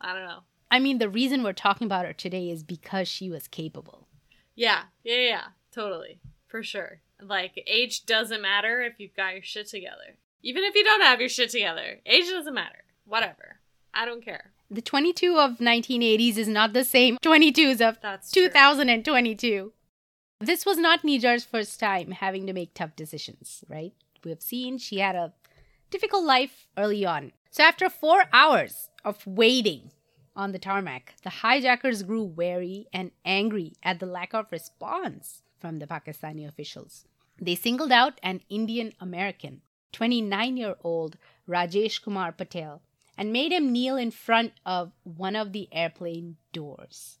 I 0.00 0.12
don't 0.12 0.24
know. 0.26 0.40
I 0.70 0.78
mean, 0.80 0.98
the 0.98 1.08
reason 1.08 1.42
we're 1.42 1.52
talking 1.52 1.84
about 1.86 2.06
her 2.06 2.12
today 2.12 2.50
is 2.50 2.62
because 2.62 3.06
she 3.06 3.30
was 3.30 3.46
capable. 3.46 4.08
Yeah, 4.54 4.84
yeah, 5.04 5.16
yeah, 5.16 5.42
totally. 5.72 6.18
For 6.48 6.62
sure. 6.62 7.00
Like, 7.20 7.62
age 7.66 8.04
doesn't 8.06 8.42
matter 8.42 8.82
if 8.82 8.98
you've 8.98 9.14
got 9.14 9.34
your 9.34 9.42
shit 9.42 9.68
together. 9.68 10.16
Even 10.42 10.64
if 10.64 10.74
you 10.74 10.82
don't 10.82 11.02
have 11.02 11.20
your 11.20 11.28
shit 11.28 11.50
together, 11.50 12.00
age 12.04 12.28
doesn't 12.28 12.54
matter. 12.54 12.84
Whatever. 13.04 13.60
I 13.94 14.04
don't 14.04 14.24
care. 14.24 14.50
The 14.70 14.82
22 14.82 15.36
of 15.38 15.58
1980s 15.58 16.38
is 16.38 16.48
not 16.48 16.72
the 16.72 16.84
same 16.84 17.18
22s 17.22 17.80
of 17.86 17.98
That's 18.00 18.32
true. 18.32 18.44
2022. 18.48 19.72
This 20.40 20.66
was 20.66 20.78
not 20.78 21.02
Nijar's 21.04 21.44
first 21.44 21.78
time 21.78 22.10
having 22.10 22.46
to 22.46 22.52
make 22.52 22.74
tough 22.74 22.96
decisions, 22.96 23.62
right? 23.68 23.92
We 24.24 24.30
have 24.30 24.42
seen 24.42 24.78
she 24.78 24.98
had 24.98 25.14
a 25.14 25.32
difficult 25.92 26.24
life 26.24 26.66
early 26.76 27.04
on. 27.04 27.32
So 27.50 27.62
after 27.62 27.88
four 27.90 28.24
hours 28.32 28.88
of 29.04 29.24
waiting 29.26 29.92
on 30.34 30.52
the 30.52 30.58
tarmac, 30.58 31.14
the 31.22 31.30
hijackers 31.30 32.02
grew 32.02 32.24
wary 32.24 32.88
and 32.92 33.12
angry 33.24 33.74
at 33.82 34.00
the 34.00 34.06
lack 34.06 34.32
of 34.32 34.50
response 34.50 35.42
from 35.60 35.78
the 35.78 35.86
Pakistani 35.86 36.48
officials. 36.48 37.04
They 37.38 37.54
singled 37.54 37.92
out 37.92 38.18
an 38.22 38.40
Indian 38.48 38.94
American, 39.00 39.60
29 39.92 40.56
year 40.56 40.76
old 40.82 41.18
Rajesh 41.46 42.02
Kumar 42.02 42.32
Patel, 42.32 42.80
and 43.18 43.30
made 43.30 43.52
him 43.52 43.70
kneel 43.70 43.96
in 43.96 44.10
front 44.10 44.54
of 44.64 44.92
one 45.04 45.36
of 45.36 45.52
the 45.52 45.68
airplane 45.72 46.38
doors. 46.54 47.18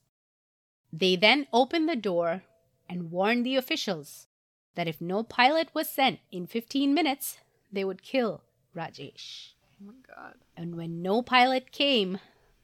They 0.90 1.14
then 1.16 1.46
opened 1.52 1.88
the 1.88 1.96
door 1.96 2.42
and 2.88 3.10
warned 3.10 3.44
the 3.44 3.56
officials 3.56 4.28
that 4.74 4.88
if 4.88 5.00
no 5.00 5.22
pilot 5.22 5.68
was 5.74 5.90
sent 5.90 6.20
in 6.30 6.46
15 6.46 6.94
minutes, 6.94 7.38
they 7.70 7.84
would 7.84 8.02
kill 8.02 8.42
Rajesh. 8.74 9.52
Oh 9.80 9.86
my 9.86 9.94
god. 10.14 10.34
And 10.56 10.76
when 10.76 11.02
no 11.02 11.22
pilot 11.22 11.72
came, 11.72 12.18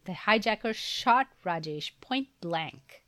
the 0.05 0.13
hijackers 0.15 0.77
shot 0.77 1.29
Rajesh 1.45 1.93
point 2.01 2.29
blank 2.41 3.03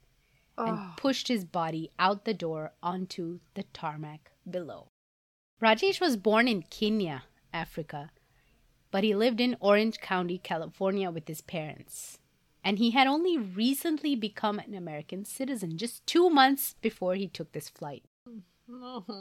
and 0.58 0.76
Oh. 0.78 0.92
pushed 0.96 1.28
his 1.28 1.44
body 1.44 1.90
out 1.98 2.24
the 2.24 2.34
door 2.34 2.72
onto 2.82 3.40
the 3.54 3.62
tarmac 3.72 4.30
below. 4.48 4.88
Rajesh 5.60 6.00
was 6.00 6.16
born 6.16 6.48
in 6.48 6.62
Kenya, 6.62 7.24
Africa, 7.52 8.10
but 8.90 9.04
he 9.04 9.14
lived 9.14 9.40
in 9.40 9.56
Orange 9.60 10.00
County, 10.00 10.38
California 10.38 11.10
with 11.10 11.28
his 11.28 11.40
parents. 11.40 12.18
and 12.62 12.76
he 12.78 12.90
had 12.90 13.06
only 13.06 13.38
recently 13.38 14.14
become 14.14 14.58
an 14.58 14.74
American 14.74 15.24
citizen 15.24 15.78
just 15.78 16.06
two 16.06 16.28
months 16.28 16.74
before 16.82 17.14
he 17.14 17.26
took 17.26 17.52
this 17.52 17.70
flight. 17.70 18.04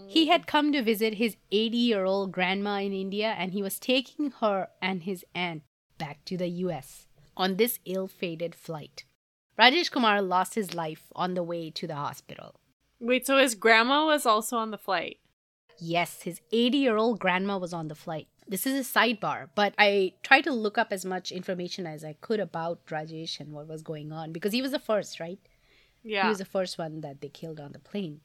He 0.07 0.27
had 0.27 0.47
come 0.47 0.71
to 0.71 0.83
visit 0.83 1.15
his 1.15 1.37
80 1.51 1.77
year 1.77 2.05
old 2.05 2.31
grandma 2.31 2.79
in 2.79 2.93
India, 2.93 3.35
and 3.37 3.51
he 3.51 3.61
was 3.61 3.79
taking 3.79 4.31
her 4.39 4.69
and 4.81 5.03
his 5.03 5.25
aunt 5.33 5.63
back 5.97 6.23
to 6.25 6.37
the 6.37 6.47
US 6.47 7.07
on 7.35 7.55
this 7.55 7.79
ill 7.85 8.07
fated 8.07 8.55
flight. 8.55 9.03
Rajesh 9.57 9.91
Kumar 9.91 10.21
lost 10.21 10.55
his 10.55 10.73
life 10.73 11.11
on 11.15 11.33
the 11.33 11.43
way 11.43 11.69
to 11.69 11.85
the 11.85 11.95
hospital. 11.95 12.55
Wait, 12.99 13.25
so 13.25 13.37
his 13.37 13.55
grandma 13.55 14.05
was 14.05 14.25
also 14.25 14.57
on 14.57 14.71
the 14.71 14.77
flight? 14.77 15.17
Yes, 15.79 16.23
his 16.23 16.41
80 16.51 16.77
year 16.77 16.97
old 16.97 17.19
grandma 17.19 17.57
was 17.57 17.73
on 17.73 17.87
the 17.87 17.95
flight. 17.95 18.27
This 18.47 18.65
is 18.65 18.73
a 18.73 18.99
sidebar, 18.99 19.49
but 19.55 19.73
I 19.77 20.13
tried 20.23 20.45
to 20.45 20.51
look 20.51 20.77
up 20.77 20.91
as 20.91 21.05
much 21.05 21.31
information 21.31 21.85
as 21.85 22.03
I 22.03 22.13
could 22.13 22.39
about 22.39 22.85
Rajesh 22.87 23.39
and 23.39 23.53
what 23.53 23.67
was 23.67 23.83
going 23.83 24.11
on 24.11 24.31
because 24.31 24.53
he 24.53 24.61
was 24.61 24.71
the 24.71 24.79
first, 24.79 25.19
right? 25.19 25.39
Yeah. 26.03 26.23
He 26.23 26.29
was 26.29 26.39
the 26.39 26.45
first 26.45 26.77
one 26.77 27.01
that 27.01 27.21
they 27.21 27.29
killed 27.29 27.59
on 27.59 27.73
the 27.73 27.79
plane. 27.79 28.21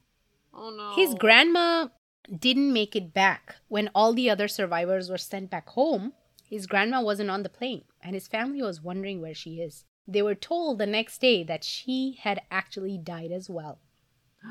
Oh 0.56 0.70
no. 0.70 0.94
His 0.94 1.14
grandma 1.14 1.88
didn't 2.38 2.72
make 2.72 2.96
it 2.96 3.12
back 3.12 3.56
when 3.68 3.90
all 3.94 4.12
the 4.12 4.30
other 4.30 4.48
survivors 4.48 5.10
were 5.10 5.18
sent 5.18 5.50
back 5.50 5.68
home. 5.70 6.12
His 6.48 6.66
grandma 6.66 7.02
wasn't 7.02 7.30
on 7.30 7.42
the 7.42 7.48
plane, 7.48 7.84
and 8.02 8.14
his 8.14 8.28
family 8.28 8.62
was 8.62 8.82
wondering 8.82 9.20
where 9.20 9.34
she 9.34 9.60
is. 9.60 9.84
They 10.06 10.22
were 10.22 10.34
told 10.34 10.78
the 10.78 10.86
next 10.86 11.20
day 11.20 11.42
that 11.44 11.64
she 11.64 12.18
had 12.20 12.42
actually 12.50 12.98
died 12.98 13.32
as 13.32 13.48
well. 13.50 13.78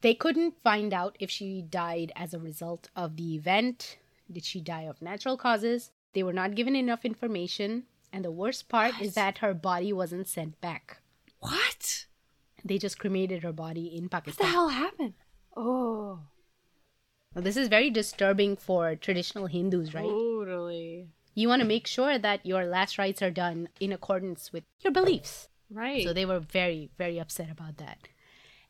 They 0.00 0.14
couldn't 0.14 0.62
find 0.62 0.94
out 0.94 1.16
if 1.18 1.28
she 1.28 1.60
died 1.60 2.12
as 2.14 2.32
a 2.32 2.38
result 2.38 2.88
of 2.94 3.16
the 3.16 3.34
event. 3.34 3.98
Did 4.30 4.44
she 4.44 4.60
die 4.60 4.82
of 4.82 5.02
natural 5.02 5.36
causes? 5.36 5.90
They 6.12 6.22
were 6.22 6.32
not 6.32 6.54
given 6.54 6.76
enough 6.76 7.04
information. 7.04 7.82
And 8.12 8.24
the 8.24 8.30
worst 8.30 8.68
part 8.68 9.00
is 9.00 9.14
that 9.14 9.38
her 9.38 9.54
body 9.54 9.92
wasn't 9.92 10.28
sent 10.28 10.60
back. 10.60 10.98
What? 11.40 11.97
They 12.68 12.78
just 12.78 12.98
cremated 12.98 13.42
her 13.42 13.52
body 13.52 13.86
in 13.96 14.08
Pakistan. 14.08 14.44
What 14.44 14.50
the 14.50 14.52
hell 14.52 14.68
happened? 14.68 15.14
Oh. 15.56 16.20
Now, 17.34 17.40
this 17.42 17.56
is 17.56 17.68
very 17.68 17.90
disturbing 17.90 18.56
for 18.56 18.94
traditional 18.94 19.46
Hindus, 19.46 19.94
right? 19.94 20.04
Totally. 20.04 21.08
You 21.34 21.48
want 21.48 21.62
to 21.62 21.68
make 21.68 21.86
sure 21.86 22.18
that 22.18 22.44
your 22.44 22.64
last 22.64 22.98
rites 22.98 23.22
are 23.22 23.30
done 23.30 23.68
in 23.80 23.92
accordance 23.92 24.52
with 24.52 24.64
your 24.80 24.92
beliefs. 24.92 25.48
Right. 25.70 26.04
So 26.04 26.12
they 26.12 26.26
were 26.26 26.40
very, 26.40 26.90
very 26.98 27.18
upset 27.18 27.50
about 27.50 27.76
that. 27.78 28.08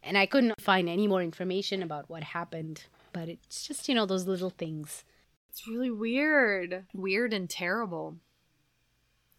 And 0.02 0.18
I 0.18 0.26
couldn't 0.26 0.60
find 0.60 0.88
any 0.88 1.06
more 1.06 1.22
information 1.22 1.82
about 1.82 2.08
what 2.08 2.22
happened, 2.22 2.84
but 3.12 3.28
it's 3.28 3.66
just, 3.66 3.88
you 3.88 3.94
know, 3.94 4.06
those 4.06 4.26
little 4.26 4.50
things. 4.50 5.04
it's 5.50 5.66
really 5.66 5.90
weird. 5.90 6.86
Weird 6.94 7.32
and 7.32 7.48
terrible. 7.48 8.16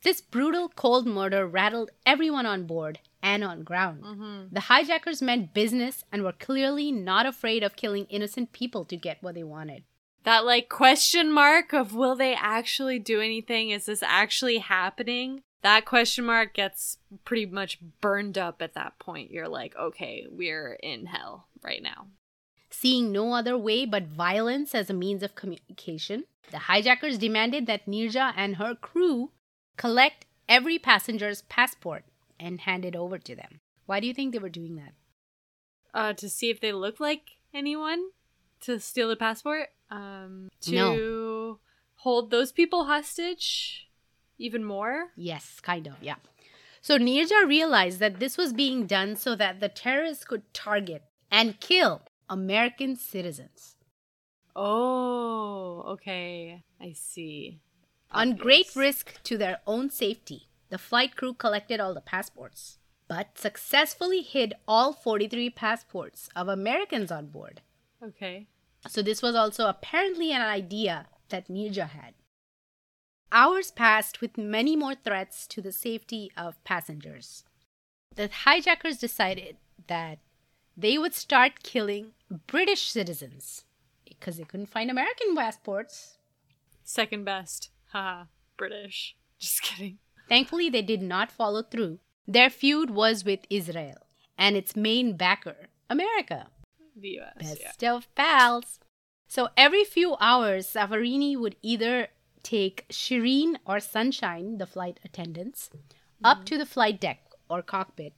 This 0.03 0.21
brutal, 0.21 0.69
cold 0.69 1.05
murder 1.05 1.45
rattled 1.45 1.91
everyone 2.05 2.45
on 2.45 2.65
board 2.65 2.99
and 3.21 3.43
on 3.43 3.63
ground. 3.63 4.03
Mm-hmm. 4.03 4.53
The 4.53 4.61
hijackers 4.61 5.21
meant 5.21 5.53
business 5.53 6.03
and 6.11 6.23
were 6.23 6.31
clearly 6.31 6.91
not 6.91 7.25
afraid 7.25 7.63
of 7.63 7.75
killing 7.75 8.05
innocent 8.05 8.53
people 8.53 8.85
to 8.85 8.97
get 8.97 9.21
what 9.21 9.35
they 9.35 9.43
wanted. 9.43 9.83
That 10.23 10.45
like 10.45 10.69
question 10.69 11.31
mark 11.31 11.73
of 11.73 11.93
will 11.93 12.15
they 12.15 12.33
actually 12.33 12.99
do 12.99 13.21
anything? 13.21 13.69
Is 13.69 13.85
this 13.85 14.03
actually 14.03 14.59
happening? 14.59 15.41
That 15.61 15.85
question 15.85 16.25
mark 16.25 16.53
gets 16.53 16.97
pretty 17.25 17.45
much 17.45 17.79
burned 18.01 18.37
up 18.37 18.61
at 18.61 18.73
that 18.73 18.99
point. 18.99 19.31
You're 19.31 19.49
like, 19.49 19.75
okay, 19.75 20.25
we're 20.29 20.73
in 20.73 21.07
hell 21.07 21.47
right 21.63 21.83
now. 21.83 22.07
Seeing 22.69 23.11
no 23.11 23.33
other 23.33 23.57
way 23.57 23.85
but 23.85 24.03
violence 24.03 24.75
as 24.75 24.89
a 24.89 24.93
means 24.93 25.23
of 25.23 25.35
communication, 25.35 26.25
the 26.51 26.59
hijackers 26.59 27.17
demanded 27.17 27.65
that 27.67 27.87
Nirja 27.87 28.33
and 28.37 28.55
her 28.55 28.75
crew 28.75 29.31
collect 29.75 30.25
every 30.47 30.79
passenger's 30.79 31.41
passport 31.43 32.03
and 32.39 32.61
hand 32.61 32.85
it 32.85 32.95
over 32.95 33.17
to 33.17 33.35
them. 33.35 33.59
Why 33.85 33.99
do 33.99 34.07
you 34.07 34.13
think 34.13 34.31
they 34.33 34.39
were 34.39 34.49
doing 34.49 34.75
that? 34.75 34.93
Uh, 35.93 36.13
to 36.13 36.29
see 36.29 36.49
if 36.49 36.59
they 36.61 36.71
look 36.71 36.99
like 36.99 37.31
anyone 37.53 38.09
to 38.61 38.79
steal 38.79 39.09
the 39.09 39.15
passport. 39.15 39.69
Um, 39.89 40.49
to 40.61 40.75
No. 40.75 41.59
hold 41.95 42.29
those 42.29 42.51
people 42.51 42.85
hostage 42.85 43.87
even 44.37 44.63
more. 44.63 45.07
Yes, 45.15 45.59
kind 45.59 45.87
of, 45.87 45.95
yeah. 46.01 46.15
So 46.81 46.97
Nirja 46.97 47.47
realized 47.47 47.99
that 47.99 48.19
this 48.19 48.37
was 48.37 48.53
being 48.53 48.85
done 48.85 49.15
so 49.15 49.35
that 49.35 49.59
the 49.59 49.67
terrorists 49.69 50.23
could 50.23 50.53
target 50.53 51.03
and 51.31 51.59
kill 51.59 52.03
American 52.29 52.95
citizens. 52.95 53.75
Oh, 54.55 55.83
okay. 55.87 56.63
I 56.79 56.91
see. 56.93 57.59
On 58.11 58.35
great 58.35 58.75
risk 58.75 59.21
to 59.23 59.37
their 59.37 59.59
own 59.67 59.89
safety, 59.89 60.48
the 60.69 60.77
flight 60.77 61.15
crew 61.15 61.33
collected 61.33 61.79
all 61.79 61.93
the 61.93 62.01
passports, 62.01 62.77
but 63.07 63.37
successfully 63.37 64.21
hid 64.21 64.53
all 64.67 64.93
43 64.93 65.49
passports 65.49 66.29
of 66.35 66.47
Americans 66.47 67.11
on 67.11 67.27
board. 67.27 67.61
Okay. 68.03 68.47
So, 68.87 69.01
this 69.01 69.21
was 69.21 69.35
also 69.35 69.67
apparently 69.67 70.31
an 70.31 70.41
idea 70.41 71.07
that 71.29 71.49
Nirja 71.49 71.89
had. 71.89 72.13
Hours 73.31 73.71
passed 73.71 74.21
with 74.21 74.37
many 74.37 74.75
more 74.75 74.95
threats 74.95 75.45
to 75.47 75.61
the 75.61 75.71
safety 75.71 76.31
of 76.37 76.63
passengers. 76.63 77.43
The 78.15 78.29
hijackers 78.43 78.97
decided 78.97 79.57
that 79.87 80.19
they 80.75 80.97
would 80.97 81.13
start 81.13 81.61
killing 81.61 82.13
British 82.47 82.89
citizens 82.89 83.65
because 84.07 84.37
they 84.37 84.45
couldn't 84.45 84.69
find 84.69 84.89
American 84.89 85.35
passports. 85.35 86.17
Second 86.83 87.25
best. 87.25 87.69
Haha. 87.91 88.25
British. 88.57 89.15
Just 89.39 89.61
kidding. 89.61 89.99
Thankfully, 90.29 90.69
they 90.69 90.81
did 90.81 91.01
not 91.01 91.31
follow 91.31 91.63
through. 91.63 91.99
Their 92.27 92.49
feud 92.49 92.91
was 92.91 93.25
with 93.25 93.41
Israel 93.49 93.97
and 94.37 94.55
its 94.55 94.75
main 94.75 95.17
backer, 95.17 95.67
America. 95.89 96.47
The 96.95 97.19
US. 97.19 97.33
Best 97.39 97.81
Yeah. 97.81 97.95
of 97.95 98.13
pals. 98.15 98.79
So 99.27 99.49
every 99.57 99.83
few 99.83 100.15
hours, 100.19 100.67
Safarini 100.67 101.35
would 101.37 101.55
either 101.61 102.09
take 102.43 102.87
Shireen 102.89 103.57
or 103.65 103.79
Sunshine, 103.79 104.57
the 104.57 104.65
flight 104.65 104.99
attendants, 105.03 105.69
up 106.23 106.45
to 106.45 106.57
the 106.57 106.65
flight 106.65 106.99
deck 106.99 107.31
or 107.49 107.61
cockpit 107.61 108.13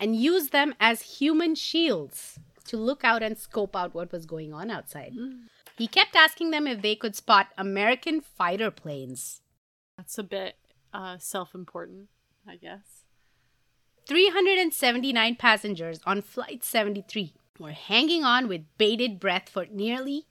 and 0.00 0.16
use 0.16 0.50
them 0.50 0.74
as 0.78 1.18
human 1.18 1.54
shields 1.54 2.38
to 2.64 2.76
look 2.76 3.02
out 3.04 3.22
and 3.22 3.38
scope 3.38 3.74
out 3.74 3.94
what 3.94 4.12
was 4.12 4.26
going 4.26 4.52
on 4.52 4.70
outside. 4.70 5.14
Mm. 5.14 5.48
He 5.76 5.86
kept 5.86 6.14
asking 6.16 6.50
them 6.50 6.66
if 6.66 6.82
they 6.82 6.94
could 6.94 7.16
spot 7.16 7.48
American 7.56 8.20
fighter 8.20 8.70
planes. 8.70 9.40
That's 9.96 10.18
a 10.18 10.22
bit 10.22 10.56
uh 10.92 11.18
self-important, 11.18 12.08
I 12.46 12.56
guess. 12.56 13.04
379 14.06 15.36
passengers 15.36 16.00
on 16.06 16.22
Flight 16.22 16.64
73 16.64 17.34
were 17.58 17.72
hanging 17.72 18.24
on 18.24 18.48
with 18.48 18.62
bated 18.78 19.20
breath 19.20 19.48
for 19.48 19.66
nearly, 19.70 20.26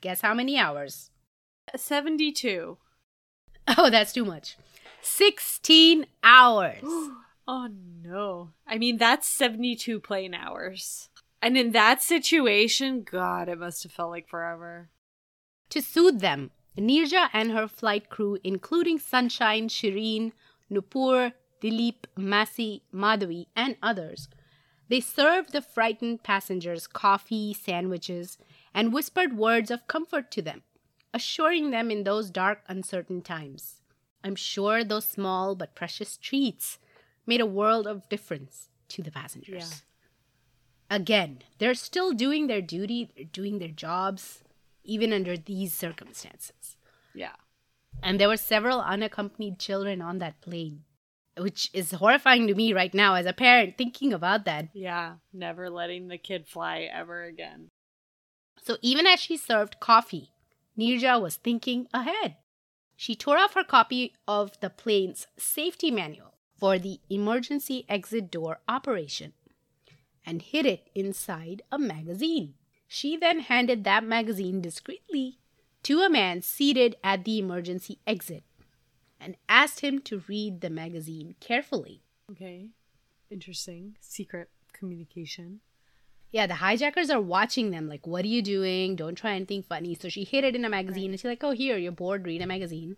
guess 0.00 0.20
how 0.22 0.32
many 0.34 0.58
hours? 0.58 1.10
72. 1.76 2.78
Oh, 3.76 3.90
that's 3.90 4.14
too 4.14 4.24
much. 4.24 4.56
16 5.02 6.06
hours. 6.22 6.82
Oh 7.50 7.68
no. 8.02 8.50
I 8.66 8.76
mean, 8.76 8.98
that's 8.98 9.26
72 9.26 10.00
plane 10.00 10.34
hours. 10.34 11.08
And 11.40 11.56
in 11.56 11.72
that 11.72 12.02
situation, 12.02 13.04
God, 13.10 13.48
it 13.48 13.58
must 13.58 13.82
have 13.84 13.92
felt 13.92 14.10
like 14.10 14.28
forever. 14.28 14.90
to 15.70 15.80
soothe 15.80 16.20
them, 16.20 16.50
Nirja 16.78 17.28
and 17.32 17.52
her 17.52 17.68
flight 17.68 18.08
crew, 18.08 18.38
including 18.44 18.98
Sunshine, 18.98 19.68
Shireen, 19.68 20.32
Nupur, 20.70 21.32
Dilip, 21.60 22.04
Masi, 22.16 22.82
Madhavi, 22.94 23.46
and 23.56 23.76
others, 23.82 24.28
they 24.88 25.00
served 25.00 25.52
the 25.52 25.60
frightened 25.60 26.22
passengers 26.22 26.86
coffee, 26.86 27.52
sandwiches, 27.52 28.38
and 28.72 28.92
whispered 28.92 29.36
words 29.36 29.70
of 29.70 29.86
comfort 29.86 30.30
to 30.30 30.42
them, 30.42 30.62
assuring 31.12 31.70
them 31.70 31.90
in 31.90 32.04
those 32.04 32.30
dark, 32.30 32.62
uncertain 32.68 33.22
times. 33.22 33.80
I'm 34.24 34.36
sure 34.36 34.84
those 34.84 35.06
small 35.06 35.54
but 35.54 35.74
precious 35.74 36.16
treats 36.16 36.78
made 37.26 37.40
a 37.40 37.46
world 37.46 37.86
of 37.86 38.08
difference 38.08 38.68
to 38.88 39.02
the 39.02 39.10
passengers. 39.10 39.82
Again, 40.90 41.40
they're 41.58 41.74
still 41.74 42.12
doing 42.12 42.46
their 42.46 42.62
duty, 42.62 43.10
they're 43.14 43.26
doing 43.26 43.58
their 43.58 43.68
jobs, 43.68 44.42
even 44.88 45.12
under 45.12 45.36
these 45.36 45.72
circumstances. 45.72 46.76
Yeah. 47.14 47.36
And 48.02 48.18
there 48.18 48.28
were 48.28 48.36
several 48.36 48.80
unaccompanied 48.80 49.58
children 49.58 50.00
on 50.00 50.18
that 50.18 50.40
plane, 50.40 50.84
which 51.36 51.70
is 51.72 51.92
horrifying 51.92 52.46
to 52.48 52.54
me 52.54 52.72
right 52.72 52.94
now 52.94 53.14
as 53.14 53.26
a 53.26 53.32
parent 53.32 53.76
thinking 53.76 54.12
about 54.12 54.44
that. 54.46 54.68
Yeah. 54.74 55.16
Never 55.32 55.70
letting 55.70 56.08
the 56.08 56.18
kid 56.18 56.48
fly 56.48 56.88
ever 56.92 57.24
again. 57.24 57.68
So 58.62 58.76
even 58.82 59.06
as 59.06 59.20
she 59.20 59.36
served 59.36 59.80
coffee, 59.80 60.30
Nirja 60.76 61.20
was 61.20 61.36
thinking 61.36 61.86
ahead. 61.92 62.36
She 62.96 63.14
tore 63.14 63.38
off 63.38 63.54
her 63.54 63.64
copy 63.64 64.14
of 64.26 64.58
the 64.60 64.70
plane's 64.70 65.26
safety 65.36 65.90
manual 65.90 66.34
for 66.58 66.78
the 66.78 67.00
emergency 67.08 67.84
exit 67.88 68.30
door 68.30 68.58
operation 68.68 69.32
and 70.26 70.42
hid 70.42 70.66
it 70.66 70.90
inside 70.94 71.62
a 71.70 71.78
magazine. 71.78 72.54
She 72.88 73.16
then 73.18 73.40
handed 73.40 73.84
that 73.84 74.02
magazine 74.02 74.62
discreetly 74.62 75.38
to 75.82 76.00
a 76.00 76.10
man 76.10 76.40
seated 76.40 76.96
at 77.04 77.24
the 77.24 77.38
emergency 77.38 77.98
exit 78.06 78.42
and 79.20 79.36
asked 79.48 79.80
him 79.80 80.00
to 80.00 80.22
read 80.26 80.62
the 80.62 80.70
magazine 80.70 81.34
carefully. 81.38 82.02
Okay. 82.30 82.70
Interesting. 83.30 83.96
Secret 84.00 84.48
communication. 84.72 85.60
Yeah, 86.30 86.46
the 86.46 86.56
hijackers 86.56 87.10
are 87.10 87.20
watching 87.20 87.70
them, 87.70 87.88
like, 87.88 88.06
what 88.06 88.24
are 88.24 88.28
you 88.28 88.42
doing? 88.42 88.96
Don't 88.96 89.14
try 89.14 89.34
anything 89.34 89.62
funny. 89.62 89.94
So 89.94 90.08
she 90.08 90.24
hid 90.24 90.44
it 90.44 90.56
in 90.56 90.64
a 90.64 90.70
magazine 90.70 91.10
and 91.10 91.20
she's 91.20 91.28
like, 91.28 91.44
oh, 91.44 91.52
here, 91.52 91.76
you're 91.76 91.92
bored, 91.92 92.26
read 92.26 92.42
a 92.42 92.46
magazine. 92.46 92.96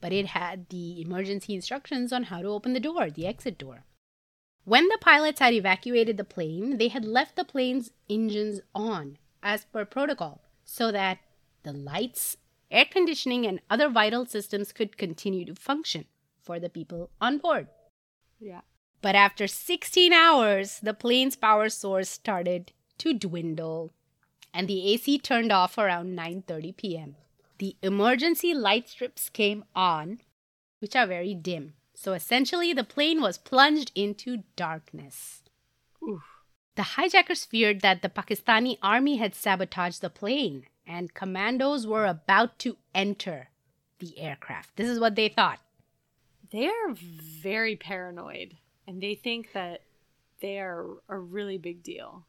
But 0.00 0.12
it 0.12 0.26
had 0.26 0.68
the 0.68 1.00
emergency 1.00 1.54
instructions 1.54 2.12
on 2.12 2.24
how 2.24 2.42
to 2.42 2.48
open 2.48 2.72
the 2.72 2.80
door, 2.80 3.10
the 3.10 3.26
exit 3.26 3.58
door. 3.58 3.84
When 4.68 4.88
the 4.88 4.98
pilots 5.00 5.40
had 5.40 5.54
evacuated 5.54 6.18
the 6.18 6.24
plane, 6.24 6.76
they 6.76 6.88
had 6.88 7.06
left 7.06 7.36
the 7.36 7.44
plane's 7.46 7.90
engines 8.06 8.60
on, 8.74 9.16
as 9.42 9.64
per 9.64 9.86
protocol, 9.86 10.42
so 10.62 10.92
that 10.92 11.20
the 11.62 11.72
lights, 11.72 12.36
air 12.70 12.84
conditioning, 12.84 13.46
and 13.46 13.62
other 13.70 13.88
vital 13.88 14.26
systems 14.26 14.72
could 14.72 14.98
continue 14.98 15.46
to 15.46 15.54
function 15.54 16.04
for 16.42 16.60
the 16.60 16.68
people 16.68 17.08
on 17.18 17.38
board. 17.38 17.68
Yeah. 18.38 18.60
But 19.00 19.14
after 19.14 19.46
16 19.46 20.12
hours, 20.12 20.80
the 20.82 20.92
plane's 20.92 21.34
power 21.34 21.70
source 21.70 22.10
started 22.10 22.72
to 22.98 23.14
dwindle 23.14 23.94
and 24.52 24.68
the 24.68 24.92
AC 24.92 25.18
turned 25.18 25.50
off 25.50 25.78
around 25.78 26.14
9:30 26.14 26.76
p.m. 26.76 27.16
The 27.56 27.74
emergency 27.80 28.52
light 28.52 28.86
strips 28.90 29.30
came 29.30 29.64
on, 29.74 30.20
which 30.80 30.94
are 30.94 31.06
very 31.06 31.34
dim. 31.34 31.72
So 32.00 32.12
essentially 32.12 32.72
the 32.72 32.84
plane 32.84 33.20
was 33.20 33.38
plunged 33.38 33.90
into 33.96 34.44
darkness. 34.54 35.42
Oof. 36.00 36.22
The 36.76 36.94
hijackers 36.94 37.44
feared 37.44 37.80
that 37.80 38.02
the 38.02 38.08
Pakistani 38.08 38.78
army 38.80 39.16
had 39.16 39.34
sabotaged 39.34 40.00
the 40.00 40.08
plane 40.08 40.66
and 40.86 41.12
commandos 41.12 41.88
were 41.88 42.06
about 42.06 42.56
to 42.60 42.76
enter 42.94 43.48
the 43.98 44.16
aircraft. 44.16 44.76
This 44.76 44.88
is 44.88 45.00
what 45.00 45.16
they 45.16 45.28
thought. 45.28 45.58
They 46.52 46.68
are 46.68 46.92
very 46.92 47.74
paranoid 47.74 48.54
and 48.86 49.02
they 49.02 49.16
think 49.16 49.52
that 49.52 49.80
they 50.40 50.60
are 50.60 50.86
a 51.08 51.18
really 51.18 51.58
big 51.58 51.82
deal. 51.82 52.26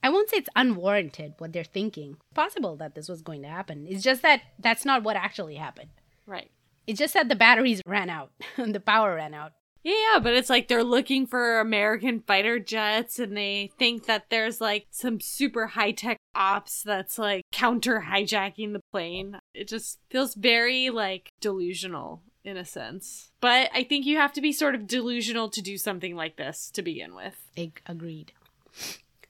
I 0.00 0.10
won't 0.10 0.30
say 0.30 0.36
it's 0.36 0.48
unwarranted 0.54 1.34
what 1.38 1.52
they're 1.52 1.64
thinking. 1.64 2.18
Possible 2.34 2.76
that 2.76 2.94
this 2.94 3.08
was 3.08 3.20
going 3.20 3.42
to 3.42 3.48
happen. 3.48 3.88
It's 3.88 4.04
just 4.04 4.22
that 4.22 4.42
that's 4.60 4.84
not 4.84 5.02
what 5.02 5.16
actually 5.16 5.56
happened. 5.56 5.90
Right. 6.24 6.52
It's 6.88 6.98
just 6.98 7.14
that 7.14 7.28
the 7.28 7.36
batteries 7.36 7.82
ran 7.86 8.08
out, 8.08 8.32
and 8.56 8.74
the 8.74 8.80
power 8.80 9.14
ran 9.16 9.34
out. 9.34 9.52
Yeah, 9.84 10.18
but 10.22 10.34
it's 10.34 10.50
like 10.50 10.68
they're 10.68 10.82
looking 10.82 11.26
for 11.26 11.60
American 11.60 12.20
fighter 12.26 12.58
jets 12.58 13.18
and 13.18 13.36
they 13.36 13.70
think 13.78 14.06
that 14.06 14.24
there's 14.28 14.60
like 14.60 14.86
some 14.90 15.20
super 15.20 15.68
high 15.68 15.92
tech 15.92 16.18
ops 16.34 16.82
that's 16.82 17.16
like 17.16 17.44
counter 17.52 18.04
hijacking 18.06 18.72
the 18.72 18.82
plane. 18.90 19.38
It 19.54 19.68
just 19.68 19.98
feels 20.10 20.34
very 20.34 20.90
like 20.90 21.30
delusional 21.40 22.22
in 22.44 22.56
a 22.56 22.64
sense. 22.64 23.30
But 23.40 23.70
I 23.72 23.84
think 23.84 24.04
you 24.04 24.16
have 24.16 24.32
to 24.32 24.40
be 24.40 24.52
sort 24.52 24.74
of 24.74 24.86
delusional 24.86 25.48
to 25.50 25.62
do 25.62 25.78
something 25.78 26.16
like 26.16 26.36
this 26.36 26.70
to 26.72 26.82
begin 26.82 27.14
with. 27.14 27.36
Ag- 27.56 27.80
agreed. 27.86 28.32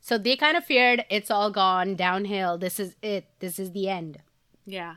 So 0.00 0.16
they 0.16 0.34
kind 0.36 0.56
of 0.56 0.64
feared 0.64 1.04
it's 1.10 1.30
all 1.30 1.50
gone 1.50 1.94
downhill. 1.94 2.56
This 2.56 2.80
is 2.80 2.96
it. 3.02 3.26
This 3.40 3.58
is 3.58 3.72
the 3.72 3.88
end. 3.88 4.18
Yeah. 4.64 4.94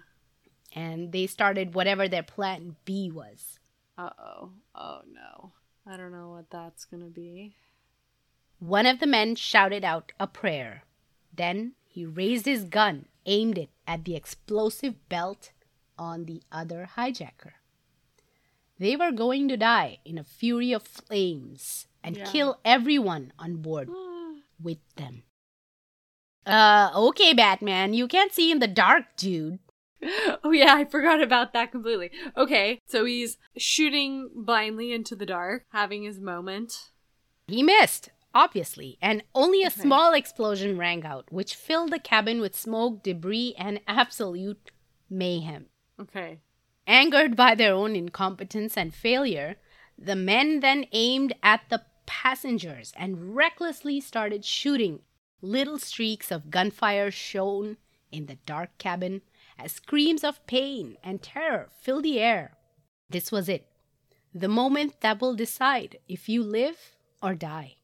And 0.73 1.11
they 1.11 1.27
started 1.27 1.73
whatever 1.75 2.07
their 2.07 2.23
plan 2.23 2.75
B 2.85 3.11
was. 3.11 3.59
Uh 3.97 4.09
oh. 4.17 4.51
Oh 4.73 5.01
no. 5.11 5.51
I 5.85 5.97
don't 5.97 6.11
know 6.11 6.29
what 6.31 6.49
that's 6.49 6.85
gonna 6.85 7.05
be. 7.09 7.55
One 8.59 8.85
of 8.85 8.99
the 8.99 9.07
men 9.07 9.35
shouted 9.35 9.83
out 9.83 10.11
a 10.19 10.27
prayer. 10.27 10.83
Then 11.35 11.73
he 11.87 12.05
raised 12.05 12.45
his 12.45 12.63
gun, 12.63 13.05
aimed 13.25 13.57
it 13.57 13.69
at 13.87 14.05
the 14.05 14.15
explosive 14.15 15.09
belt 15.09 15.51
on 15.97 16.25
the 16.25 16.41
other 16.51 16.89
hijacker. 16.95 17.53
They 18.79 18.95
were 18.95 19.11
going 19.11 19.47
to 19.49 19.57
die 19.57 19.99
in 20.05 20.17
a 20.17 20.23
fury 20.23 20.71
of 20.71 20.83
flames 20.83 21.87
and 22.03 22.17
Yeah. 22.17 22.25
kill 22.31 22.59
everyone 22.63 23.33
on 23.37 23.57
board 23.57 23.89
with 24.61 24.79
them. 24.95 25.23
Uh, 26.45 26.89
okay, 26.95 27.33
Batman, 27.33 27.93
you 27.93 28.07
can't 28.07 28.33
see 28.33 28.51
in 28.51 28.59
the 28.59 28.67
dark, 28.67 29.05
dude. 29.15 29.59
oh 30.43 30.51
yeah, 30.51 30.75
I 30.75 30.85
forgot 30.85 31.21
about 31.21 31.53
that 31.53 31.71
completely. 31.71 32.11
Okay, 32.35 32.79
so 32.87 33.05
he's 33.05 33.37
shooting 33.57 34.29
blindly 34.35 34.91
into 34.93 35.15
the 35.15 35.25
dark, 35.25 35.65
having 35.71 36.03
his 36.03 36.19
moment. 36.19 36.89
He 37.47 37.63
missed, 37.63 38.09
obviously, 38.33 38.97
and 39.01 39.23
only 39.35 39.63
a 39.63 39.67
Okay. 39.67 39.81
small 39.81 40.13
explosion 40.13 40.77
rang 40.77 41.05
out, 41.05 41.31
which 41.31 41.55
filled 41.55 41.91
the 41.91 41.99
cabin 41.99 42.39
with 42.41 42.55
smoke, 42.55 43.03
debris, 43.03 43.55
and 43.57 43.79
absolute 43.87 44.71
mayhem. 45.09 45.65
Okay. 45.99 46.39
Angered 46.87 47.35
by 47.35 47.55
their 47.55 47.73
own 47.73 47.95
incompetence 47.95 48.75
and 48.77 48.93
failure, 48.93 49.55
the 49.97 50.15
men 50.15 50.61
then 50.61 50.85
aimed 50.93 51.33
at 51.43 51.61
the 51.69 51.83
passengers 52.05 52.91
and 52.97 53.35
recklessly 53.35 54.01
started 54.01 54.43
shooting. 54.43 55.01
Little 55.41 55.79
streaks 55.79 56.31
of 56.31 56.49
gunfire 56.51 57.11
shone 57.11 57.77
in 58.11 58.25
the 58.25 58.35
dark 58.45 58.77
cabin 58.77 59.21
as 59.57 59.73
screams 59.73 60.23
of 60.23 60.45
pain 60.47 60.97
and 61.03 61.21
terror 61.21 61.69
filled 61.81 62.03
the 62.03 62.19
air. 62.19 62.57
This 63.09 63.31
was 63.31 63.49
it. 63.49 63.67
The 64.33 64.47
moment 64.47 65.01
that 65.01 65.19
will 65.19 65.35
decide 65.35 65.97
if 66.07 66.29
you 66.29 66.43
live 66.43 66.95
or 67.21 67.35
die. 67.35 67.75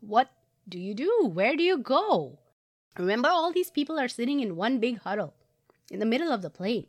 What 0.00 0.30
do 0.68 0.78
you 0.78 0.94
do? 0.94 1.30
Where 1.32 1.56
do 1.56 1.62
you 1.62 1.78
go? 1.78 2.38
Remember, 2.98 3.28
all 3.28 3.52
these 3.52 3.70
people 3.70 3.98
are 3.98 4.08
sitting 4.08 4.40
in 4.40 4.56
one 4.56 4.78
big 4.78 4.98
huddle 5.00 5.34
in 5.90 5.98
the 5.98 6.06
middle 6.06 6.32
of 6.32 6.42
the 6.42 6.50
plane. 6.50 6.86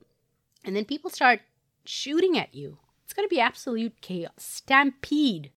And 0.63 0.75
then 0.75 0.85
people 0.85 1.09
start 1.09 1.41
shooting 1.85 2.37
at 2.37 2.53
you. 2.53 2.79
It's 3.03 3.13
going 3.13 3.27
to 3.27 3.33
be 3.33 3.41
absolute 3.41 4.01
chaos. 4.01 4.33
Stampede. 4.37 5.51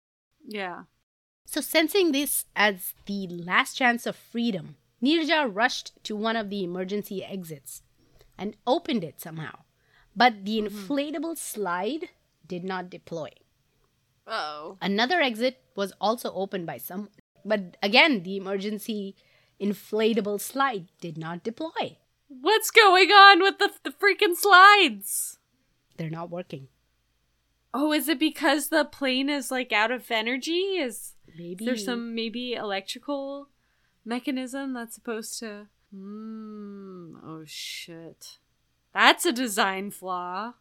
Yeah. 0.46 0.84
So, 1.44 1.60
sensing 1.60 2.12
this 2.12 2.44
as 2.54 2.94
the 3.06 3.26
last 3.26 3.76
chance 3.76 4.06
of 4.06 4.16
freedom, 4.16 4.76
Nirja 5.02 5.50
rushed 5.52 5.92
to 6.04 6.14
one 6.14 6.36
of 6.36 6.48
the 6.48 6.62
emergency 6.62 7.24
exits 7.24 7.82
and 8.40 8.56
opened 8.66 9.04
it 9.04 9.20
somehow. 9.20 9.60
But 10.16 10.44
the 10.44 10.60
hmm. 10.60 10.66
inflatable 10.66 11.38
slide 11.38 12.08
did 12.48 12.64
not 12.64 12.90
deploy. 12.90 13.28
Oh. 14.26 14.78
Another 14.82 15.20
exit 15.20 15.62
was 15.76 15.92
also 16.00 16.32
opened 16.32 16.66
by 16.66 16.78
someone. 16.78 17.10
But 17.44 17.76
again, 17.82 18.22
the 18.22 18.36
emergency 18.36 19.14
inflatable 19.60 20.40
slide 20.40 20.88
did 21.00 21.16
not 21.16 21.44
deploy. 21.44 21.98
What's 22.28 22.70
going 22.70 23.10
on 23.10 23.40
with 23.40 23.58
the 23.58 23.70
the 23.82 23.90
freaking 23.90 24.36
slides? 24.36 25.38
They're 25.96 26.10
not 26.10 26.30
working. 26.30 26.68
Oh, 27.72 27.92
is 27.92 28.08
it 28.08 28.18
because 28.18 28.68
the 28.68 28.84
plane 28.84 29.28
is 29.28 29.50
like 29.50 29.72
out 29.72 29.90
of 29.90 30.10
energy? 30.10 30.78
Is 30.78 31.14
Maybe 31.36 31.64
there 31.64 31.76
some 31.76 32.14
maybe 32.14 32.54
electrical 32.54 33.48
mechanism 34.04 34.74
that's 34.74 34.94
supposed 34.94 35.38
to 35.40 35.68
Hmm. 35.94 37.16
Oh 37.24 37.42
shit. 37.46 38.38
That's 38.92 39.24
a 39.24 39.32
design 39.32 39.90
flaw. 39.90 40.54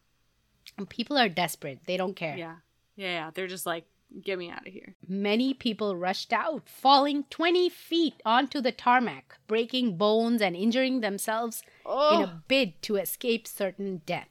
And 0.78 0.90
people 0.90 1.18
are 1.18 1.30
desperate. 1.30 1.80
They 1.86 1.98
don't 1.98 2.16
care. 2.16 2.38
Yeah. 2.38 2.58
Yeah, 2.96 3.08
yeah. 3.08 3.32
They're 3.34 3.48
just 3.48 3.66
like, 3.66 3.86
get 4.24 4.38
me 4.38 4.50
out 4.50 4.68
of 4.68 4.74
here. 4.74 4.96
Many 5.08 5.54
people 5.54 5.96
rushed 5.96 6.34
out, 6.34 6.68
falling 6.68 7.26
20 7.30 7.70
feet 7.70 8.16
onto 8.26 8.62
the 8.62 8.72
tarmac, 8.72 9.38
breaking 9.48 9.98
bones 9.98 10.42
and 10.42 10.56
injuring 10.56 11.02
themselves 11.02 11.64
in 11.86 12.22
a 12.22 12.44
bid 12.48 12.82
to 12.84 12.98
escape 12.98 13.48
certain 13.48 14.02
death. 14.06 14.30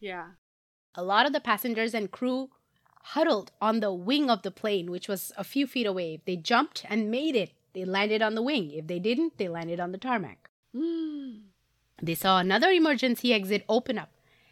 Yeah. 0.00 0.30
A 0.94 1.02
lot 1.02 1.26
of 1.26 1.32
the 1.32 1.40
passengers 1.40 1.94
and 1.94 2.10
crew 2.10 2.50
huddled 3.04 3.50
on 3.60 3.80
the 3.80 3.92
wing 3.92 4.30
of 4.30 4.42
the 4.42 4.50
plane, 4.50 4.90
which 4.90 5.08
was 5.08 5.32
a 5.36 5.44
few 5.44 5.66
feet 5.66 5.86
away. 5.86 6.20
They 6.24 6.36
jumped 6.36 6.84
and 6.88 7.10
made 7.10 7.34
it, 7.34 7.52
they 7.74 7.84
landed 7.84 8.22
on 8.22 8.34
the 8.34 8.42
wing. 8.42 8.70
If 8.70 8.86
they 8.86 8.98
didn't, 8.98 9.38
they 9.38 9.48
landed 9.48 9.80
on 9.80 9.92
the 9.92 9.98
tarmac. 9.98 10.50
They 12.04 12.16
saw 12.16 12.40
another 12.40 12.72
emergency 12.72 13.32
exit 13.32 13.64
open 13.68 13.96
up, 13.96 14.10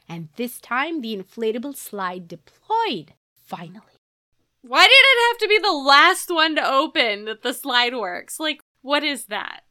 and 0.08 0.28
this 0.36 0.60
time 0.60 1.00
the 1.00 1.16
inflatable 1.16 1.74
slide 1.74 2.28
deployed. 2.28 3.14
Finally. 3.44 3.98
Why 4.62 4.84
did 4.84 4.92
it 4.92 5.28
have 5.28 5.38
to 5.38 5.48
be 5.48 5.58
the 5.58 5.72
last 5.72 6.30
one 6.30 6.54
to 6.54 6.64
open 6.64 7.24
that 7.24 7.42
the 7.42 7.52
slide 7.52 7.96
works? 7.96 8.38
Like, 8.38 8.60
what 8.82 9.02
is 9.02 9.24
that? 9.24 9.64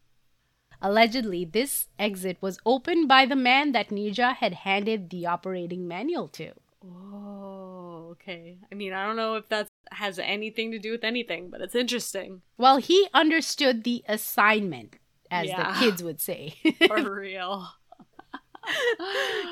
Allegedly, 0.81 1.45
this 1.45 1.87
exit 1.97 2.37
was 2.41 2.59
opened 2.65 3.07
by 3.07 3.25
the 3.25 3.35
man 3.37 3.71
that 3.71 3.89
Nirja 3.89 4.35
had 4.35 4.53
handed 4.53 5.09
the 5.09 5.25
operating 5.25 5.87
manual 5.87 6.27
to. 6.29 6.51
Oh, 6.83 8.09
okay. 8.11 8.57
I 8.69 8.75
mean, 8.75 8.91
I 8.91 9.05
don't 9.05 9.15
know 9.15 9.35
if 9.35 9.47
that 9.47 9.68
has 9.99 10.17
anything 10.19 10.71
to 10.71 10.79
do 10.79 10.91
with 10.91 11.03
anything, 11.03 11.49
but 11.49 11.61
it's 11.61 11.75
interesting. 11.75 12.41
Well, 12.57 12.77
he 12.77 13.07
understood 13.13 13.83
the 13.83 14.03
assignment, 14.07 14.95
as 15.29 15.47
Yeah. 15.49 15.73
the 15.73 15.79
kids 15.79 16.01
would 16.03 16.19
say. 16.19 16.55
For 16.87 17.13
real. 17.21 17.67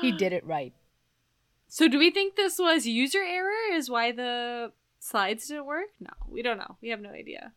he 0.00 0.12
did 0.12 0.32
it 0.32 0.44
right. 0.44 0.72
So, 1.68 1.86
do 1.88 1.98
we 1.98 2.10
think 2.10 2.34
this 2.36 2.58
was 2.58 2.86
user 2.86 3.22
error? 3.22 3.52
Is 3.72 3.90
why 3.90 4.12
the 4.12 4.72
slides 5.00 5.48
didn't 5.48 5.66
work? 5.66 5.88
No, 6.00 6.10
we 6.28 6.42
don't 6.42 6.58
know. 6.58 6.76
We 6.80 6.88
have 6.88 7.00
no 7.00 7.10
idea. 7.10 7.52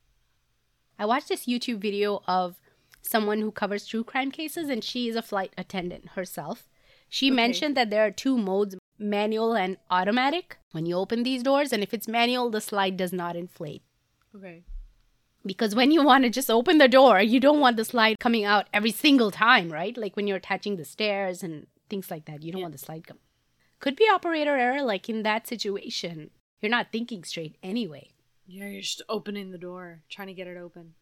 I 0.99 1.05
watched 1.05 1.29
this 1.29 1.45
YouTube 1.45 1.77
video 1.79 2.21
of 2.27 2.57
someone 3.01 3.39
who 3.41 3.51
covers 3.51 3.87
true 3.87 4.03
crime 4.03 4.31
cases, 4.31 4.69
and 4.69 4.83
she 4.83 5.07
is 5.07 5.15
a 5.15 5.21
flight 5.21 5.53
attendant 5.57 6.09
herself. 6.09 6.67
She 7.09 7.27
Okay. 7.27 7.35
mentioned 7.35 7.75
that 7.77 7.89
there 7.89 8.05
are 8.05 8.11
two 8.11 8.37
modes 8.37 8.75
manual 9.02 9.54
and 9.56 9.78
automatic 9.89 10.58
when 10.72 10.86
you 10.86 10.95
open 10.95 11.24
these 11.24 11.43
doors. 11.43 11.74
And 11.74 11.84
if 11.84 11.93
it's 11.93 12.08
manual, 12.08 12.49
the 12.49 12.62
slide 12.62 12.95
does 12.95 13.12
not 13.12 13.36
inflate. 13.36 13.82
Okay. 14.36 14.64
Because 15.45 15.74
when 15.74 15.91
you 15.91 16.04
want 16.04 16.24
to 16.24 16.30
just 16.30 16.52
open 16.52 16.78
the 16.78 16.88
door, 16.88 17.20
you 17.20 17.39
don't 17.39 17.60
want 17.60 17.76
the 17.76 17.84
slide 17.86 18.20
coming 18.20 18.45
out 18.45 18.68
every 18.74 18.91
single 18.91 19.32
time, 19.32 19.70
right? 19.70 19.97
Like 19.97 20.16
when 20.16 20.28
you're 20.28 20.38
attaching 20.38 20.78
the 20.78 20.86
stairs 20.86 21.41
and 21.41 21.66
things 21.89 22.12
like 22.12 22.26
that. 22.26 22.43
You 22.43 22.52
don't 22.52 22.60
Yeah. 22.60 22.66
want 22.66 22.74
the 22.74 22.78
slide 22.86 23.08
come. 23.08 23.20
Could 23.80 23.95
be 23.95 24.08
operator 24.08 24.56
error, 24.56 24.84
like 24.84 25.10
in 25.10 25.24
that 25.24 25.47
situation. 25.47 26.30
You're 26.62 26.70
not 26.70 26.91
thinking 26.91 27.24
straight 27.24 27.56
anyway. 27.64 28.12
Yeah, 28.45 28.68
you're 28.68 28.82
just 28.82 29.02
opening 29.10 29.52
the 29.52 29.58
door, 29.58 30.04
trying 30.10 30.28
to 30.28 30.34
get 30.34 30.47
it 30.47 30.58
open. 30.58 30.93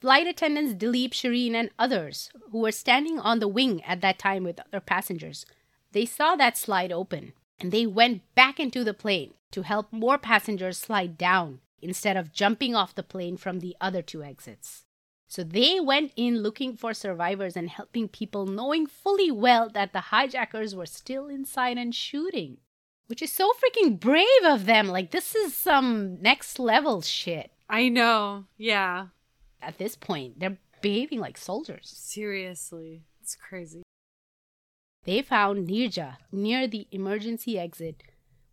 Flight 0.00 0.26
attendants 0.26 0.74
Dilip, 0.74 1.10
Shireen, 1.12 1.54
and 1.54 1.70
others 1.78 2.30
who 2.50 2.58
were 2.58 2.72
standing 2.72 3.18
on 3.18 3.38
the 3.38 3.48
wing 3.48 3.82
at 3.84 4.02
that 4.02 4.18
time 4.18 4.44
with 4.44 4.60
other 4.60 4.80
passengers, 4.80 5.46
they 5.92 6.04
saw 6.04 6.36
that 6.36 6.58
slide 6.58 6.92
open 6.92 7.32
and 7.58 7.72
they 7.72 7.86
went 7.86 8.22
back 8.34 8.60
into 8.60 8.84
the 8.84 8.94
plane 8.94 9.34
to 9.52 9.62
help 9.62 9.92
more 9.92 10.18
passengers 10.18 10.78
slide 10.78 11.16
down 11.16 11.60
instead 11.80 12.16
of 12.16 12.32
jumping 12.32 12.74
off 12.74 12.94
the 12.94 13.02
plane 13.02 13.36
from 13.36 13.60
the 13.60 13.76
other 13.80 14.02
two 14.02 14.22
exits. 14.22 14.84
So 15.28 15.42
they 15.42 15.80
went 15.80 16.12
in 16.16 16.42
looking 16.42 16.76
for 16.76 16.94
survivors 16.94 17.56
and 17.56 17.68
helping 17.68 18.08
people, 18.08 18.46
knowing 18.46 18.86
fully 18.86 19.30
well 19.30 19.68
that 19.70 19.92
the 19.92 20.00
hijackers 20.12 20.74
were 20.74 20.86
still 20.86 21.26
inside 21.26 21.78
and 21.78 21.94
shooting. 21.94 22.58
Which 23.08 23.22
is 23.22 23.32
so 23.32 23.52
freaking 23.52 23.98
brave 23.98 24.26
of 24.44 24.66
them. 24.66 24.88
Like, 24.88 25.10
this 25.10 25.34
is 25.34 25.54
some 25.54 26.20
next 26.20 26.58
level 26.58 27.02
shit. 27.02 27.50
I 27.68 27.88
know. 27.88 28.44
Yeah. 28.56 29.08
At 29.62 29.78
this 29.78 29.96
point, 29.96 30.38
they're 30.38 30.58
behaving 30.80 31.20
like 31.20 31.38
soldiers. 31.38 31.92
Seriously. 31.94 33.02
It's 33.20 33.36
crazy. 33.36 33.82
They 35.06 35.22
found 35.22 35.68
Nirja 35.68 36.16
near 36.32 36.66
the 36.66 36.88
emergency 36.90 37.56
exit 37.56 38.02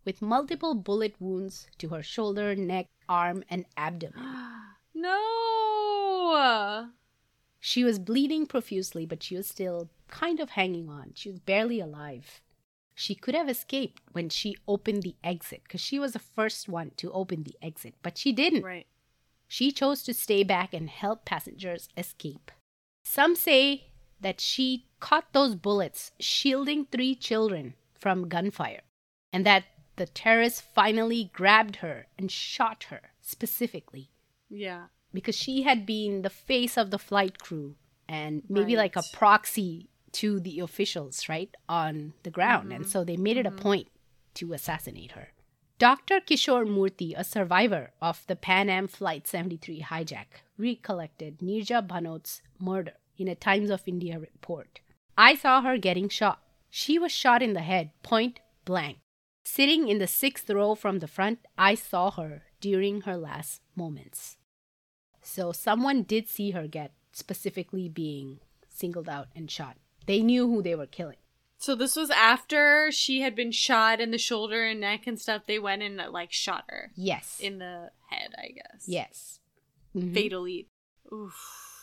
with 0.04 0.22
multiple 0.22 0.76
bullet 0.76 1.16
wounds 1.18 1.66
to 1.78 1.88
her 1.88 2.02
shoulder, 2.02 2.54
neck, 2.54 2.86
arm, 3.08 3.42
and 3.50 3.66
abdomen. 3.76 4.22
no. 4.94 6.90
She 7.58 7.82
was 7.82 7.98
bleeding 7.98 8.46
profusely, 8.46 9.04
but 9.04 9.22
she 9.22 9.34
was 9.34 9.48
still 9.48 9.90
kind 10.06 10.38
of 10.38 10.50
hanging 10.50 10.88
on. 10.88 11.10
She 11.14 11.28
was 11.28 11.40
barely 11.40 11.80
alive. 11.80 12.40
She 12.94 13.16
could 13.16 13.34
have 13.34 13.48
escaped 13.48 14.00
when 14.12 14.28
she 14.28 14.56
opened 14.68 15.02
the 15.02 15.16
exit 15.24 15.62
because 15.64 15.80
she 15.80 15.98
was 15.98 16.12
the 16.12 16.20
first 16.20 16.68
one 16.68 16.92
to 16.98 17.10
open 17.10 17.42
the 17.42 17.56
exit, 17.60 17.94
but 18.00 18.16
she 18.16 18.30
didn't. 18.32 18.62
Right. 18.62 18.86
She 19.48 19.72
chose 19.72 20.04
to 20.04 20.14
stay 20.14 20.44
back 20.44 20.72
and 20.72 20.88
help 20.88 21.24
passengers 21.24 21.88
escape. 21.96 22.52
Some 23.02 23.34
say 23.34 23.88
that 24.24 24.40
she 24.40 24.86
caught 25.00 25.30
those 25.34 25.54
bullets 25.54 26.10
shielding 26.18 26.86
three 26.86 27.14
children 27.14 27.74
from 27.92 28.26
gunfire, 28.26 28.80
and 29.34 29.44
that 29.44 29.64
the 29.96 30.06
terrorist 30.06 30.62
finally 30.62 31.30
grabbed 31.34 31.76
her 31.76 32.06
and 32.18 32.32
shot 32.32 32.84
her 32.84 33.12
specifically 33.20 34.08
Yeah. 34.48 34.86
because 35.12 35.36
she 35.36 35.62
had 35.62 35.84
been 35.84 36.22
the 36.22 36.30
face 36.30 36.78
of 36.78 36.90
the 36.90 36.98
flight 36.98 37.38
crew 37.38 37.76
and 38.08 38.42
maybe 38.48 38.76
like 38.76 38.96
a 38.96 39.02
proxy 39.12 39.90
to 40.12 40.40
the 40.40 40.58
officials, 40.60 41.28
right, 41.28 41.54
on 41.68 42.14
the 42.22 42.30
ground. 42.30 42.72
And 42.72 42.84
mm-hmm. 42.84 42.90
so 42.90 43.04
they 43.04 43.18
made 43.18 43.36
it 43.36 43.46
a 43.46 43.50
mm-hmm. 43.50 43.58
point 43.58 43.88
to 44.34 44.54
assassinate 44.54 45.12
her. 45.12 45.28
Dr. 45.78 46.20
Kishore 46.20 46.66
Murthy, 46.66 47.14
a 47.14 47.24
survivor 47.24 47.90
of 48.00 48.24
the 48.26 48.36
Pan 48.36 48.70
Am 48.70 48.86
Flight 48.86 49.26
73 49.26 49.82
hijack, 49.82 50.44
recollected 50.56 51.40
Nirja 51.40 51.86
Bhanot's 51.86 52.40
murder 52.58 52.94
in 53.18 53.28
a 53.28 53.34
Times 53.34 53.70
of 53.70 53.82
India 53.86 54.18
report. 54.18 54.80
I 55.16 55.34
saw 55.34 55.62
her 55.62 55.78
getting 55.78 56.08
shot. 56.08 56.40
She 56.70 56.98
was 56.98 57.12
shot 57.12 57.42
in 57.42 57.52
the 57.52 57.60
head, 57.60 57.90
point 58.02 58.40
blank. 58.64 58.98
Sitting 59.44 59.88
in 59.88 59.98
the 59.98 60.06
sixth 60.06 60.48
row 60.50 60.74
from 60.74 60.98
the 61.00 61.06
front, 61.06 61.38
I 61.58 61.74
saw 61.74 62.10
her 62.12 62.42
during 62.60 63.02
her 63.02 63.16
last 63.16 63.60
moments. 63.76 64.36
So 65.22 65.52
someone 65.52 66.02
did 66.02 66.28
see 66.28 66.50
her 66.52 66.66
get 66.66 66.92
specifically 67.12 67.88
being 67.88 68.40
singled 68.68 69.08
out 69.08 69.28
and 69.36 69.50
shot. 69.50 69.76
They 70.06 70.20
knew 70.22 70.46
who 70.48 70.62
they 70.62 70.74
were 70.74 70.86
killing. 70.86 71.16
So 71.58 71.74
this 71.74 71.94
was 71.96 72.10
after 72.10 72.90
she 72.92 73.20
had 73.20 73.34
been 73.34 73.52
shot 73.52 74.00
in 74.00 74.10
the 74.10 74.18
shoulder 74.18 74.64
and 74.66 74.80
neck 74.80 75.06
and 75.06 75.18
stuff. 75.20 75.42
They 75.46 75.58
went 75.58 75.82
and 75.82 75.96
like 76.12 76.32
shot 76.32 76.64
her 76.68 76.90
Yes. 76.96 77.38
in 77.40 77.58
the 77.58 77.90
head, 78.10 78.34
I 78.36 78.48
guess. 78.48 78.84
yes. 78.86 79.40
Mhm. 79.94 80.14
Fatally. 80.14 80.68
Oof. 81.12 81.73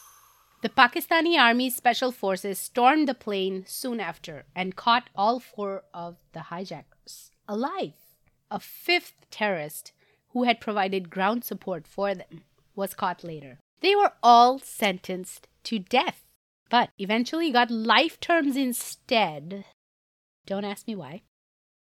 The 0.62 0.70
Pakistani 0.70 1.40
Army's 1.40 1.76
Special 1.76 2.12
Forces 2.12 2.60
stormed 2.60 3.08
the 3.08 3.16
plane 3.16 3.66
soon 3.66 4.00
after 4.00 4.46
and 4.56 4.76
caught 4.76 5.10
all 5.16 5.40
four 5.40 5.86
of 5.92 6.18
the 6.34 6.42
hijackers 6.54 7.32
alive. 7.48 7.94
A 8.52 8.60
fifth 8.60 9.16
terrorist 9.32 9.92
who 10.30 10.44
had 10.44 10.62
provided 10.62 11.10
ground 11.10 11.44
support 11.44 11.88
for 11.88 12.14
them 12.14 12.44
was 12.76 12.94
caught 12.94 13.24
later. 13.24 13.58
They 13.80 13.96
were 13.96 14.14
all 14.22 14.60
sentenced 14.60 15.48
to 15.64 15.80
death, 15.80 16.28
but 16.70 16.92
eventually 17.00 17.52
got 17.52 17.72
life 17.72 18.20
terms 18.20 18.56
instead. 18.56 19.66
Don't 20.46 20.66
ask 20.66 20.86
me 20.86 20.96
why. 20.96 21.24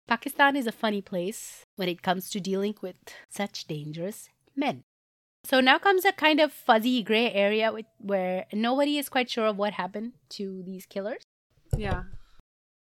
Pakistan 0.08 0.56
is 0.56 0.68
a 0.68 0.72
funny 0.72 1.02
place 1.02 1.64
when 1.76 1.90
it 1.90 2.04
comes 2.04 2.30
to 2.30 2.40
dealing 2.40 2.76
with 2.82 2.98
such 3.30 3.66
dangerous 3.66 4.30
men. 4.56 4.84
So 5.44 5.60
now 5.62 5.78
comes 5.80 6.06
a 6.06 6.12
kind 6.12 6.40
of 6.40 6.52
fuzzy 6.52 7.02
gray 7.02 7.32
area 7.32 7.72
with, 7.72 7.86
where 8.00 8.46
nobody 8.54 8.98
is 8.98 9.10
quite 9.10 9.30
sure 9.30 9.46
of 9.48 9.58
what 9.58 9.74
happened 9.74 10.14
to 10.32 10.62
these 10.66 10.86
killers. 10.86 11.22
Yeah. 11.76 12.04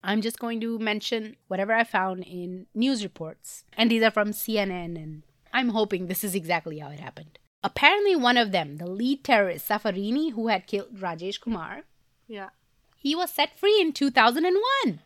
I'm 0.04 0.22
just 0.22 0.40
going 0.40 0.60
to 0.62 0.78
mention 0.80 1.36
whatever 1.48 1.74
I 1.74 1.84
found 1.84 2.24
in 2.26 2.68
news 2.76 3.04
reports. 3.04 3.64
And 3.78 3.90
these 3.90 4.04
are 4.04 4.12
from 4.12 4.32
CNN, 4.32 4.96
and 5.02 5.24
I'm 5.54 5.70
hoping 5.70 6.08
this 6.08 6.24
is 6.24 6.36
exactly 6.36 6.80
how 6.80 6.90
it 6.90 7.00
happened. 7.00 7.40
Apparently, 7.64 8.16
one 8.16 8.38
of 8.38 8.52
them, 8.52 8.78
the 8.78 8.86
lead 8.90 9.24
terrorist 9.24 9.68
Safarini, 9.68 10.34
who 10.34 10.48
had 10.50 10.68
killed 10.68 10.98
Rajesh 10.98 11.40
Kumar, 11.40 11.84
Yeah. 12.28 12.50
he 12.98 13.16
was 13.16 13.32
set 13.32 13.58
free 13.58 13.80
in 13.80 13.94
2001. 13.94 15.00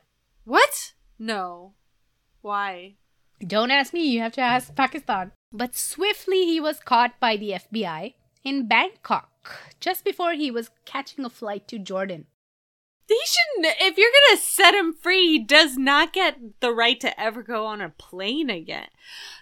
What? 0.43 0.93
No. 1.19 1.73
Why? 2.41 2.95
Don't 3.39 3.69
ask 3.71 3.93
me, 3.93 4.07
you 4.09 4.21
have 4.21 4.33
to 4.33 4.41
ask 4.41 4.73
Pakistan. 4.75 5.31
But 5.51 5.75
swiftly 5.75 6.45
he 6.45 6.59
was 6.59 6.79
caught 6.79 7.19
by 7.19 7.37
the 7.37 7.51
FBI 7.51 8.13
in 8.43 8.67
Bangkok 8.67 9.29
just 9.79 10.03
before 10.03 10.33
he 10.33 10.51
was 10.51 10.71
catching 10.85 11.23
a 11.25 11.29
flight 11.29 11.67
to 11.69 11.79
Jordan. 11.79 12.25
He 13.07 13.17
shouldn't. 13.25 13.75
If 13.79 13.97
you're 13.97 14.11
gonna 14.29 14.41
set 14.41 14.73
him 14.75 14.93
free, 14.93 15.27
he 15.27 15.39
does 15.39 15.77
not 15.77 16.11
get 16.11 16.59
the 16.59 16.73
right 16.73 16.99
to 16.99 17.17
ever 17.19 17.41
go 17.41 17.65
on 17.65 17.79
a 17.79 17.89
plane 17.89 18.49
again. 18.49 18.87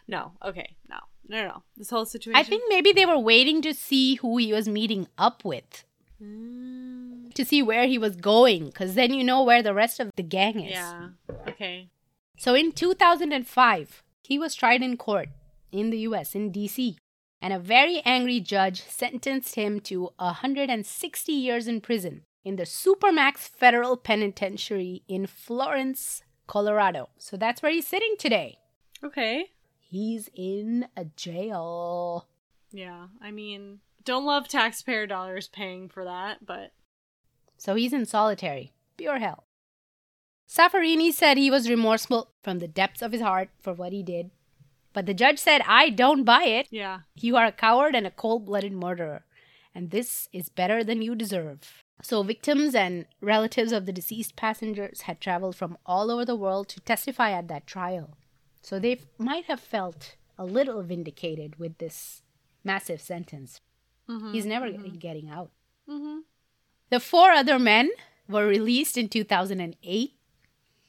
No. 0.08 0.34
Okay. 0.44 0.76
No. 0.88 0.98
No. 1.28 1.44
No. 1.48 1.64
This 1.76 1.90
whole 1.90 2.06
situation. 2.06 2.40
I 2.40 2.44
think 2.44 2.62
maybe 2.70 2.92
they 2.92 3.08
were 3.08 3.18
waiting 3.18 3.64
to 3.64 3.74
see 3.74 4.16
who 4.16 4.38
he 4.38 4.54
was 4.54 4.68
meeting 4.68 5.08
up 5.18 5.44
with, 5.44 5.84
Mm, 6.22 7.34
to 7.34 7.44
see 7.44 7.62
where 7.64 7.88
he 7.88 7.98
was 7.98 8.16
going, 8.16 8.68
because 8.68 8.94
then 8.94 9.14
you 9.14 9.24
know 9.24 9.44
where 9.44 9.62
the 9.64 9.74
rest 9.74 10.00
of 10.00 10.12
the 10.16 10.24
gang 10.24 10.60
is. 10.62 10.72
yeah. 10.72 11.10
Okay. 11.48 11.90
So 12.38 12.54
in 12.54 12.72
2005, 12.72 14.04
he 14.24 14.38
was 14.40 14.54
tried 14.56 14.82
in 14.84 14.96
court 14.98 15.30
in 15.76 15.90
the 15.90 16.00
US, 16.00 16.36
in 16.36 16.52
DC, 16.52 16.96
and 17.42 17.54
a 17.54 17.60
very 17.60 18.02
angry 18.06 18.40
judge 18.40 18.82
sentenced 18.84 19.56
him 19.56 19.80
to 19.82 20.10
160 20.18 21.32
years 21.32 21.68
in 21.68 21.82
prison 21.82 22.24
in 22.44 22.56
the 22.56 22.64
Supermax 22.64 23.40
Federal 23.40 23.98
Penitentiary 23.98 25.04
in 25.08 25.28
Florence, 25.28 26.24
Colorado. 26.48 27.10
So 27.18 27.38
that's 27.38 27.62
where 27.62 27.72
he's 27.72 27.88
sitting 27.88 28.16
today. 28.18 28.60
Okay. 29.04 29.52
He's 29.80 30.30
in 30.34 30.88
a 30.96 31.06
jail. 31.06 32.28
Yeah. 32.72 33.08
I 33.22 33.32
mean, 33.32 33.80
don't 34.04 34.26
love 34.26 34.48
taxpayer 34.48 35.08
dollars 35.08 35.48
paying 35.48 35.90
for 35.90 36.04
that, 36.04 36.46
but 36.46 36.72
So 37.58 37.76
he's 37.76 37.94
in 37.94 38.06
solitary. 38.06 38.74
Pure 38.98 39.20
hell. 39.20 39.44
Safarini 40.48 41.12
said 41.12 41.38
he 41.38 41.50
was 41.50 41.70
remorseful 41.70 42.30
from 42.44 42.60
the 42.60 42.68
depths 42.68 43.02
of 43.02 43.12
his 43.12 43.22
heart 43.22 43.50
for 43.60 43.74
what 43.74 43.92
he 43.92 44.04
did. 44.04 44.30
But 44.96 45.06
the 45.06 45.14
judge 45.14 45.38
said, 45.40 45.62
I 45.68 45.90
don't 45.92 46.24
buy 46.24 46.44
it. 46.46 46.68
yeah. 46.72 47.02
You 47.16 47.36
are 47.36 47.46
a 47.46 47.52
coward 47.52 47.94
and 47.96 48.08
a 48.08 48.12
cold 48.12 48.46
blooded 48.46 48.72
murderer, 48.72 49.26
and 49.76 49.92
this 49.92 50.30
is 50.32 50.48
better 50.50 50.84
than 50.84 51.02
you 51.04 51.14
deserve. 51.16 51.84
So, 52.02 52.24
victims 52.24 52.74
and 52.74 53.06
relatives 53.22 53.72
of 53.72 53.86
the 53.86 53.94
deceased 53.94 54.36
passengers 54.36 55.02
had 55.02 55.20
traveled 55.22 55.56
from 55.56 55.78
all 55.86 56.10
over 56.12 56.26
the 56.26 56.36
world 56.36 56.70
to 56.70 56.80
testify 56.80 57.32
at 57.32 57.48
that 57.50 57.68
trial. 57.68 58.18
So, 58.62 58.80
they 58.80 59.02
might 59.18 59.46
have 59.46 59.60
felt 59.60 60.16
a 60.38 60.46
little 60.46 60.82
vindicated 60.84 61.58
with 61.60 61.78
this 61.78 62.22
massive 62.64 63.02
sentence. 63.02 63.60
Mm-hmm. 64.10 64.32
He's 64.34 64.46
never 64.46 64.70
getting 64.72 65.30
out. 65.30 65.52
Mm-hmm. 65.90 66.20
The 66.90 67.00
four 67.00 67.32
other 67.32 67.60
men 67.60 67.90
were 68.30 68.46
released 68.48 68.98
in 68.98 69.08
2008. 69.10 70.14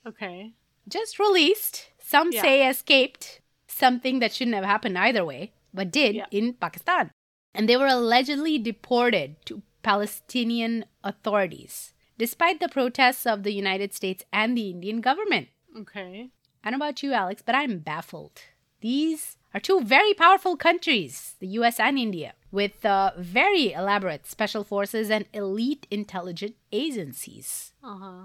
Okay. 0.06 0.52
Just 0.88 1.18
released. 1.18 1.88
Some 1.98 2.30
Yeah. 2.32 2.42
say 2.42 2.68
escaped, 2.68 3.40
something 3.76 4.18
that 4.20 4.32
shouldn't 4.32 4.54
have 4.56 4.64
happened 4.64 4.96
either 4.98 5.24
way, 5.24 5.52
but 5.74 5.90
did 5.92 6.14
Yeah. 6.16 6.26
in 6.30 6.54
Pakistan. 6.54 7.10
And 7.54 7.68
they 7.68 7.76
were 7.76 7.86
allegedly 7.98 8.58
deported 8.58 9.36
to 9.46 9.62
Palestinian 9.82 10.84
authorities, 11.04 11.94
despite 12.18 12.60
the 12.60 12.68
protests 12.68 13.26
of 13.26 13.42
the 13.42 13.52
United 13.52 13.92
States 13.92 14.24
and 14.32 14.56
the 14.56 14.70
Indian 14.70 15.00
government. 15.00 15.48
Okay. 15.82 16.30
I 16.64 16.70
don't 16.70 16.78
know 16.78 16.86
about 16.86 17.02
you, 17.02 17.12
Alex, 17.12 17.42
but 17.44 17.54
I'm 17.54 17.78
baffled. 17.78 18.40
These 18.80 19.36
are 19.54 19.60
two 19.60 19.80
very 19.82 20.12
powerful 20.14 20.56
countries, 20.56 21.34
the 21.40 21.46
US 21.58 21.78
and 21.80 21.98
India, 21.98 22.34
with 22.50 22.84
uh, 22.84 23.12
very 23.16 23.72
elaborate 23.72 24.26
special 24.26 24.64
forces 24.64 25.10
and 25.10 25.24
elite 25.32 25.86
intelligence 25.90 26.56
agencies. 26.72 27.72
Uh 27.82 27.98
huh. 27.98 28.22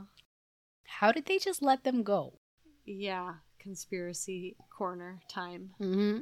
How 0.99 1.11
did 1.11 1.25
they 1.25 1.37
just 1.39 1.61
let 1.61 1.83
them 1.83 2.03
go? 2.03 2.39
Yeah. 2.85 3.35
Conspiracy 3.61 4.55
corner 4.69 5.21
time. 5.27 5.71
Mm-hmm. 5.79 6.19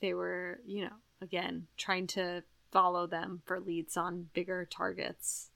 They 0.00 0.14
were, 0.14 0.60
you 0.66 0.84
know, 0.84 0.96
again, 1.22 1.66
trying 1.76 2.06
to 2.08 2.42
follow 2.72 3.06
them 3.06 3.42
for 3.46 3.60
leads 3.60 3.96
on 3.96 4.28
bigger 4.34 4.66
targets. 4.70 5.50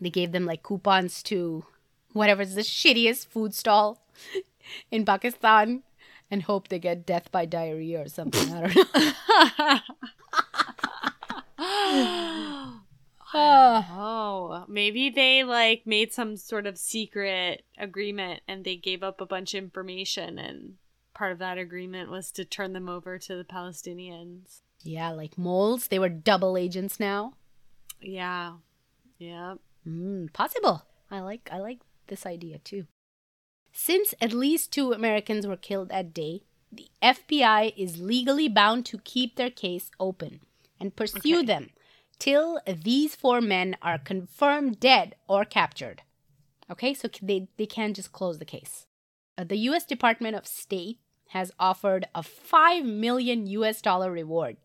They 0.00 0.10
gave 0.10 0.32
them 0.32 0.46
like 0.46 0.62
coupons 0.62 1.22
to 1.24 1.64
whatever's 2.12 2.54
the 2.54 2.62
shittiest 2.62 3.26
food 3.26 3.54
stall 3.54 4.02
in 4.90 5.04
Pakistan 5.04 5.82
and 6.30 6.42
hope 6.42 6.68
they 6.68 6.78
get 6.78 7.06
death 7.06 7.30
by 7.32 7.46
diarrhea 7.46 8.02
or 8.02 8.08
something. 8.08 8.52
I 8.52 8.60
don't 8.60 9.86
know. 11.58 12.34
Oh, 13.34 14.64
maybe 14.68 15.10
they 15.10 15.44
like 15.44 15.82
made 15.86 16.12
some 16.12 16.36
sort 16.36 16.66
of 16.66 16.78
secret 16.78 17.64
agreement 17.78 18.40
and 18.48 18.64
they 18.64 18.76
gave 18.76 19.02
up 19.02 19.20
a 19.20 19.26
bunch 19.26 19.54
of 19.54 19.62
information 19.64 20.38
and 20.38 20.74
part 21.14 21.32
of 21.32 21.38
that 21.38 21.58
agreement 21.58 22.10
was 22.10 22.30
to 22.32 22.44
turn 22.44 22.72
them 22.72 22.88
over 22.88 23.18
to 23.18 23.36
the 23.36 23.44
Palestinians. 23.44 24.60
yeah, 24.82 25.10
like 25.10 25.36
moles. 25.36 25.88
They 25.88 25.98
were 25.98 26.08
double 26.08 26.56
agents 26.56 26.98
now. 27.00 27.34
Yeah. 28.00 28.54
Yeah. 29.18 29.54
Mm, 29.86 30.32
possible. 30.32 30.84
I 31.10 31.20
like 31.20 31.48
I 31.52 31.58
like 31.58 31.80
this 32.06 32.24
idea 32.26 32.58
too. 32.58 32.86
Since 33.72 34.14
at 34.20 34.32
least 34.32 34.72
two 34.72 34.92
Americans 34.92 35.46
were 35.46 35.56
killed 35.56 35.88
that 35.90 36.14
day, 36.14 36.42
the 36.72 36.86
FBI 37.02 37.72
is 37.76 37.98
legally 38.00 38.48
bound 38.48 38.86
to 38.86 38.98
keep 38.98 39.36
their 39.36 39.50
case 39.50 39.90
open 39.98 40.40
and 40.80 40.94
pursue 40.94 41.38
Okay. 41.38 41.46
them 41.46 41.70
till 42.18 42.60
these 42.66 43.14
four 43.14 43.40
men 43.40 43.76
are 43.82 43.98
confirmed 43.98 44.80
dead 44.80 45.14
or 45.28 45.44
captured. 45.44 46.02
Okay, 46.70 46.92
so 46.94 47.08
they, 47.22 47.48
they 47.56 47.66
can't 47.66 47.96
just 47.96 48.12
close 48.12 48.38
the 48.38 48.44
case. 48.44 48.86
Uh, 49.36 49.44
the 49.44 49.56
US 49.70 49.84
Department 49.84 50.36
of 50.36 50.46
State 50.46 50.98
has 51.28 51.52
offered 51.58 52.06
a 52.14 52.22
5 52.22 52.84
million 52.84 53.46
US 53.46 53.80
dollar 53.82 54.10
reward 54.10 54.56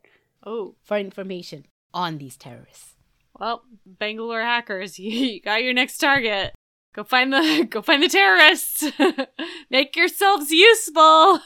Oh, 0.46 0.76
for 0.84 0.98
information 0.98 1.66
on 1.94 2.18
these 2.18 2.36
terrorists. 2.38 2.96
well, 3.40 3.64
Bangalore 3.86 4.42
hackers, 4.42 5.00
you 5.00 5.42
got 5.42 5.64
your 5.64 5.74
next 5.74 5.98
target. 5.98 6.54
Go 6.94 7.04
find 7.04 7.34
the 7.34 7.66
go 7.70 7.82
find 7.82 8.04
the 8.04 8.08
terrorists. 8.10 8.84
Make 9.70 9.96
yourselves 9.96 10.52
useful. 10.52 11.40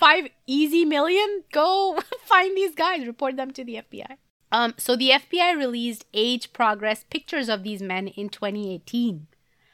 five 0.00 0.28
easy 0.46 0.84
million 0.84 1.42
go 1.52 1.98
find 2.24 2.56
these 2.56 2.74
guys 2.74 3.06
report 3.06 3.36
them 3.36 3.50
to 3.50 3.64
the 3.64 3.74
fbi 3.90 4.16
um 4.52 4.74
so 4.76 4.96
the 4.96 5.10
fbi 5.10 5.56
released 5.56 6.04
age 6.14 6.52
progress 6.52 7.04
pictures 7.10 7.48
of 7.48 7.62
these 7.62 7.82
men 7.82 8.08
in 8.08 8.28
2018 8.28 9.26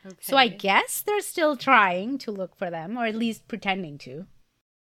Okay. 0.06 0.16
so 0.20 0.36
i 0.36 0.48
guess 0.48 1.00
they're 1.00 1.20
still 1.22 1.56
trying 1.56 2.18
to 2.18 2.30
look 2.30 2.56
for 2.56 2.70
them 2.70 2.98
or 2.98 3.06
at 3.06 3.14
least 3.14 3.48
pretending 3.48 3.96
to 3.98 4.26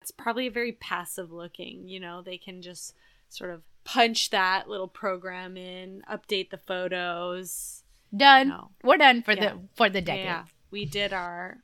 it's 0.01 0.11
probably 0.11 0.47
a 0.47 0.51
very 0.51 0.71
passive 0.71 1.33
looking. 1.33 1.89
You 1.89 1.99
know, 1.99 2.21
they 2.21 2.37
can 2.37 2.61
just 2.61 2.93
sort 3.27 3.49
of 3.49 3.63
punch 3.83 4.29
that 4.29 4.69
little 4.69 4.87
program 4.87 5.57
in, 5.57 6.01
update 6.09 6.49
the 6.49 6.57
photos. 6.57 7.83
done 8.15 8.47
No. 8.47 8.69
we're 8.85 8.95
done 8.95 9.21
for 9.21 9.33
Yeah. 9.33 9.53
the 9.55 9.59
for 9.75 9.89
the 9.89 9.99
decade 9.99 10.23
Yeah, 10.23 10.45
we 10.71 10.85
did 10.85 11.11
our 11.11 11.57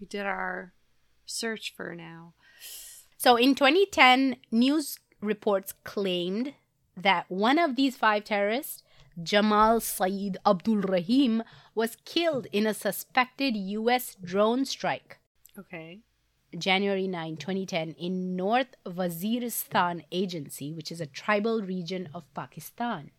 we 0.00 0.06
did 0.06 0.24
our 0.24 0.72
search 1.26 1.74
for 1.76 1.94
now. 1.94 2.32
so 3.18 3.36
in 3.36 3.54
2010 3.54 4.36
news 4.50 4.98
reports 5.20 5.72
claimed 5.84 6.54
that 6.96 7.26
one 7.28 7.58
of 7.58 7.76
these 7.76 7.96
five 7.96 8.24
terrorists 8.24 8.82
Jamal 9.22 9.80
Saeed 9.80 10.38
Abdul 10.44 10.78
Rahim 10.78 11.42
was 11.74 11.96
killed 12.04 12.46
in 12.52 12.66
a 12.66 12.74
suspected 12.74 13.56
US 13.56 14.16
drone 14.16 14.64
strike 14.64 15.18
Okay. 15.58 16.00
January 16.56 17.06
9, 17.08 17.36
2010, 17.36 17.92
in 17.92 18.36
North 18.36 18.74
Waziristan 18.86 20.04
Agency, 20.12 20.72
which 20.72 20.92
is 20.92 21.00
a 21.00 21.06
tribal 21.06 21.62
region 21.62 22.08
of 22.14 22.32
Pakistan. 22.34 23.10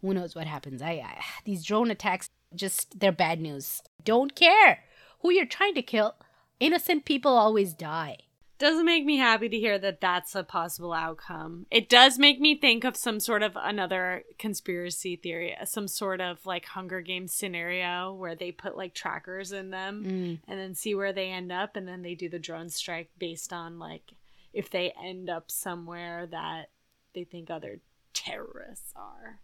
Who 0.00 0.14
knows 0.14 0.34
what 0.34 0.46
happens? 0.46 0.80
I, 0.80 0.92
I 1.04 1.22
these 1.44 1.64
drone 1.64 1.90
attacks 1.90 2.30
just 2.54 2.98
they're 2.98 3.12
bad 3.12 3.40
news. 3.40 3.82
Don't 4.04 4.34
care 4.34 4.84
who 5.20 5.30
you're 5.30 5.46
trying 5.46 5.74
to 5.74 5.82
kill. 5.82 6.14
Innocent 6.60 7.04
people 7.04 7.32
always 7.32 7.74
die. 7.74 8.18
Doesn't 8.58 8.84
make 8.86 9.04
me 9.04 9.16
happy 9.18 9.48
to 9.48 9.56
hear 9.58 9.78
that 9.78 10.00
that's 10.00 10.34
a 10.34 10.42
possible 10.42 10.92
outcome. 10.92 11.66
It 11.70 11.88
does 11.88 12.18
make 12.18 12.40
me 12.40 12.56
think 12.58 12.82
of 12.82 12.96
some 12.96 13.20
sort 13.20 13.42
of 13.44 13.52
another 13.56 14.24
conspiracy 14.38 15.14
theory, 15.14 15.56
some 15.64 15.86
sort 15.86 16.20
of 16.20 16.44
like 16.44 16.64
Hunger 16.66 17.00
Games 17.00 17.32
scenario 17.32 18.12
where 18.12 18.34
they 18.34 18.50
put 18.50 18.76
like 18.76 18.94
trackers 18.94 19.52
in 19.52 19.70
them 19.70 20.04
Mm. 20.04 20.38
and 20.48 20.58
then 20.60 20.74
see 20.74 20.94
where 20.94 21.12
they 21.12 21.30
end 21.30 21.52
up 21.52 21.76
and 21.76 21.86
then 21.86 22.02
they 22.02 22.14
do 22.16 22.28
the 22.28 22.38
drone 22.40 22.68
strike 22.68 23.10
based 23.18 23.52
on 23.52 23.78
like 23.78 24.12
if 24.52 24.70
they 24.70 24.92
end 25.02 25.30
up 25.30 25.50
somewhere 25.50 26.26
that 26.26 26.70
they 27.14 27.22
think 27.24 27.50
other 27.50 27.80
terrorists 28.12 28.92
are. 28.96 29.40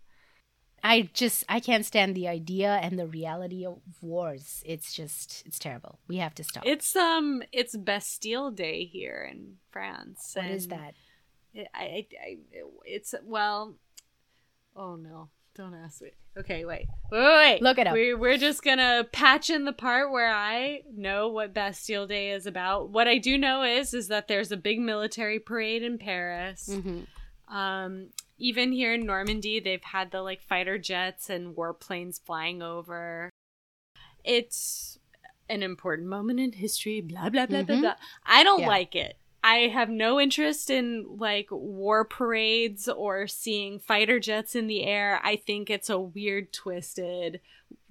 I 0.84 1.08
just 1.14 1.44
I 1.48 1.60
can't 1.60 1.86
stand 1.86 2.14
the 2.14 2.28
idea 2.28 2.74
and 2.82 2.98
the 2.98 3.06
reality 3.06 3.64
of 3.64 3.78
wars. 4.02 4.62
It's 4.66 4.92
just 4.92 5.42
it's 5.46 5.58
terrible. 5.58 5.98
We 6.06 6.18
have 6.18 6.34
to 6.34 6.44
stop. 6.44 6.64
It's 6.66 6.94
um 6.94 7.42
it's 7.52 7.74
Bastille 7.74 8.50
Day 8.50 8.84
here 8.84 9.26
in 9.30 9.56
France. 9.70 10.32
what 10.34 10.44
is 10.46 10.68
that? 10.68 10.94
It, 11.54 11.68
I, 11.74 11.80
I, 11.82 12.06
I, 12.22 12.36
it's 12.84 13.14
well. 13.24 13.76
Oh 14.76 14.96
no! 14.96 15.30
Don't 15.54 15.74
ask 15.74 16.02
me. 16.02 16.10
Okay, 16.36 16.64
wait, 16.64 16.88
wait, 17.10 17.22
wait. 17.22 17.34
wait. 17.36 17.62
Look 17.62 17.78
it 17.78 17.86
up. 17.86 17.94
We're 17.94 18.18
we're 18.18 18.38
just 18.38 18.62
gonna 18.62 19.06
patch 19.10 19.48
in 19.48 19.64
the 19.64 19.72
part 19.72 20.10
where 20.12 20.32
I 20.32 20.82
know 20.92 21.28
what 21.28 21.54
Bastille 21.54 22.06
Day 22.06 22.32
is 22.32 22.44
about. 22.46 22.90
What 22.90 23.08
I 23.08 23.18
do 23.18 23.38
know 23.38 23.62
is 23.62 23.94
is 23.94 24.08
that 24.08 24.28
there's 24.28 24.52
a 24.52 24.56
big 24.56 24.80
military 24.80 25.38
parade 25.38 25.82
in 25.82 25.96
Paris. 25.96 26.68
Mhm. 26.70 27.06
Um, 27.48 28.08
even 28.38 28.72
here 28.72 28.94
in 28.94 29.06
Normandy, 29.06 29.60
they've 29.60 29.82
had 29.82 30.10
the 30.10 30.22
like 30.22 30.42
fighter 30.42 30.78
jets 30.78 31.30
and 31.30 31.56
warplanes 31.56 32.20
flying 32.24 32.62
over. 32.62 33.30
It's 34.24 34.98
an 35.48 35.62
important 35.62 36.08
moment 36.08 36.40
in 36.40 36.52
history. 36.52 37.00
Blah 37.00 37.28
blah 37.30 37.46
blah 37.46 37.62
blah 37.62 37.76
Mhm. 37.76 37.80
blah. 37.82 37.94
I 38.24 38.42
don't 38.42 38.60
Yeah. 38.62 38.68
like 38.68 38.94
it. 38.96 39.18
I 39.46 39.68
have 39.68 39.90
no 39.90 40.18
interest 40.18 40.70
in 40.70 41.18
like 41.18 41.48
war 41.50 42.02
parades 42.06 42.88
or 42.88 43.26
seeing 43.26 43.78
fighter 43.78 44.18
jets 44.18 44.54
in 44.54 44.68
the 44.68 44.84
air. 44.84 45.20
I 45.22 45.36
think 45.36 45.68
it's 45.68 45.90
a 45.90 46.00
weird, 46.00 46.50
twisted, 46.50 47.42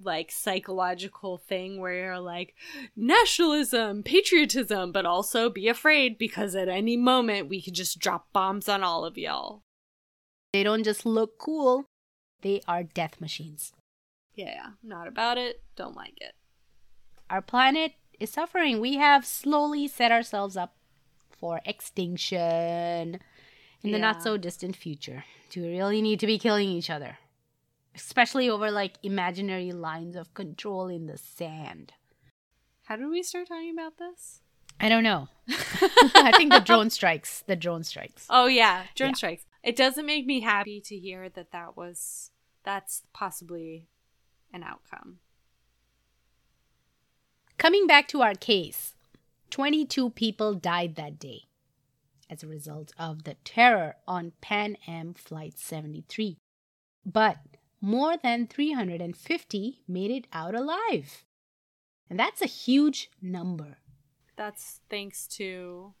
like 0.02 0.32
psychological 0.32 1.38
thing 1.38 1.78
where 1.80 1.94
you're 1.94 2.18
like 2.18 2.56
nationalism, 2.96 4.02
patriotism, 4.02 4.90
but 4.90 5.06
also 5.06 5.48
be 5.48 5.68
afraid 5.68 6.18
because 6.18 6.56
at 6.56 6.68
any 6.68 6.96
moment 6.96 7.48
we 7.48 7.62
could 7.62 7.74
just 7.74 8.00
drop 8.00 8.32
bombs 8.32 8.68
on 8.68 8.82
all 8.82 9.04
of 9.04 9.16
y'all. 9.16 9.62
They 10.54 10.62
don't 10.62 10.84
just 10.84 11.04
look 11.04 11.36
cool. 11.36 11.86
They 12.42 12.60
are 12.68 12.84
death 12.84 13.20
machines. 13.20 13.72
Yeah, 14.36 14.68
not 14.84 15.08
about 15.08 15.36
it. 15.36 15.62
Don't 15.74 15.96
like 15.96 16.16
it. 16.20 16.34
our 17.28 17.42
planet 17.42 17.94
is 18.20 18.30
suffering. 18.30 18.78
We 18.78 18.94
have 18.94 19.26
slowly 19.26 19.88
set 19.88 20.12
ourselves 20.12 20.56
up 20.56 20.76
for 21.28 21.60
extinction 21.66 23.18
in 23.82 23.90
the 23.90 23.98
not 23.98 24.22
so 24.22 24.36
distant 24.36 24.76
future. 24.76 25.24
Do 25.50 25.62
we 25.62 25.70
really 25.70 26.00
need 26.00 26.20
to 26.20 26.26
be 26.28 26.38
killing 26.38 26.68
each 26.68 26.88
other? 26.88 27.18
Especially 27.96 28.48
over 28.48 28.70
like 28.70 28.94
imaginary 29.02 29.72
lines 29.72 30.14
of 30.14 30.34
control 30.34 30.86
in 30.86 31.06
the 31.06 31.18
sand. 31.18 31.94
How 32.84 32.94
did 32.94 33.08
we 33.08 33.24
start 33.24 33.48
talking 33.48 33.72
about 33.72 33.98
this? 33.98 34.40
I 34.78 34.88
don't 34.88 35.02
know. 35.02 35.26
I 35.48 36.30
think 36.36 36.52
the 36.52 36.60
drone 36.60 36.90
strikes. 36.90 37.42
The 37.48 37.56
drone 37.56 37.82
strikes. 37.82 38.26
Oh 38.30 38.46
yeah, 38.46 38.84
drone 38.94 39.10
Yeah. 39.10 39.14
strikes. 39.16 39.46
It 39.64 39.76
doesn't 39.76 40.04
make 40.04 40.26
me 40.26 40.40
happy 40.40 40.78
to 40.82 40.96
hear 40.96 41.30
that 41.30 41.50
that 41.52 41.74
was 41.74 42.30
that's 42.64 43.02
possibly 43.14 43.88
an 44.52 44.62
outcome. 44.62 45.20
Coming 47.56 47.86
back 47.86 48.06
to 48.08 48.20
our 48.20 48.34
case, 48.34 48.94
22 49.50 50.10
people 50.10 50.52
died 50.54 50.96
that 50.96 51.18
day 51.18 51.44
as 52.28 52.42
a 52.42 52.46
result 52.46 52.92
of 52.98 53.24
the 53.24 53.36
terror 53.42 53.96
on 54.06 54.32
Pan 54.42 54.76
Am 54.86 55.14
Flight 55.14 55.58
73. 55.58 56.36
But 57.06 57.38
more 57.80 58.16
than 58.22 58.46
350 58.46 59.82
made 59.88 60.10
it 60.10 60.26
out 60.30 60.54
alive. 60.54 61.24
And 62.10 62.18
that's 62.18 62.42
a 62.42 62.46
huge 62.46 63.10
number. 63.22 63.78
That's 64.36 64.80
thanks 64.90 65.26
to 65.28 65.94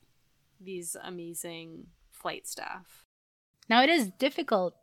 these 0.60 0.98
amazing 1.02 1.86
flight 2.10 2.46
staff. 2.46 3.03
Now, 3.68 3.82
it 3.82 3.90
is 3.90 4.10
difficult 4.10 4.74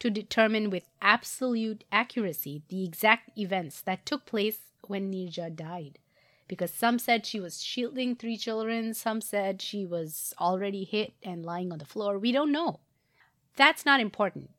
to 0.00 0.10
determine 0.10 0.70
with 0.70 0.88
absolute 1.00 1.84
accuracy 1.92 2.62
the 2.68 2.84
exact 2.84 3.38
events 3.38 3.80
that 3.82 4.04
took 4.04 4.26
place 4.26 4.58
when 4.86 5.12
Nirja 5.12 5.54
died 5.54 5.98
because 6.48 6.70
some 6.70 6.98
said 6.98 7.24
she 7.24 7.40
was 7.40 7.62
shielding 7.62 8.14
three 8.14 8.36
children, 8.36 8.94
some 8.94 9.20
said 9.20 9.62
she 9.62 9.86
was 9.86 10.34
already 10.38 10.84
hit 10.84 11.14
and 11.22 11.44
lying 11.44 11.72
on 11.72 11.78
the 11.78 11.84
floor. 11.84 12.18
We 12.18 12.32
don't 12.32 12.52
know. 12.52 12.80
That's 13.56 13.86
not 13.86 14.00
important. 14.00 14.50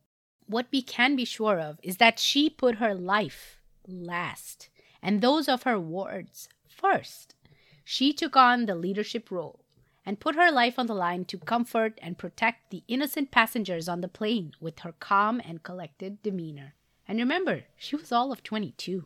What 0.47 0.67
we 0.71 0.81
can 0.81 1.15
be 1.15 1.25
sure 1.25 1.59
of 1.59 1.79
is 1.83 1.97
that 1.97 2.19
she 2.19 2.49
put 2.49 2.75
her 2.75 2.95
life 2.95 3.59
last 3.87 4.69
and 5.01 5.21
those 5.21 5.47
of 5.47 5.63
her 5.63 5.79
wards 5.79 6.49
first. 6.67 7.35
She 7.83 8.13
took 8.13 8.35
on 8.35 8.65
the 8.65 8.75
leadership 8.75 9.29
role 9.29 9.64
and 10.05 10.19
put 10.19 10.35
her 10.35 10.51
life 10.51 10.77
on 10.77 10.87
the 10.87 10.93
line 10.93 11.25
to 11.25 11.37
comfort 11.37 11.97
and 12.01 12.17
protect 12.17 12.69
the 12.69 12.83
innocent 12.87 13.31
passengers 13.31 13.89
on 13.89 14.01
the 14.01 14.07
plane 14.07 14.53
with 14.59 14.79
her 14.79 14.93
calm 14.99 15.41
and 15.43 15.63
collected 15.63 16.21
demeanor. 16.21 16.75
And 17.07 17.19
remember, 17.19 17.63
she 17.77 17.95
was 17.95 18.11
all 18.11 18.31
of 18.31 18.43
22. 18.43 19.05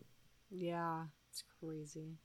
Yeah, 0.50 1.04
it's 1.30 1.43
crazy. 1.60 2.18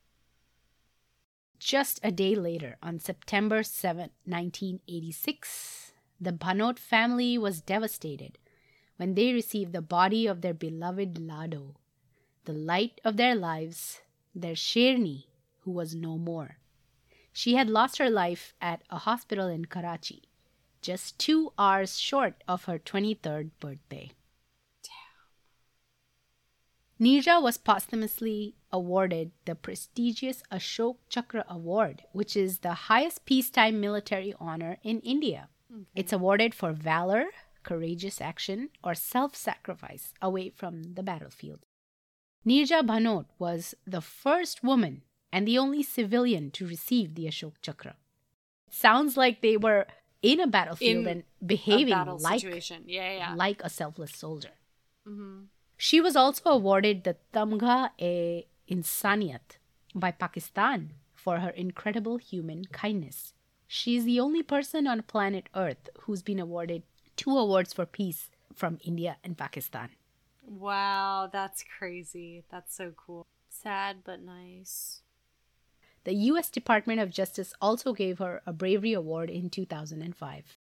Just 1.59 2.01
a 2.03 2.11
day 2.11 2.35
later, 2.35 2.77
on 2.83 2.99
September 2.99 3.63
7, 3.63 4.11
1986, 4.25 5.93
the 6.21 6.33
Bhanot 6.33 6.79
family 6.79 7.39
was 7.39 7.61
devastated 7.61 8.39
when 8.97 9.15
they 9.15 9.33
received 9.33 9.73
the 9.73 9.83
body 9.83 10.27
of 10.27 10.41
their 10.41 10.55
beloved 10.55 11.19
Lado, 11.19 11.75
the 12.45 12.53
light 12.53 13.01
of 13.05 13.17
their 13.17 13.35
lives, 13.35 14.03
their 14.35 14.55
Sherni, 14.55 15.25
who 15.61 15.71
was 15.71 15.95
no 15.95 16.19
more. 16.19 16.59
She 17.37 17.57
had 17.57 17.69
lost 17.69 17.99
her 17.99 18.09
life 18.09 18.55
at 18.61 18.83
a 18.91 18.99
hospital 18.99 19.49
in 19.49 19.65
Karachi, 19.65 20.23
just 20.81 21.19
two 21.19 21.53
hours 21.59 21.99
short 21.99 22.45
of 22.47 22.67
her 22.67 22.79
23rd 22.79 23.51
birthday. 23.59 24.13
Neerja 27.01 27.43
was 27.43 27.59
posthumously 27.59 28.55
awarded 28.73 29.33
the 29.47 29.57
prestigious 29.57 30.45
Ashok 30.53 30.99
Chakra 31.09 31.45
Award, 31.49 32.05
which 32.13 32.37
is 32.37 32.59
the 32.59 32.87
highest 32.87 33.27
peacetime 33.27 33.81
military 33.81 34.33
honor 34.39 34.79
in 34.85 35.01
India. 35.01 35.49
Okay. 35.73 35.83
It's 35.97 36.13
awarded 36.13 36.55
for 36.55 36.73
valor, 36.73 37.27
courageous 37.65 38.21
action, 38.21 38.71
or 38.85 38.95
self 38.95 39.35
sacrifice 39.35 40.15
away 40.23 40.51
from 40.51 40.95
the 40.95 41.03
battlefield. 41.03 41.67
Neerja 42.47 42.87
Bhanot 42.87 43.27
was 43.41 43.75
the 43.85 44.01
first 44.01 44.63
woman 44.63 45.03
and 45.35 45.49
the 45.49 45.59
only 45.59 45.83
civilian 45.83 46.53
to 46.53 46.65
receive 46.65 47.17
the 47.17 47.27
Ashok 47.27 47.55
Chakra. 47.61 47.97
Sounds 48.71 49.17
like 49.17 49.41
they 49.41 49.57
were 49.57 49.85
in 50.23 50.39
a 50.39 50.47
battlefield 50.47 51.07
in 51.07 51.09
and 51.09 51.23
behaving 51.45 52.07
like, 52.21 52.41
situation. 52.41 52.85
Yeah, 52.87 53.13
yeah. 53.17 53.35
like 53.35 53.61
a 53.65 53.69
selfless 53.69 54.13
soldier. 54.17 54.55
Mm-hmm. 55.09 55.47
She 55.77 56.01
was 56.01 56.15
also 56.15 56.51
awarded 56.51 57.03
the 57.03 57.17
Tamgha 57.33 57.91
e 57.99 58.45
Insaniyat 58.71 59.59
by 59.93 60.13
Pakistan 60.13 60.93
for 61.13 61.41
her 61.41 61.51
incredible 61.51 62.19
human 62.19 62.67
kindness. 62.67 63.35
She 63.67 63.97
is 63.97 64.05
the 64.05 64.21
only 64.21 64.45
person 64.45 64.87
on 64.87 65.03
planet 65.03 65.49
Earth 65.57 65.91
who's 66.03 66.23
been 66.23 66.39
awarded 66.39 66.85
two 67.17 67.37
awards 67.37 67.73
for 67.73 67.87
peace 67.87 68.31
from 68.55 68.79
India 68.85 69.17
and 69.25 69.37
Pakistan. 69.37 69.89
Wow, 70.47 71.29
that's 71.33 71.65
crazy. 71.77 72.45
That's 72.53 72.77
so 72.77 72.93
cool. 72.97 73.27
Sad 73.51 74.05
but 74.05 74.23
nice. 74.23 75.03
The 76.05 76.15
US 76.15 76.51
Department 76.51 77.01
of 77.01 77.11
Justice 77.11 77.55
also 77.61 77.93
gave 77.93 78.19
her 78.19 78.43
a 78.47 78.53
Bravery 78.53 78.93
Award 78.93 79.31
in 79.31 79.51
2005. 79.51 80.57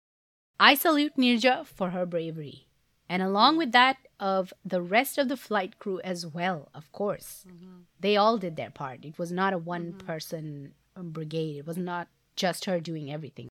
I 0.59 0.75
salute 0.75 1.17
Neerja 1.17 1.65
for 1.65 1.89
her 1.89 2.05
bravery, 2.05 2.67
and 3.09 3.23
along 3.23 3.57
with 3.57 3.71
that, 3.71 3.97
of 4.19 4.53
the 4.63 4.81
rest 4.81 5.17
of 5.17 5.27
the 5.27 5.35
flight 5.35 5.79
crew 5.79 5.99
as 6.01 6.27
well, 6.27 6.69
of 6.75 6.91
course. 6.91 7.43
Mm-hmm. 7.47 7.81
They 7.99 8.15
all 8.15 8.37
did 8.37 8.55
their 8.55 8.69
part. 8.69 9.03
It 9.03 9.17
was 9.17 9.31
not 9.31 9.53
a 9.53 9.57
one 9.57 9.93
mm-hmm. 9.93 10.05
person 10.05 10.73
um, 10.95 11.09
brigade, 11.09 11.57
it 11.57 11.65
was 11.65 11.77
not 11.77 12.07
just 12.35 12.65
her 12.65 12.79
doing 12.79 13.11
everything. 13.11 13.47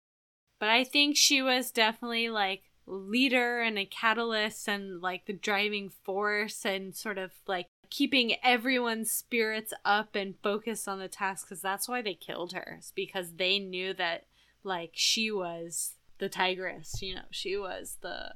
But 0.60 0.68
I 0.68 0.84
think 0.84 1.16
she 1.16 1.42
was 1.42 1.72
definitely 1.72 2.28
like 2.28 2.62
leader 2.86 3.60
and 3.60 3.78
a 3.78 3.84
catalyst 3.84 4.68
and 4.68 5.00
like 5.00 5.26
the 5.26 5.32
driving 5.32 5.88
force 5.88 6.64
and 6.64 6.94
sort 6.94 7.18
of 7.18 7.32
like 7.46 7.66
keeping 7.90 8.36
everyone's 8.42 9.10
spirits 9.10 9.72
up 9.84 10.14
and 10.14 10.36
focused 10.42 10.88
on 10.88 10.98
the 10.98 11.08
task 11.08 11.46
because 11.46 11.60
that's 11.60 11.88
why 11.88 12.00
they 12.00 12.14
killed 12.14 12.52
her. 12.52 12.76
It's 12.78 12.92
because 12.92 13.32
they 13.34 13.58
knew 13.58 13.92
that 13.94 14.26
like 14.62 14.92
she 14.94 15.30
was 15.30 15.94
the 16.18 16.28
tigress, 16.28 17.02
you 17.02 17.14
know, 17.14 17.28
she 17.30 17.56
was 17.56 17.98
the 18.00 18.34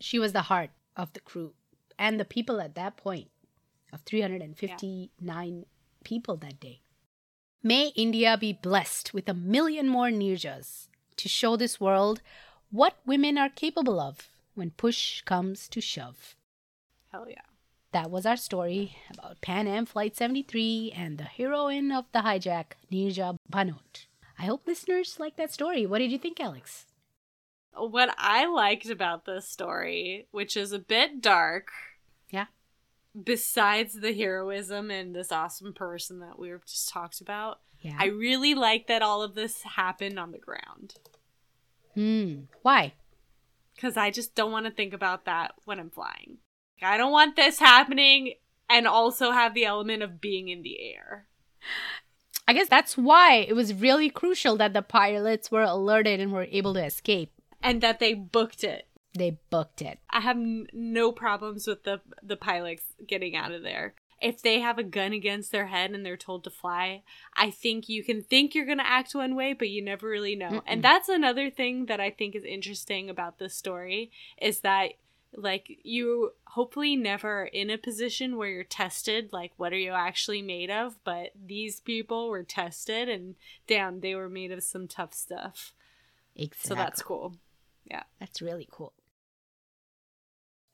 she 0.00 0.18
was 0.18 0.32
the 0.32 0.42
heart 0.42 0.70
of 0.96 1.12
the 1.12 1.20
crew 1.20 1.54
and 1.98 2.18
the 2.18 2.24
people 2.24 2.60
at 2.60 2.74
that 2.74 2.96
point 2.96 3.28
of 3.92 4.00
359 4.02 5.56
yeah. 5.56 5.64
people 6.04 6.36
that 6.36 6.60
day. 6.60 6.80
May 7.62 7.88
India 7.96 8.36
be 8.38 8.52
blessed 8.52 9.14
with 9.14 9.28
a 9.28 9.34
million 9.34 9.88
more 9.88 10.08
Neerjas 10.08 10.88
to 11.16 11.28
show 11.28 11.56
this 11.56 11.80
world 11.80 12.20
what 12.70 12.96
women 13.06 13.38
are 13.38 13.48
capable 13.48 13.98
of 13.98 14.28
when 14.54 14.70
push 14.70 15.22
comes 15.22 15.68
to 15.68 15.80
shove. 15.80 16.36
Hell 17.10 17.26
yeah. 17.28 17.40
That 17.94 18.10
was 18.10 18.26
our 18.26 18.36
story 18.36 18.96
about 19.16 19.40
Pan 19.40 19.68
Am 19.68 19.86
Flight 19.86 20.16
73 20.16 20.92
and 20.96 21.16
the 21.16 21.22
heroine 21.22 21.92
of 21.92 22.06
the 22.10 22.22
hijack, 22.22 22.72
Neerja 22.90 23.36
Bhanot. 23.52 24.06
I 24.36 24.46
hope 24.46 24.66
listeners 24.66 25.20
like 25.20 25.36
that 25.36 25.52
story. 25.52 25.86
What 25.86 26.00
did 26.00 26.10
you 26.10 26.18
think, 26.18 26.40
Alex? 26.40 26.86
What 27.72 28.12
I 28.18 28.46
liked 28.46 28.90
about 28.90 29.26
this 29.26 29.48
story, 29.48 30.26
which 30.32 30.56
is 30.56 30.72
a 30.72 30.80
bit 30.80 31.20
dark. 31.20 31.68
Yeah. 32.30 32.46
Besides 33.22 34.00
the 34.00 34.12
heroism 34.12 34.90
and 34.90 35.14
this 35.14 35.30
awesome 35.30 35.72
person 35.72 36.18
that 36.18 36.36
we 36.36 36.50
were 36.50 36.62
just 36.66 36.88
talked 36.88 37.20
about, 37.20 37.60
yeah. 37.80 37.96
I 37.96 38.06
really 38.06 38.56
like 38.56 38.88
that 38.88 39.02
all 39.02 39.22
of 39.22 39.36
this 39.36 39.62
happened 39.62 40.18
on 40.18 40.32
the 40.32 40.38
ground. 40.38 40.94
Hmm. 41.94 42.46
Why? 42.62 42.94
Because 43.76 43.96
I 43.96 44.10
just 44.10 44.34
don't 44.34 44.50
want 44.50 44.66
to 44.66 44.72
think 44.72 44.92
about 44.92 45.26
that 45.26 45.52
when 45.64 45.78
I'm 45.78 45.90
flying. 45.90 46.38
I 46.84 46.96
don't 46.96 47.12
want 47.12 47.36
this 47.36 47.58
happening 47.58 48.34
and 48.68 48.86
also 48.86 49.30
have 49.30 49.54
the 49.54 49.64
element 49.64 50.02
of 50.02 50.20
being 50.20 50.48
in 50.48 50.62
the 50.62 50.78
air. 50.80 51.26
I 52.46 52.52
guess 52.52 52.68
that's 52.68 52.96
why 52.96 53.36
it 53.36 53.54
was 53.54 53.72
really 53.72 54.10
crucial 54.10 54.56
that 54.56 54.74
the 54.74 54.82
pilots 54.82 55.50
were 55.50 55.62
alerted 55.62 56.20
and 56.20 56.32
were 56.32 56.46
able 56.50 56.74
to 56.74 56.84
escape. 56.84 57.32
And 57.62 57.80
that 57.80 58.00
they 58.00 58.12
booked 58.14 58.64
it. 58.64 58.86
They 59.16 59.38
booked 59.50 59.80
it. 59.80 59.98
I 60.10 60.20
have 60.20 60.36
n- 60.36 60.66
no 60.72 61.12
problems 61.12 61.66
with 61.66 61.84
the 61.84 62.00
the 62.22 62.36
pilots 62.36 62.82
getting 63.06 63.36
out 63.36 63.52
of 63.52 63.62
there. 63.62 63.94
If 64.20 64.42
they 64.42 64.60
have 64.60 64.78
a 64.78 64.82
gun 64.82 65.12
against 65.12 65.52
their 65.52 65.66
head 65.66 65.90
and 65.90 66.04
they're 66.04 66.16
told 66.16 66.44
to 66.44 66.50
fly, 66.50 67.02
I 67.36 67.50
think 67.50 67.88
you 67.88 68.02
can 68.02 68.22
think 68.22 68.54
you're 68.54 68.66
going 68.66 68.78
to 68.78 68.86
act 68.86 69.14
one 69.14 69.34
way, 69.34 69.52
but 69.52 69.68
you 69.68 69.82
never 69.82 70.08
really 70.08 70.34
know. 70.34 70.50
Mm-mm. 70.50 70.62
And 70.66 70.82
that's 70.82 71.08
another 71.08 71.50
thing 71.50 71.86
that 71.86 72.00
I 72.00 72.10
think 72.10 72.34
is 72.34 72.44
interesting 72.44 73.10
about 73.10 73.38
this 73.38 73.54
story 73.54 74.10
is 74.40 74.60
that 74.60 74.92
like 75.36 75.78
you 75.82 76.32
hopefully 76.46 76.96
never 76.96 77.44
in 77.44 77.70
a 77.70 77.78
position 77.78 78.36
where 78.36 78.48
you're 78.48 78.64
tested 78.64 79.32
like 79.32 79.52
what 79.56 79.72
are 79.72 79.78
you 79.78 79.92
actually 79.92 80.42
made 80.42 80.70
of? 80.70 80.96
But 81.04 81.32
these 81.34 81.80
people 81.80 82.28
were 82.28 82.42
tested 82.42 83.08
and 83.08 83.34
damn 83.66 84.00
they 84.00 84.14
were 84.14 84.28
made 84.28 84.52
of 84.52 84.62
some 84.62 84.86
tough 84.88 85.14
stuff. 85.14 85.72
Exactly 86.36 86.68
so 86.68 86.74
that's 86.74 87.02
cool. 87.02 87.36
Yeah. 87.84 88.04
That's 88.20 88.40
really 88.40 88.68
cool. 88.70 88.92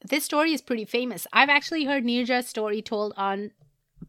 This 0.09 0.25
story 0.25 0.53
is 0.53 0.63
pretty 0.63 0.85
famous. 0.85 1.27
I've 1.33 1.51
actually 1.51 1.85
heard 1.85 2.05
Neerja's 2.05 2.47
story 2.47 2.81
told 2.81 3.13
on 3.17 3.51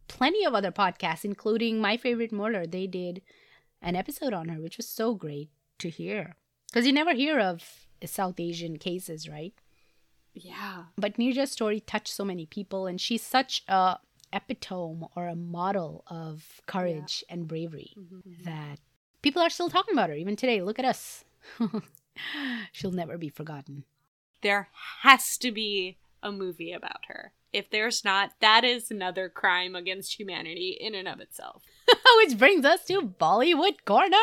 plenty 0.08 0.44
of 0.44 0.54
other 0.54 0.72
podcasts 0.72 1.24
including 1.24 1.80
my 1.80 1.96
favorite 1.96 2.32
murder. 2.32 2.66
They 2.66 2.86
did 2.86 3.22
an 3.80 3.96
episode 3.96 4.32
on 4.32 4.48
her 4.48 4.60
which 4.60 4.76
was 4.76 4.88
so 4.88 5.14
great 5.14 5.50
to 5.78 5.88
hear. 5.88 6.36
Because 6.70 6.86
you 6.86 6.92
never 6.92 7.14
hear 7.14 7.38
of 7.38 7.86
south 8.04 8.40
asian 8.40 8.78
cases 8.78 9.28
right 9.28 9.54
yeah. 10.34 10.84
But 10.96 11.16
Neerja's 11.16 11.50
story 11.50 11.80
touched 11.80 12.12
so 12.12 12.24
many 12.24 12.46
people, 12.46 12.86
and 12.86 13.00
she's 13.00 13.22
such 13.22 13.62
a 13.68 13.98
epitome 14.32 15.06
or 15.14 15.28
a 15.28 15.36
model 15.36 16.04
of 16.06 16.62
courage 16.66 17.24
yeah. 17.28 17.34
and 17.34 17.48
bravery 17.48 17.92
mm-hmm, 17.98 18.16
mm-hmm. 18.16 18.44
that 18.44 18.78
people 19.20 19.42
are 19.42 19.50
still 19.50 19.68
talking 19.68 19.94
about 19.94 20.08
her 20.08 20.16
even 20.16 20.36
today. 20.36 20.62
Look 20.62 20.78
at 20.78 20.84
us. 20.84 21.24
She'll 22.72 22.92
never 22.92 23.18
be 23.18 23.28
forgotten. 23.28 23.84
There 24.42 24.68
has 25.02 25.36
to 25.38 25.52
be 25.52 25.98
a 26.22 26.32
movie 26.32 26.72
about 26.72 27.04
her. 27.08 27.32
If 27.52 27.70
there's 27.70 28.04
not, 28.04 28.32
that 28.40 28.64
is 28.64 28.90
another 28.90 29.28
crime 29.28 29.76
against 29.76 30.18
humanity 30.18 30.76
in 30.80 30.94
and 30.94 31.06
of 31.06 31.20
itself. 31.20 31.62
Which 32.18 32.38
brings 32.38 32.64
us 32.64 32.84
to 32.86 33.02
Bollywood 33.02 33.84
Corner. 33.84 34.16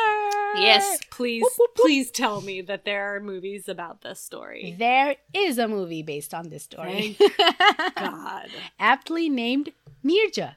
Yes, 0.56 1.00
please, 1.12 1.42
whoop, 1.44 1.54
whoop, 1.58 1.70
whoop. 1.78 1.86
please 1.86 2.12
tell 2.12 2.42
me 2.42 2.62
that 2.62 2.86
there 2.86 3.16
are 3.16 3.20
movies 3.20 3.68
about 3.68 4.02
this 4.02 4.20
story. 4.20 4.76
There 4.78 5.16
is 5.34 5.58
a 5.58 5.68
movie 5.68 6.04
based 6.04 6.34
on 6.34 6.50
this 6.50 6.64
story. 6.64 7.18
God. 7.96 8.50
Aptly 8.80 9.30
named 9.30 9.74
Neerja. 10.04 10.56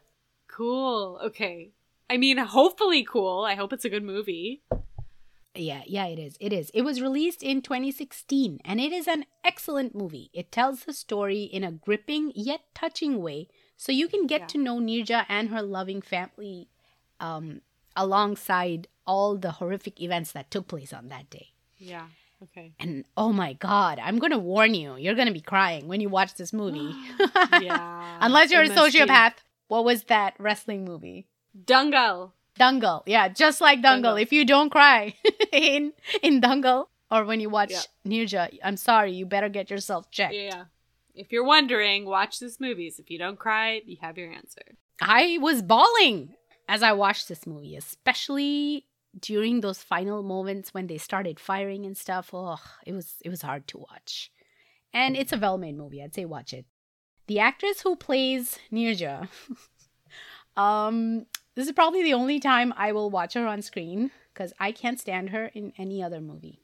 Cool. 0.49 1.19
Okay. 1.23 1.73
I 2.09 2.17
mean, 2.17 2.37
hopefully 2.39 3.05
cool. 3.05 3.45
I 3.45 3.55
hope 3.55 3.73
it's 3.73 3.85
a 3.85 3.91
good 3.91 4.05
movie. 4.05 4.63
Yeah, 5.55 5.83
yeah, 5.87 6.07
it 6.07 6.19
is. 6.19 6.37
It 6.41 6.53
is. 6.53 6.71
It 6.73 6.83
was 6.83 7.03
released 7.03 7.43
in 7.43 7.61
2016 7.61 8.61
and 8.65 8.81
it 8.81 8.93
is 8.93 9.07
an 9.07 9.27
excellent 9.45 9.95
movie. 9.95 10.31
It 10.33 10.51
tells 10.51 10.85
the 10.85 10.95
story 10.95 11.43
in 11.43 11.63
a 11.63 11.73
gripping 11.73 12.33
yet 12.35 12.63
touching 12.75 13.21
way 13.23 13.49
so 13.77 13.93
you 13.93 14.09
can 14.09 14.27
get 14.27 14.43
yeah. 14.43 14.47
to 14.47 14.59
know 14.59 14.79
Neerja 14.79 15.27
and 15.29 15.51
her 15.51 15.63
loving 15.63 16.01
family 16.01 16.69
um, 17.23 17.63
alongside 17.97 18.89
all 19.07 19.37
the 19.37 19.53
horrific 19.53 20.01
events 20.01 20.33
that 20.33 20.51
took 20.51 20.69
place 20.69 20.93
on 20.93 21.09
that 21.09 21.31
day. 21.31 21.49
Yeah. 21.79 22.07
Okay. 22.43 22.73
And 22.81 23.05
oh 23.17 23.33
my 23.33 23.53
god, 23.53 24.01
I'm 24.03 24.19
going 24.19 24.33
to 24.33 24.39
warn 24.39 24.75
you. 24.75 24.97
You're 24.97 25.15
going 25.15 25.29
to 25.29 25.33
be 25.33 25.41
crying 25.41 25.87
when 25.87 26.01
you 26.01 26.09
watch 26.09 26.35
this 26.35 26.53
movie. 26.53 26.93
yeah. 27.61 28.19
Unless 28.21 28.51
you're 28.51 28.63
a 28.63 28.69
must 28.69 28.93
be 28.93 28.99
sociopath. 28.99 29.35
What 29.69 29.85
was 29.85 30.05
that 30.05 30.35
wrestling 30.39 30.85
movie? 30.85 31.27
Dangal. 31.65 32.33
Dangal. 32.59 33.03
Yeah, 33.07 33.29
just 33.29 33.61
like 33.61 33.81
Dangal. 33.81 34.21
If 34.21 34.33
you 34.33 34.45
don't 34.45 34.71
cry 34.71 35.15
in 35.53 35.93
in 36.23 36.41
Dangal 36.41 36.87
or 37.11 37.25
when 37.25 37.41
you 37.41 37.49
watch 37.49 37.71
Yeah. 37.71 37.81
Nirja, 38.07 38.59
I'm 38.65 38.77
sorry, 38.77 39.13
you 39.13 39.25
better 39.25 39.49
get 39.49 39.71
yourself 39.71 40.11
checked. 40.11 40.35
Yeah. 40.35 40.65
If 41.15 41.31
you're 41.31 41.45
wondering, 41.45 42.07
watch 42.07 42.41
this 42.41 42.59
movies. 42.59 42.99
If 42.99 43.11
you 43.11 43.19
don't 43.19 43.39
cry, 43.39 43.83
you 43.85 43.99
have 44.01 44.19
your 44.19 44.33
answer. 44.33 44.63
I 45.01 45.39
was 45.41 45.63
bawling 45.63 46.35
as 46.69 46.83
I 46.83 46.93
watched 46.93 47.29
this 47.29 47.47
movie, 47.47 47.77
especially 47.77 48.87
during 49.19 49.61
those 49.61 49.83
final 49.83 50.23
moments 50.23 50.73
when 50.73 50.87
they 50.87 50.99
started 50.99 51.39
firing 51.39 51.85
and 51.85 51.97
stuff. 51.97 52.31
Oh, 52.33 52.59
it 52.87 52.93
was 52.93 53.17
it 53.25 53.29
was 53.29 53.43
hard 53.43 53.67
to 53.69 53.79
watch. 53.79 54.31
And 54.95 55.17
it's 55.17 55.33
a 55.33 55.39
well-made 55.39 55.77
movie. 55.77 56.03
I'd 56.03 56.15
say 56.15 56.25
watch 56.25 56.53
it. 56.53 56.67
The 57.27 57.39
actress 57.39 57.81
who 57.81 57.97
plays 57.97 58.59
Nirja, 58.71 59.29
um, 60.57 61.27
this 61.55 61.67
is 61.67 61.73
probably 61.73 62.03
the 62.03 62.15
only 62.15 62.39
time 62.41 62.75
I 62.77 62.93
will 62.93 63.11
watch 63.11 63.35
her 63.35 63.47
on 63.47 63.63
screen 63.63 64.11
because 64.35 64.53
I 64.59 64.73
can't 64.73 65.01
stand 65.01 65.31
her 65.31 65.47
in 65.55 65.73
any 65.79 66.03
other 66.03 66.21
movie. 66.21 66.61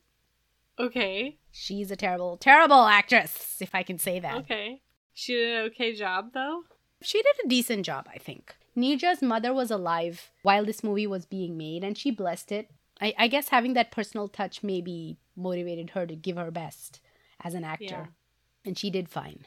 Okay. 0.79 1.39
She's 1.53 1.91
a 1.91 1.97
terrible, 1.97 2.37
terrible 2.37 2.85
actress, 2.85 3.57
if 3.61 3.75
I 3.75 3.83
can 3.83 3.99
say 3.99 4.21
that. 4.21 4.37
Okay. 4.37 4.83
She 5.15 5.35
did 5.35 5.57
an 5.57 5.65
okay 5.67 5.95
job 5.95 6.33
though. 6.35 6.63
She 7.03 7.19
did 7.23 7.35
a 7.45 7.49
decent 7.49 7.87
job, 7.87 8.09
I 8.13 8.19
think. 8.19 8.57
Nirja's 8.79 9.23
mother 9.23 9.53
was 9.53 9.71
alive 9.71 10.31
while 10.43 10.65
this 10.65 10.83
movie 10.85 11.07
was 11.07 11.27
being 11.27 11.57
made, 11.57 11.83
and 11.85 11.97
she 11.99 12.11
blessed 12.11 12.53
it. 12.53 12.71
I, 13.01 13.15
I 13.19 13.29
guess 13.29 13.49
having 13.49 13.75
that 13.75 13.91
personal 13.93 14.29
touch 14.29 14.63
maybe 14.63 15.19
motivated 15.37 15.91
her 15.91 16.07
to 16.07 16.17
give 16.17 16.37
her 16.37 16.51
best 16.51 17.01
as 17.43 17.55
an 17.55 17.65
actor. 17.65 17.85
Yeah. 17.85 18.07
And 18.65 18.77
she 18.79 18.91
did 18.91 19.09
fine. 19.09 19.47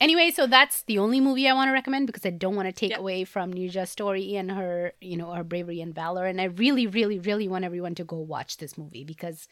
Anyway, 0.00 0.30
so 0.30 0.46
that's 0.46 0.82
the 0.82 0.98
only 0.98 1.20
movie 1.20 1.48
I 1.48 1.52
want 1.52 1.68
to 1.68 1.72
recommend 1.72 2.06
because 2.08 2.26
I 2.26 2.30
don't 2.30 2.56
want 2.56 2.66
to 2.66 2.72
take 2.72 2.90
Yep. 2.90 2.98
away 2.98 3.24
from 3.24 3.52
Nirja's 3.54 3.90
story 3.90 4.34
and 4.36 4.50
her, 4.50 4.92
you 5.00 5.16
know, 5.16 5.30
her 5.32 5.44
bravery 5.44 5.80
and 5.80 5.94
valor. 5.94 6.26
And 6.26 6.40
I 6.40 6.44
really, 6.44 6.86
really, 6.88 7.18
really 7.20 7.46
want 7.48 7.64
everyone 7.64 7.94
to 7.96 8.04
go 8.04 8.16
watch 8.16 8.56
this 8.56 8.76
movie 8.76 9.04
because 9.04 9.46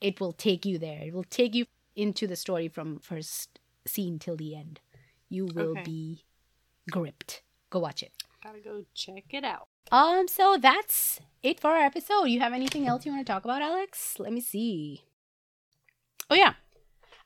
it 0.00 0.18
will 0.20 0.32
take 0.32 0.64
you 0.64 0.78
there. 0.78 1.00
It 1.02 1.12
will 1.12 1.24
take 1.24 1.54
you 1.54 1.66
into 1.94 2.26
the 2.26 2.36
story 2.36 2.68
from 2.68 3.00
first 3.00 3.58
scene 3.86 4.18
till 4.18 4.36
the 4.36 4.54
end. 4.56 4.80
You 5.28 5.46
will 5.46 5.72
Okay. 5.72 5.82
be 5.82 6.24
gripped. 6.90 7.42
Go 7.68 7.78
watch 7.80 8.02
it. 8.02 8.12
Gotta 8.42 8.58
go 8.58 8.84
check 8.94 9.24
it 9.30 9.44
out. 9.44 9.68
Um, 9.92 10.26
so 10.26 10.58
that's 10.60 11.20
it 11.42 11.60
for 11.60 11.70
our 11.70 11.82
episode. 11.82 12.24
You 12.24 12.40
have 12.40 12.52
anything 12.52 12.88
else 12.88 13.06
you 13.06 13.12
want 13.12 13.24
to 13.24 13.32
talk 13.32 13.44
about, 13.44 13.62
Alex? 13.62 14.16
Let 14.18 14.32
me 14.32 14.40
see. 14.40 15.04
Oh 16.28 16.34
yeah. 16.34 16.54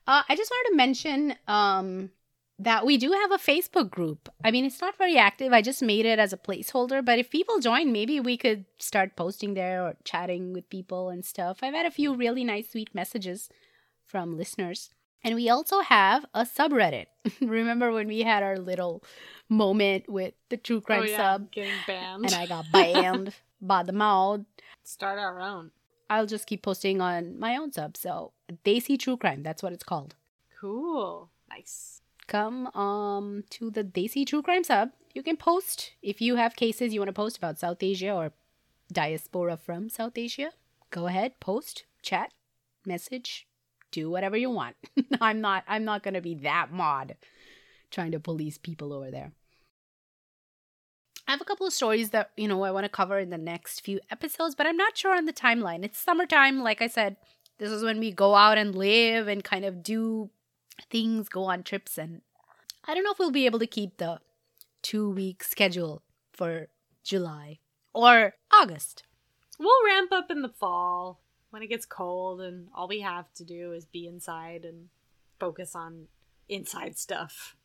Uh, 0.05 0.21
I 0.29 0.35
just 0.35 0.51
wanted 0.51 0.69
to 0.71 0.75
mention 0.77 1.35
um 1.47 2.11
that 2.59 2.85
we 2.85 2.97
do 2.97 3.11
have 3.11 3.31
a 3.31 3.37
Facebook 3.37 3.89
group. 3.89 4.29
I 4.43 4.51
mean, 4.51 4.65
it's 4.65 4.81
not 4.81 4.97
very 4.97 5.17
active. 5.17 5.53
I 5.53 5.61
just 5.61 5.81
made 5.81 6.05
it 6.05 6.17
as 6.19 6.33
a 6.33 6.37
placeholder, 6.37 7.05
but 7.05 7.19
if 7.19 7.29
people 7.29 7.59
join, 7.59 7.91
maybe 7.91 8.19
we 8.19 8.35
could 8.35 8.65
start 8.79 9.15
posting 9.15 9.53
there 9.53 9.83
or 9.83 9.95
chatting 10.03 10.53
with 10.53 10.69
people 10.69 11.09
and 11.09 11.23
stuff. 11.23 11.59
I've 11.61 11.75
had 11.75 11.85
a 11.85 11.91
few 11.91 12.15
really 12.15 12.43
nice, 12.43 12.71
sweet 12.71 12.93
messages 12.95 13.49
from 14.05 14.37
listeners. 14.37 14.89
And 15.23 15.35
we 15.35 15.49
also 15.49 15.81
have 15.81 16.25
a 16.33 16.43
subreddit. 16.43 17.07
Remember 17.41 17.91
when 17.91 18.07
we 18.07 18.21
had 18.21 18.43
our 18.43 18.57
little 18.57 19.03
moment 19.49 20.09
with 20.09 20.33
the 20.49 20.57
true 20.57 20.81
crime 20.81 21.03
oh, 21.03 21.05
yeah. 21.05 21.17
sub? 21.17 21.51
Getting 21.51 21.73
banned. 21.85 22.25
and 22.25 22.33
I 22.33 22.45
got 22.45 22.65
banned 22.71 23.33
by 23.61 23.83
the 23.83 23.93
mouth. 23.93 24.41
Start 24.83 25.19
our 25.19 25.41
own. 25.41 25.71
I'll 26.09 26.25
just 26.25 26.47
keep 26.47 26.61
posting 26.61 27.01
on 27.01 27.37
my 27.39 27.57
own 27.57 27.71
sub. 27.71 27.97
So 27.97 28.31
they 28.63 28.79
see 28.79 28.97
True 28.97 29.17
Crime, 29.17 29.43
that's 29.43 29.61
what 29.61 29.73
it's 29.73 29.83
called. 29.83 30.15
Cool. 30.59 31.29
Nice. 31.49 32.01
Come 32.27 32.67
um 32.67 33.43
to 33.51 33.69
the 33.69 33.83
Desi 33.83 34.25
True 34.25 34.41
Crime 34.41 34.63
sub. 34.63 34.91
You 35.13 35.23
can 35.23 35.37
post 35.37 35.93
if 36.01 36.21
you 36.21 36.35
have 36.35 36.55
cases 36.55 36.93
you 36.93 36.99
want 36.99 37.09
to 37.09 37.13
post 37.13 37.37
about 37.37 37.59
South 37.59 37.81
Asia 37.81 38.13
or 38.13 38.31
diaspora 38.91 39.57
from 39.57 39.89
South 39.89 40.17
Asia. 40.17 40.51
Go 40.89 41.07
ahead, 41.07 41.39
post, 41.39 41.85
chat, 42.01 42.31
message, 42.85 43.46
do 43.91 44.09
whatever 44.09 44.37
you 44.37 44.49
want. 44.49 44.75
I'm 45.21 45.41
not 45.41 45.63
I'm 45.67 45.83
not 45.83 46.03
gonna 46.03 46.21
be 46.21 46.35
that 46.35 46.71
mod 46.71 47.15
trying 47.91 48.11
to 48.11 48.19
police 48.19 48.57
people 48.57 48.93
over 48.93 49.11
there. 49.11 49.31
I 51.27 51.31
have 51.31 51.41
a 51.41 51.45
couple 51.45 51.67
of 51.67 51.73
stories 51.73 52.11
that, 52.11 52.31
you 52.37 52.47
know, 52.47 52.63
I 52.63 52.71
want 52.71 52.85
to 52.85 52.89
cover 52.89 53.19
in 53.19 53.31
the 53.31 53.37
next 53.37 53.81
few 53.81 53.99
episodes, 54.09 54.55
but 54.55 54.65
I'm 54.65 54.77
not 54.77 54.97
sure 54.97 55.13
on 55.15 55.25
the 55.25 55.33
timeline. 55.33 55.83
It's 55.83 55.99
summertime, 55.99 56.61
like 56.61 56.81
I 56.81 56.87
said. 56.87 57.17
This 57.57 57.69
is 57.69 57.83
when 57.83 57.99
we 57.99 58.11
go 58.13 58.35
out 58.35 58.57
and 58.57 58.73
live 58.73 59.27
and 59.27 59.43
kind 59.43 59.65
of 59.65 59.83
do 59.83 60.29
things, 60.89 61.27
go 61.27 61.45
on 61.45 61.63
trips, 61.63 61.97
and 61.97 62.21
I 62.85 62.93
don't 62.93 63.03
know 63.03 63.11
if 63.11 63.19
we'll 63.19 63.31
be 63.31 63.45
able 63.45 63.59
to 63.59 63.67
keep 63.67 63.97
the 63.97 64.19
two 64.81 65.09
week 65.09 65.43
schedule 65.43 66.01
for 66.31 66.67
July 67.03 67.59
or 67.93 68.35
August. 68.53 69.03
We'll 69.59 69.85
ramp 69.85 70.11
up 70.11 70.29
in 70.29 70.43
the 70.43 70.49
fall 70.49 71.19
when 71.57 71.63
it 71.63 71.69
gets 71.69 71.87
cold, 71.87 72.39
and 72.39 72.67
all 72.75 72.87
we 72.87 73.01
have 73.01 73.33
to 73.33 73.43
do 73.43 73.73
is 73.73 73.85
be 73.85 74.07
inside 74.07 74.63
and 74.63 74.89
focus 75.39 75.75
on 75.75 76.05
inside 76.47 76.97
stuff. 76.99 77.55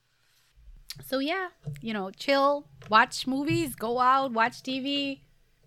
So 1.05 1.18
yeah, 1.18 1.49
you 1.82 1.93
know, 1.93 2.11
chill, 2.11 2.66
watch 2.88 3.26
movies, 3.26 3.74
go 3.74 3.99
out, 3.99 4.32
watch 4.32 4.62
TV, 4.62 5.20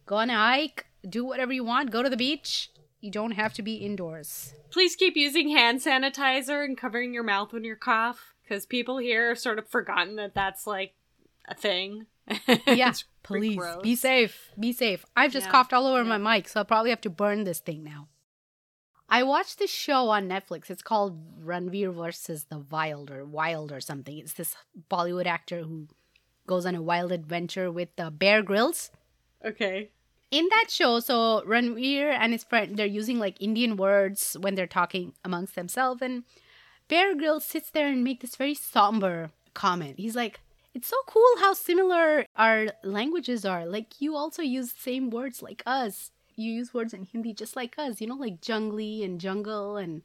go 0.07 0.15
on 0.17 0.30
a 0.32 0.36
hike, 0.36 0.88
do 1.07 1.23
whatever 1.23 1.53
you 1.53 1.63
want, 1.63 1.91
go 1.91 2.01
to 2.01 2.09
the 2.09 2.17
beach. 2.17 2.71
You 2.99 3.11
don't 3.11 3.32
have 3.32 3.53
to 3.53 3.61
be 3.61 3.76
indoors. 3.76 4.53
Please 4.71 4.95
keep 4.95 5.15
using 5.15 5.49
hand 5.49 5.82
sanitizer 5.82 6.65
and 6.65 6.76
covering 6.76 7.13
your 7.13 7.23
mouth 7.23 7.53
when 7.53 7.63
you 7.63 7.76
cough, 7.76 8.34
because 8.43 8.65
people 8.65 8.97
here 8.97 9.30
have 9.30 9.39
sort 9.39 9.59
of 9.59 9.67
forgotten 9.67 10.15
that 10.15 10.34
that's 10.34 10.65
like 10.65 10.95
a 11.47 11.53
thing. 11.53 12.07
Yeah, 12.67 12.93
please 13.21 13.55
gross. 13.57 13.82
be 13.84 13.95
safe. 13.95 14.49
Be 14.59 14.73
safe. 14.73 15.05
I've 15.15 15.32
just 15.32 15.45
Yeah, 15.47 15.51
coughed 15.51 15.73
all 15.73 15.86
over 15.86 16.03
yeah. 16.03 16.17
my 16.17 16.38
mic, 16.38 16.47
so 16.47 16.59
I'll 16.59 16.65
probably 16.65 16.89
have 16.89 17.01
to 17.01 17.09
burn 17.11 17.43
this 17.43 17.59
thing 17.59 17.84
now. 17.84 18.07
I 19.07 19.23
watched 19.23 19.59
this 19.59 19.71
show 19.71 20.09
on 20.09 20.27
Netflix. 20.27 20.69
It's 20.69 20.81
called 20.81 21.43
Ranveer 21.45 21.93
versus 21.93 22.45
the 22.45 22.59
Wild 22.59 23.11
or 23.11 23.23
Wild 23.23 23.71
or 23.71 23.79
something. 23.79 24.17
It's 24.17 24.33
this 24.33 24.55
Bollywood 24.89 25.25
actor 25.27 25.61
who 25.61 25.87
goes 26.47 26.65
on 26.65 26.75
a 26.75 26.81
wild 26.81 27.11
adventure 27.11 27.71
with 27.71 27.89
uh, 27.97 28.09
Bear 28.09 28.41
Grylls. 28.43 28.91
Okay. 29.43 29.89
in 30.31 30.47
that 30.49 30.65
show, 30.69 30.99
so 30.99 31.43
Ranveer 31.45 32.09
and 32.11 32.33
his 32.33 32.43
friend 32.43 32.75
they're 32.77 32.85
using 32.87 33.19
like 33.19 33.39
Indian 33.41 33.77
words 33.77 34.35
when 34.39 34.55
they're 34.55 34.67
talking 34.67 35.13
amongst 35.23 35.55
themselves, 35.55 36.01
and 36.01 36.23
Bear 36.87 37.15
Grylls 37.15 37.45
sits 37.45 37.69
there 37.71 37.87
and 37.87 38.03
makes 38.03 38.21
this 38.21 38.35
very 38.35 38.55
somber 38.55 39.31
comment. 39.53 39.97
He's 39.99 40.15
like, 40.15 40.41
"It's 40.73 40.87
so 40.87 40.97
cool 41.07 41.37
how 41.39 41.53
similar 41.53 42.25
our 42.35 42.67
languages 42.83 43.45
are. 43.45 43.65
Like 43.65 44.01
you 44.01 44.15
also 44.15 44.41
use 44.41 44.73
the 44.73 44.81
same 44.81 45.09
words 45.11 45.41
like 45.43 45.61
us. 45.65 46.11
You 46.36 46.51
use 46.51 46.73
words 46.73 46.93
in 46.93 47.03
Hindi 47.03 47.33
just 47.33 47.55
like 47.55 47.75
us. 47.77 48.01
You 48.01 48.07
know, 48.07 48.15
like 48.15 48.41
jungly 48.41 49.03
and 49.03 49.19
jungle 49.19 49.77
and." 49.77 50.01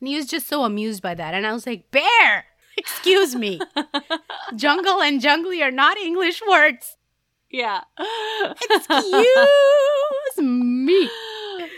And 0.00 0.08
he 0.08 0.16
was 0.16 0.26
just 0.26 0.48
so 0.48 0.64
amused 0.64 1.02
by 1.02 1.14
that, 1.14 1.34
and 1.34 1.46
I 1.46 1.52
was 1.52 1.66
like, 1.66 1.90
"Bear, 1.90 2.46
excuse 2.76 3.34
me, 3.34 3.60
jungle 4.56 5.00
and 5.00 5.20
jungly 5.20 5.62
are 5.62 5.70
not 5.70 5.96
English 5.96 6.42
words." 6.48 6.96
Yeah. 7.50 7.82
Excuse 8.70 10.38
me. 10.38 11.08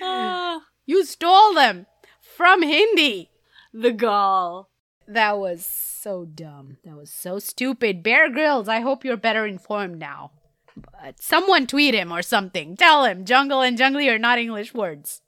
You 0.89 1.05
stole 1.05 1.53
them 1.53 1.87
from 2.21 2.63
Hindi. 2.63 3.29
the 3.75 3.91
gall. 3.91 4.71
That 5.09 5.37
was 5.37 5.67
so 5.67 6.25
dumb. 6.25 6.79
That 6.85 6.97
was 6.97 7.11
so 7.11 7.41
stupid. 7.41 8.05
Bear 8.05 8.31
Grylls, 8.31 8.69
I 8.69 8.81
hope 8.81 9.05
you're 9.05 9.17
better 9.17 9.47
informed 9.47 9.99
now. 9.99 10.31
But 10.77 11.23
someone 11.23 11.67
tweet 11.67 11.95
him 11.95 12.13
or 12.13 12.23
something. 12.23 12.77
Tell 12.77 13.05
him 13.05 13.25
jungle 13.25 13.63
and 13.63 13.79
jungly 13.79 14.09
are 14.09 14.19
not 14.19 14.39
English 14.39 14.75
words. 14.75 15.23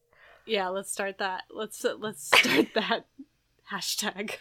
Yeah, 0.46 0.68
let's 0.68 0.92
start 0.92 1.18
that. 1.18 1.44
Let's 1.50 1.84
uh, 1.84 1.94
let's 1.98 2.26
start 2.26 2.68
that 2.74 3.06
hashtag. 3.72 4.36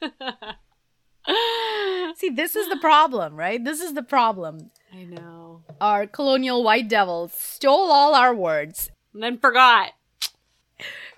See, 2.16 2.30
this 2.30 2.56
is 2.56 2.68
the 2.68 2.78
problem, 2.78 3.36
right? 3.36 3.62
This 3.62 3.80
is 3.80 3.94
the 3.94 4.02
problem. 4.02 4.70
I 4.92 5.04
know. 5.04 5.62
Our 5.80 6.06
colonial 6.06 6.64
white 6.64 6.88
devils 6.88 7.32
stole 7.34 7.92
all 7.92 8.14
our 8.14 8.34
words. 8.34 8.90
And 9.12 9.22
then 9.22 9.38
forgot 9.38 9.92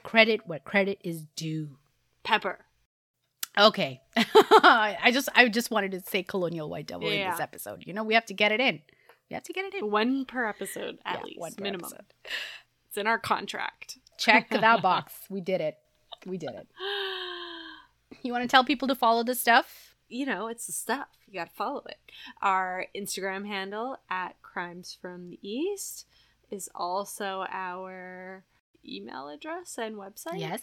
Credit 0.03 0.41
where 0.47 0.59
credit 0.59 0.99
is 1.05 1.23
due. 1.37 1.77
pepper. 2.25 2.61
Okay. 3.59 4.01
I 4.17 5.11
just 5.13 5.29
I 5.35 5.49
just 5.49 5.71
wanted 5.71 5.93
to 5.93 6.01
say 6.01 6.23
colonial 6.23 6.69
white 6.69 6.87
devil 6.87 7.09
in 7.09 7.31
this 7.31 7.41
episode. 7.41 7.85
You 7.87 7.93
know, 7.93 8.05
we 8.05 8.15
have 8.15 8.27
to 8.27 8.35
get 8.35 8.53
it 8.53 8.61
in. 8.61 8.81
We 9.31 9.35
have 9.35 9.45
to 9.45 9.53
get 9.53 9.65
it 9.65 9.75
in. 9.75 9.91
One 9.91 10.25
per 10.25 10.45
episode 10.47 10.99
at 11.05 11.19
Yeah, 11.21 11.25
least, 11.25 11.39
one 11.41 11.53
minimum. 11.61 11.85
episode. 11.87 12.07
It's 12.89 12.99
in 12.99 13.07
our 13.07 13.19
contract. 13.19 13.99
Check 14.19 14.49
that 14.51 14.83
box. 14.83 15.15
We 15.31 15.41
did 15.41 15.61
it. 15.61 15.79
We 16.27 16.37
did 16.37 16.51
it. 16.51 16.67
You 18.23 18.33
want 18.33 18.43
to 18.43 18.49
tell 18.49 18.65
people 18.65 18.89
to 18.89 18.95
follow 18.97 19.23
the 19.23 19.35
stuff? 19.37 19.95
you 20.13 20.27
know, 20.27 20.49
it's 20.49 20.67
the 20.67 20.73
stuff. 20.73 21.07
You 21.29 21.35
got 21.35 21.49
to 21.49 21.55
follow 21.55 21.85
it. 21.89 21.97
Our 22.43 22.87
Instagram 22.97 23.47
handle 23.47 23.97
at 24.11 24.35
Crimes 24.43 24.99
from 25.01 25.31
the 25.31 25.39
East 25.49 26.05
is 26.51 26.69
also 26.75 27.47
our 27.49 28.43
email 28.85 29.29
address 29.29 29.79
and 29.79 29.95
website. 29.95 30.41
Yes. 30.41 30.63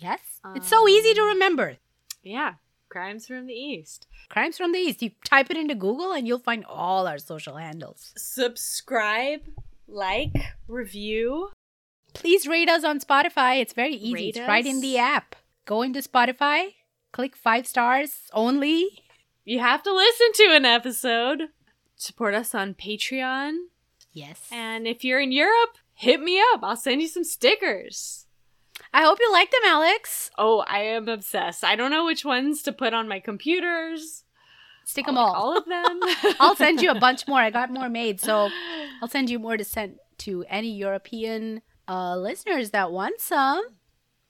Yes. 0.00 0.18
it's 0.56 0.66
so 0.66 0.88
easy 0.88 1.14
to 1.14 1.20
Um, 1.20 1.28
remember. 1.28 1.76
Yeah. 2.24 2.54
Crimes 2.90 3.26
from 3.28 3.46
the 3.46 3.54
East. 3.54 4.08
Crimes 4.28 4.56
from 4.56 4.72
the 4.72 4.78
East. 4.78 5.00
You 5.00 5.12
type 5.24 5.48
it 5.48 5.56
into 5.56 5.76
Google 5.76 6.12
and 6.12 6.26
you'll 6.26 6.40
find 6.40 6.64
all 6.64 7.06
our 7.06 7.18
social 7.18 7.56
handles. 7.56 8.12
Subscribe, 8.16 9.42
like, 9.86 10.34
review. 10.66 11.50
Please 12.14 12.48
rate 12.48 12.68
us 12.68 12.84
on 12.84 12.98
Spotify. 12.98 13.60
It's 13.60 13.72
very 13.72 13.94
easy. 13.94 14.14
Rate 14.14 14.36
it's 14.36 14.48
right 14.48 14.66
in 14.66 14.80
the 14.80 14.98
app. 14.98 15.36
Go 15.66 15.82
into 15.82 16.00
Spotify, 16.00 16.74
click 17.12 17.36
five 17.36 17.66
stars 17.66 18.22
only. 18.32 19.04
You 19.44 19.60
have 19.60 19.84
to 19.84 19.94
listen 19.94 20.32
to 20.34 20.56
an 20.56 20.64
episode. 20.64 21.50
Support 21.94 22.34
us 22.34 22.54
on 22.56 22.74
Patreon. 22.74 23.56
Yes. 24.12 24.48
And 24.50 24.88
if 24.88 25.04
you're 25.04 25.20
in 25.20 25.30
Europe, 25.30 25.78
hit 25.94 26.20
me 26.20 26.42
up. 26.52 26.60
I'll 26.64 26.76
send 26.76 27.00
you 27.00 27.08
some 27.08 27.24
stickers. 27.24 28.26
I 28.92 29.02
hope 29.02 29.18
you 29.20 29.30
like 29.32 29.50
them, 29.50 29.60
Alex. 29.66 30.30
Oh, 30.36 30.64
I 30.66 30.80
am 30.80 31.08
obsessed. 31.08 31.62
I 31.62 31.76
don't 31.76 31.90
know 31.90 32.04
which 32.04 32.24
ones 32.24 32.62
to 32.62 32.72
put 32.72 32.92
on 32.92 33.08
my 33.08 33.20
computers. 33.20 34.24
Stick 34.84 35.06
I'll 35.06 35.14
them 35.14 35.18
all. 35.18 35.34
All 35.34 35.56
of 35.56 35.66
them. 35.66 36.00
I'll 36.40 36.56
send 36.56 36.82
you 36.82 36.90
a 36.90 36.94
bunch 36.98 37.28
more. 37.28 37.38
I 37.38 37.50
got 37.50 37.70
more 37.72 37.88
made, 37.88 38.20
so 38.20 38.48
I'll 39.00 39.08
send 39.08 39.30
you 39.30 39.38
more 39.38 39.56
to 39.56 39.64
send 39.64 39.96
to 40.18 40.44
any 40.48 40.72
European 40.72 41.62
uh, 41.88 42.16
listeners 42.16 42.70
that 42.70 42.90
want 42.90 43.20
some. 43.20 43.62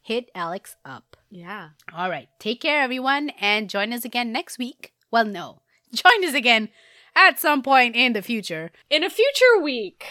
Hit 0.03 0.31
Alex 0.35 0.77
up. 0.85 1.17
Yeah. 1.31 1.71
All 1.95 2.11
right. 2.11 2.29
Take 2.39 2.61
care, 2.61 2.83
everyone, 2.83 3.31
and 3.41 3.71
join 3.71 3.93
us 3.93 4.05
again 4.05 4.33
next 4.33 4.59
week. 4.59 4.93
Well, 5.11 5.25
no. 5.25 5.63
Join 5.93 6.25
us 6.25 6.35
again 6.35 6.69
at 7.17 7.41
some 7.41 7.63
point 7.63 7.97
in 7.97 8.13
the 8.13 8.23
future. 8.23 8.71
In 8.89 9.03
a 9.03 9.11
future 9.11 9.61
week. 9.61 10.05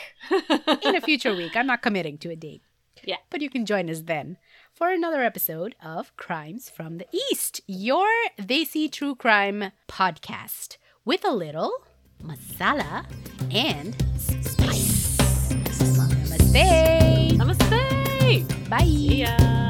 In 0.83 0.95
a 0.95 1.01
future 1.01 1.33
week. 1.33 1.55
I'm 1.55 1.67
not 1.67 1.81
committing 1.81 2.17
to 2.19 2.29
a 2.29 2.35
date. 2.35 2.61
Yeah. 3.03 3.17
But 3.29 3.41
you 3.41 3.49
can 3.49 3.65
join 3.65 3.89
us 3.89 4.01
then 4.01 4.37
for 4.73 4.91
another 4.91 5.23
episode 5.23 5.75
of 5.83 6.15
Crimes 6.17 6.69
from 6.69 6.97
the 6.97 7.07
East, 7.31 7.61
your 7.67 8.07
Desi 8.39 8.91
True 8.91 9.15
Crime 9.15 9.71
podcast 9.87 10.77
with 11.05 11.25
a 11.25 11.31
little 11.31 11.71
masala 12.23 13.05
and 13.51 13.95
spice. 14.19 15.17
Namaste. 16.29 17.37
Namaste. 17.37 18.69
Bye. 18.69 19.68